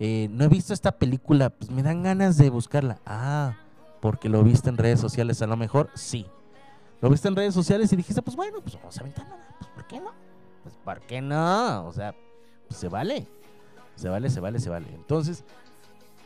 [0.00, 2.98] Eh, no he visto esta película, pues me dan ganas de buscarla.
[3.06, 3.56] Ah,
[4.00, 6.26] porque lo viste en redes sociales a lo mejor, sí.
[7.00, 9.36] Lo viste en redes sociales y dijiste, pues bueno, pues vamos a aventarla.
[9.58, 10.12] Pues ¿por qué no?
[10.62, 11.86] Pues ¿por qué no?
[11.86, 12.14] O sea,
[12.66, 13.26] pues, se vale.
[13.94, 14.88] Se vale, se vale, se vale.
[14.94, 15.44] Entonces,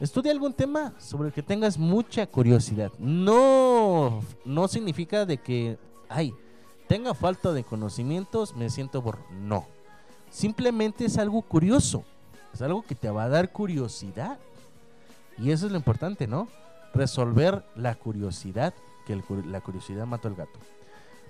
[0.00, 2.92] estudia algún tema sobre el que tengas mucha curiosidad.
[2.98, 5.78] No, no significa de que,
[6.08, 6.34] ay,
[6.88, 9.18] tenga falta de conocimientos, me siento por...
[9.30, 9.66] No.
[10.30, 12.04] Simplemente es algo curioso.
[12.52, 14.38] Es algo que te va a dar curiosidad.
[15.38, 16.48] Y eso es lo importante, ¿no?
[16.94, 18.74] Resolver la curiosidad,
[19.06, 20.58] que el la curiosidad mató al gato.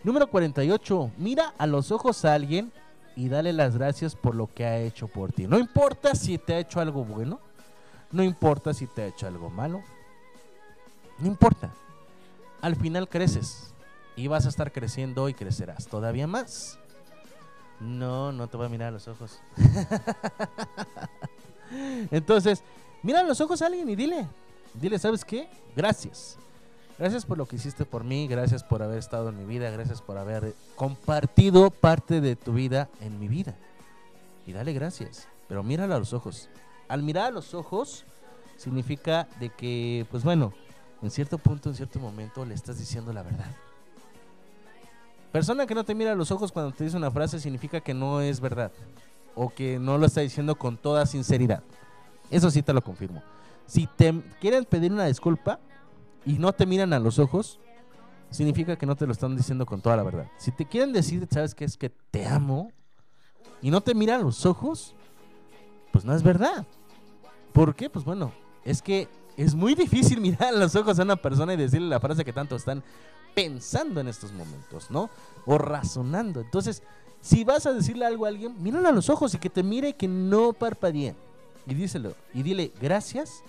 [0.05, 1.13] Número 48.
[1.19, 2.73] Mira a los ojos a alguien
[3.15, 5.47] y dale las gracias por lo que ha hecho por ti.
[5.47, 7.41] No importa si te ha hecho algo bueno,
[8.11, 9.83] no importa si te ha hecho algo malo,
[11.19, 11.73] no importa.
[12.61, 13.73] Al final creces
[14.17, 16.79] y vas a estar creciendo y crecerás todavía más.
[17.81, 19.41] No, no te voy a mirar a los ojos.
[22.11, 22.63] Entonces,
[23.03, 24.27] mira a los ojos a alguien y dile,
[24.75, 25.49] dile, ¿sabes qué?
[25.77, 26.39] Gracias.
[26.99, 30.03] Gracias por lo que hiciste por mí, gracias por haber estado en mi vida, gracias
[30.03, 33.57] por haber compartido parte de tu vida en mi vida.
[34.47, 36.49] Y dale gracias, pero míralo a los ojos.
[36.89, 38.05] Al mirar a los ojos
[38.57, 40.53] significa de que, pues bueno,
[41.03, 43.51] en cierto punto, en cierto momento le estás diciendo la verdad.
[45.33, 47.95] Persona que no te mira a los ojos cuando te dice una frase significa que
[47.95, 48.71] no es verdad
[49.35, 51.63] o que no lo está diciendo con toda sinceridad.
[52.31, 53.23] Eso sí te lo confirmo.
[53.67, 55.61] Si te quieren pedir una disculpa
[56.25, 57.59] y no te miran a los ojos,
[58.31, 60.27] significa que no te lo están diciendo con toda la verdad.
[60.37, 61.65] Si te quieren decir, ¿sabes qué?
[61.65, 62.73] Es que te amo
[63.61, 64.95] y no te miran a los ojos,
[65.93, 66.67] pues no es verdad.
[67.53, 67.91] ¿Por qué?
[67.91, 68.33] Pues bueno,
[68.65, 72.01] es que es muy difícil mirar a los ojos a una persona y decirle la
[72.01, 72.83] frase que tanto están
[73.35, 75.09] pensando en estos momentos, ¿no?
[75.47, 76.41] O razonando.
[76.41, 76.83] Entonces,
[77.21, 79.91] si vas a decirle algo a alguien, míralo a los ojos y que te mire
[79.91, 81.15] y que no parpadee.
[81.67, 82.15] Y díselo.
[82.35, 83.43] Y dile, gracias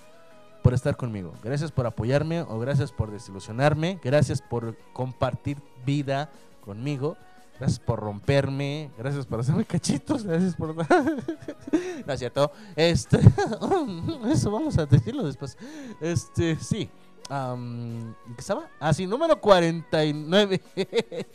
[0.61, 1.33] por estar conmigo.
[1.43, 3.99] Gracias por apoyarme o gracias por desilusionarme.
[4.03, 6.31] Gracias por compartir vida
[6.61, 7.17] conmigo.
[7.59, 8.91] Gracias por romperme.
[8.97, 10.23] Gracias por hacerme cachitos.
[10.23, 10.75] Gracias por...
[12.07, 12.51] no es cierto.
[12.75, 13.19] Este...
[14.31, 15.57] Eso vamos a decirlo después.
[16.01, 16.89] Este, sí.
[17.29, 18.69] Am, ¿Qué estaba?
[18.79, 20.61] Ah, sí, número 49.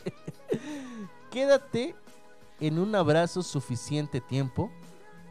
[1.31, 1.95] Quédate
[2.59, 4.71] en un abrazo suficiente tiempo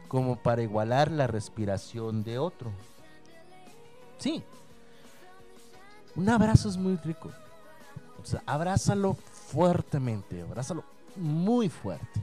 [0.09, 2.71] como para igualar la respiración de otro.
[4.17, 4.43] Sí.
[6.15, 7.31] Un abrazo es muy rico.
[8.21, 10.83] O sea, abrázalo fuertemente, abrázalo
[11.15, 12.21] muy fuerte.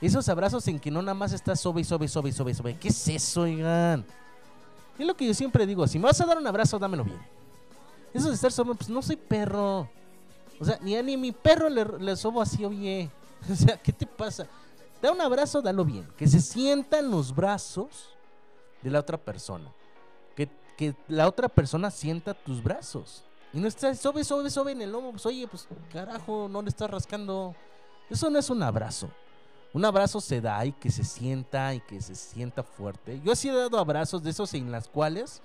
[0.00, 2.76] Esos abrazos en que no nada más estás sobe, sobe, sobe, sobe, sobe.
[2.78, 4.04] ¿Qué es eso, oigan?
[4.98, 7.20] Es lo que yo siempre digo, si me vas a dar un abrazo, dámelo bien.
[8.14, 9.88] Eso de estar sobe, pues no soy perro.
[10.58, 13.10] O sea, ni a ni mi perro le, le sobo así, oye.
[13.50, 14.46] O sea, ¿qué te pasa?
[15.02, 16.06] Da un abrazo, dalo bien.
[16.16, 18.10] Que se sientan los brazos
[18.82, 19.72] de la otra persona.
[20.36, 23.22] Que, la otra persona sienta tus brazos.
[23.52, 25.10] Y no estás sobe, sobe, sobe en el lomo.
[25.10, 27.54] Pues oye, pues carajo, no le estás rascando.
[28.08, 29.10] Eso no es un abrazo.
[29.74, 33.20] Un abrazo se da y que se sienta y que se sienta fuerte.
[33.24, 35.42] Yo sí he dado abrazos de esos en las cuales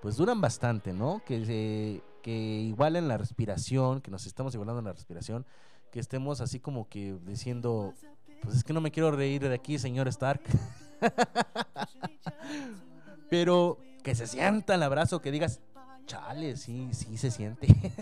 [0.00, 1.22] pues duran bastante, ¿no?
[1.24, 5.44] Que igualen la respiración, que nos estamos igualando en la respiración,
[5.90, 7.94] que estemos así como que diciendo,
[8.42, 10.42] pues es que no me quiero reír de aquí, señor Stark.
[13.30, 15.60] Pero que se sienta el abrazo, que digas,
[16.06, 17.68] chale, sí, sí se siente.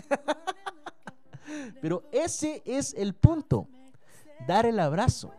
[1.81, 3.67] Pero ese es el punto.
[4.47, 5.33] Dar el abrazo.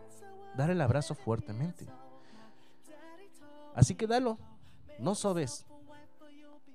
[0.55, 1.85] Dar el abrazo fuertemente.
[3.75, 4.37] Así que dalo.
[4.99, 5.65] No sobes.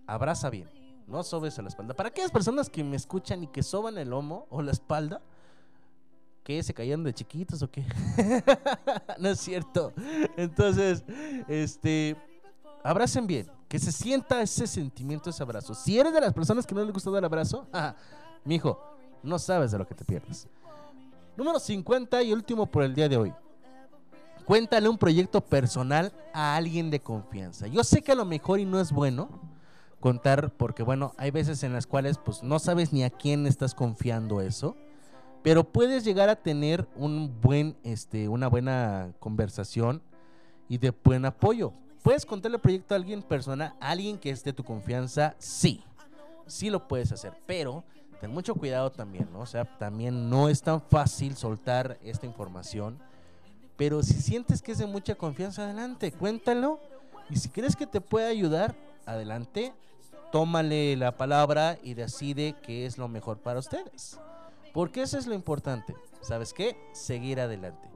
[0.06, 0.68] Abraza bien.
[1.06, 1.94] No sobes a la espalda.
[1.94, 5.20] Para aquellas personas que me escuchan y que soban el lomo o la espalda,
[6.42, 6.62] ¿qué?
[6.62, 7.84] ¿Se caían de chiquitos o qué?
[9.18, 9.92] no es cierto.
[10.36, 11.04] Entonces,
[11.48, 12.16] este,
[12.82, 13.50] abracen bien.
[13.68, 15.74] Que se sienta ese sentimiento, ese abrazo.
[15.74, 17.66] Si eres de las personas que no les gusta dar abrazo,
[18.44, 18.78] mi hijo,
[19.22, 20.46] no sabes de lo que te pierdes.
[21.36, 23.32] Número 50 y último por el día de hoy.
[24.44, 27.68] Cuéntale un proyecto personal a alguien de confianza.
[27.68, 29.40] Yo sé que a lo mejor y no es bueno
[30.00, 33.72] contar porque bueno, hay veces en las cuales pues no sabes ni a quién estás
[33.72, 34.76] confiando eso,
[35.42, 40.02] pero puedes llegar a tener un buen este una buena conversación
[40.68, 41.72] y de buen apoyo.
[42.02, 45.34] ¿Puedes contarle el proyecto a alguien persona, alguien que es de tu confianza?
[45.38, 45.84] Sí.
[46.46, 47.84] Sí lo puedes hacer, pero
[48.20, 49.40] ten mucho cuidado también, ¿no?
[49.40, 52.98] O sea, también no es tan fácil soltar esta información.
[53.76, 56.80] Pero si sientes que es de mucha confianza, adelante, cuéntalo.
[57.30, 58.74] Y si crees que te puede ayudar,
[59.06, 59.72] adelante,
[60.30, 64.18] tómale la palabra y decide qué es lo mejor para ustedes.
[64.72, 65.94] Porque eso es lo importante.
[66.20, 66.76] ¿Sabes qué?
[66.92, 67.91] Seguir adelante.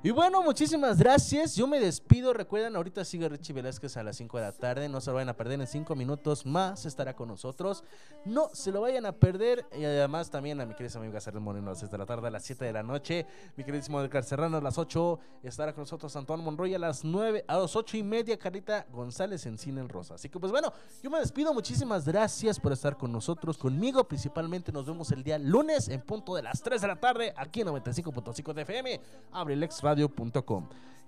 [0.00, 1.56] Y bueno, muchísimas gracias.
[1.56, 2.32] Yo me despido.
[2.32, 4.88] Recuerden, ahorita sigue Richie Velázquez a las 5 de la tarde.
[4.88, 5.60] No se lo vayan a perder.
[5.60, 7.82] En 5 minutos más estará con nosotros.
[8.24, 9.66] No se lo vayan a perder.
[9.76, 12.28] Y además también a mi querida amiga Serrano Moreno a las 6 de la tarde,
[12.28, 13.26] a las 7 de la noche.
[13.56, 15.18] Mi queridísimo Edgar Serrano a las 8.
[15.42, 17.44] Estará con nosotros Antoine Monroy a las 9.
[17.48, 20.14] A las 8 y media, Carita González en Cine en Rosa.
[20.14, 20.72] Así que pues bueno,
[21.02, 21.52] yo me despido.
[21.52, 24.70] Muchísimas gracias por estar con nosotros, conmigo principalmente.
[24.70, 27.66] Nos vemos el día lunes en punto de las 3 de la tarde aquí en
[27.66, 29.00] 95.5 de FM.
[29.32, 29.87] Abrelex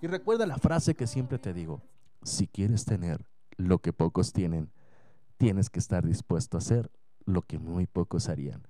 [0.01, 1.81] Y recuerda la frase que siempre te digo,
[2.23, 3.25] si quieres tener
[3.57, 4.71] lo que pocos tienen,
[5.37, 6.91] tienes que estar dispuesto a hacer
[7.25, 8.63] lo que muy pocos harían.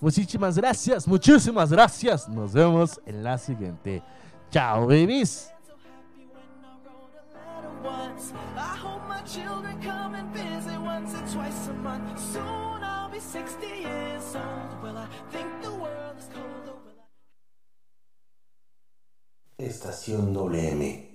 [0.00, 2.28] Muchísimas gracias, muchísimas gracias.
[2.28, 4.02] Nos vemos en la siguiente.
[4.50, 5.50] Chao, babies.
[12.32, 14.82] Soon I'll be 60 years old.
[14.82, 16.53] Well, I think the world is colder.
[19.56, 21.12] Estación WM.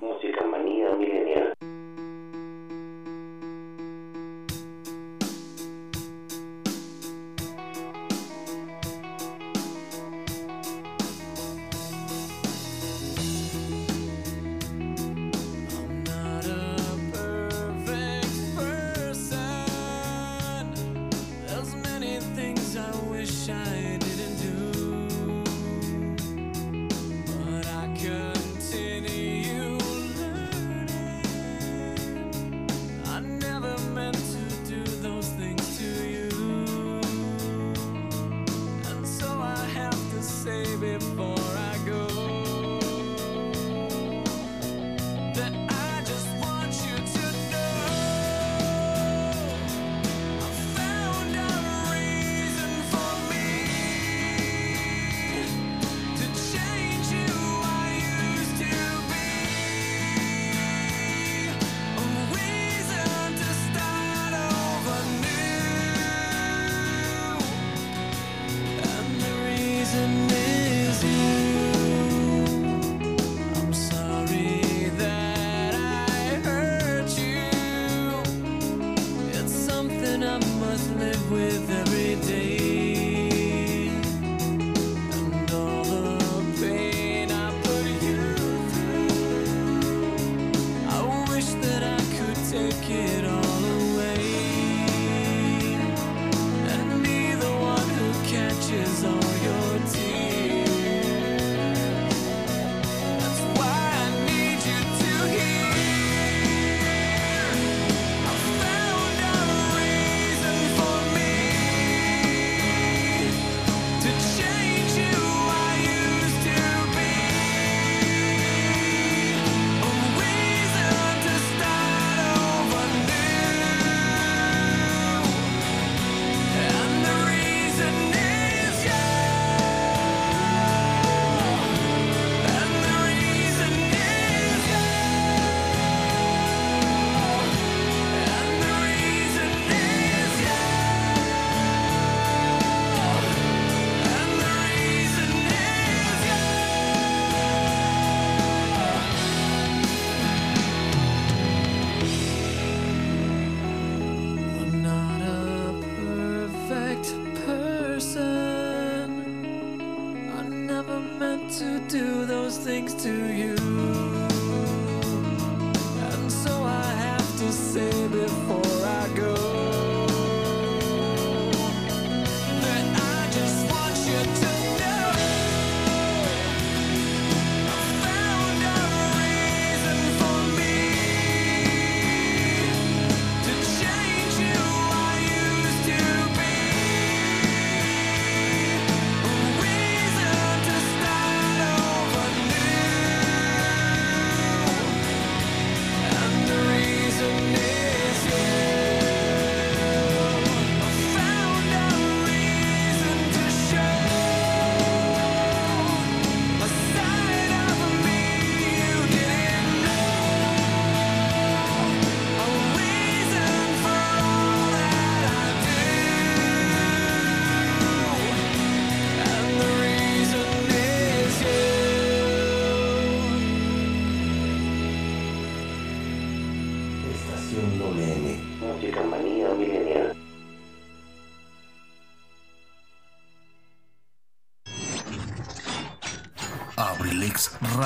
[162.69, 163.28] Things to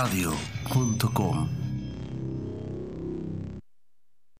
[0.03, 0.42] abrilexradio.com